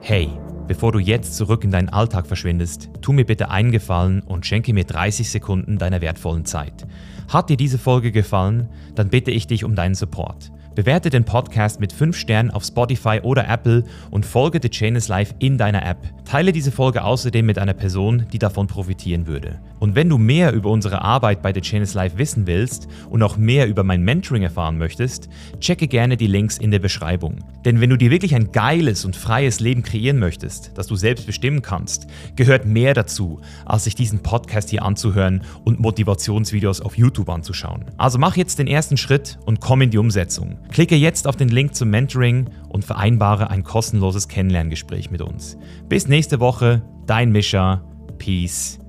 Hey, 0.00 0.30
bevor 0.66 0.92
du 0.92 1.00
jetzt 1.00 1.36
zurück 1.36 1.62
in 1.62 1.70
deinen 1.70 1.90
Alltag 1.90 2.26
verschwindest, 2.26 2.88
tu 3.02 3.12
mir 3.12 3.26
bitte 3.26 3.50
einen 3.50 3.72
Gefallen 3.72 4.22
und 4.22 4.46
schenke 4.46 4.72
mir 4.72 4.84
30 4.84 5.28
Sekunden 5.30 5.76
deiner 5.76 6.00
wertvollen 6.00 6.46
Zeit. 6.46 6.86
Hat 7.28 7.50
dir 7.50 7.58
diese 7.58 7.78
Folge 7.78 8.10
gefallen, 8.10 8.70
dann 8.94 9.10
bitte 9.10 9.32
ich 9.32 9.46
dich 9.46 9.64
um 9.64 9.74
deinen 9.74 9.94
Support. 9.94 10.50
Bewerte 10.74 11.10
den 11.10 11.24
Podcast 11.24 11.80
mit 11.80 11.92
5 11.92 12.16
Sternen 12.16 12.50
auf 12.52 12.64
Spotify 12.64 13.20
oder 13.22 13.48
Apple 13.48 13.84
und 14.10 14.24
folge 14.24 14.60
The 14.62 14.70
Chain 14.70 14.94
is 14.94 15.08
Life 15.08 15.34
in 15.40 15.58
deiner 15.58 15.84
App. 15.84 15.98
Teile 16.24 16.52
diese 16.52 16.70
Folge 16.70 17.02
außerdem 17.02 17.44
mit 17.44 17.58
einer 17.58 17.74
Person, 17.74 18.26
die 18.32 18.38
davon 18.38 18.68
profitieren 18.68 19.26
würde. 19.26 19.58
Und 19.80 19.96
wenn 19.96 20.08
du 20.08 20.16
mehr 20.16 20.52
über 20.52 20.70
unsere 20.70 21.02
Arbeit 21.02 21.42
bei 21.42 21.52
The 21.52 21.60
Chain 21.60 21.82
is 21.82 21.94
Life 21.94 22.18
wissen 22.18 22.46
willst 22.46 22.86
und 23.08 23.22
auch 23.22 23.36
mehr 23.36 23.66
über 23.66 23.82
mein 23.82 24.02
Mentoring 24.02 24.44
erfahren 24.44 24.78
möchtest, 24.78 25.28
checke 25.58 25.88
gerne 25.88 26.16
die 26.16 26.28
Links 26.28 26.56
in 26.58 26.70
der 26.70 26.78
Beschreibung. 26.78 27.38
Denn 27.64 27.80
wenn 27.80 27.90
du 27.90 27.96
dir 27.96 28.10
wirklich 28.12 28.36
ein 28.36 28.52
geiles 28.52 29.04
und 29.04 29.16
freies 29.16 29.58
Leben 29.58 29.82
kreieren 29.82 30.18
möchtest, 30.18 30.70
das 30.78 30.86
du 30.86 30.94
selbst 30.94 31.26
bestimmen 31.26 31.62
kannst, 31.62 32.06
gehört 32.36 32.64
mehr 32.64 32.94
dazu, 32.94 33.40
als 33.64 33.84
sich 33.84 33.96
diesen 33.96 34.22
Podcast 34.22 34.70
hier 34.70 34.84
anzuhören 34.84 35.42
und 35.64 35.80
Motivationsvideos 35.80 36.80
auf 36.80 36.96
YouTube 36.96 37.28
anzuschauen. 37.28 37.86
Also 37.96 38.18
mach 38.18 38.36
jetzt 38.36 38.60
den 38.60 38.68
ersten 38.68 38.96
Schritt 38.96 39.38
und 39.46 39.60
komm 39.60 39.82
in 39.82 39.90
die 39.90 39.98
Umsetzung. 39.98 40.58
Klicke 40.70 40.96
jetzt 40.96 41.26
auf 41.26 41.36
den 41.36 41.48
Link 41.48 41.74
zum 41.74 41.90
Mentoring 41.90 42.48
und 42.68 42.84
vereinbare 42.84 43.50
ein 43.50 43.64
kostenloses 43.64 44.28
Kennenlerngespräch 44.28 45.10
mit 45.10 45.20
uns. 45.22 45.56
Bis 45.88 46.08
nächste 46.08 46.40
Woche, 46.40 46.82
dein 47.06 47.32
Mischa. 47.32 47.84
Peace 48.18 48.79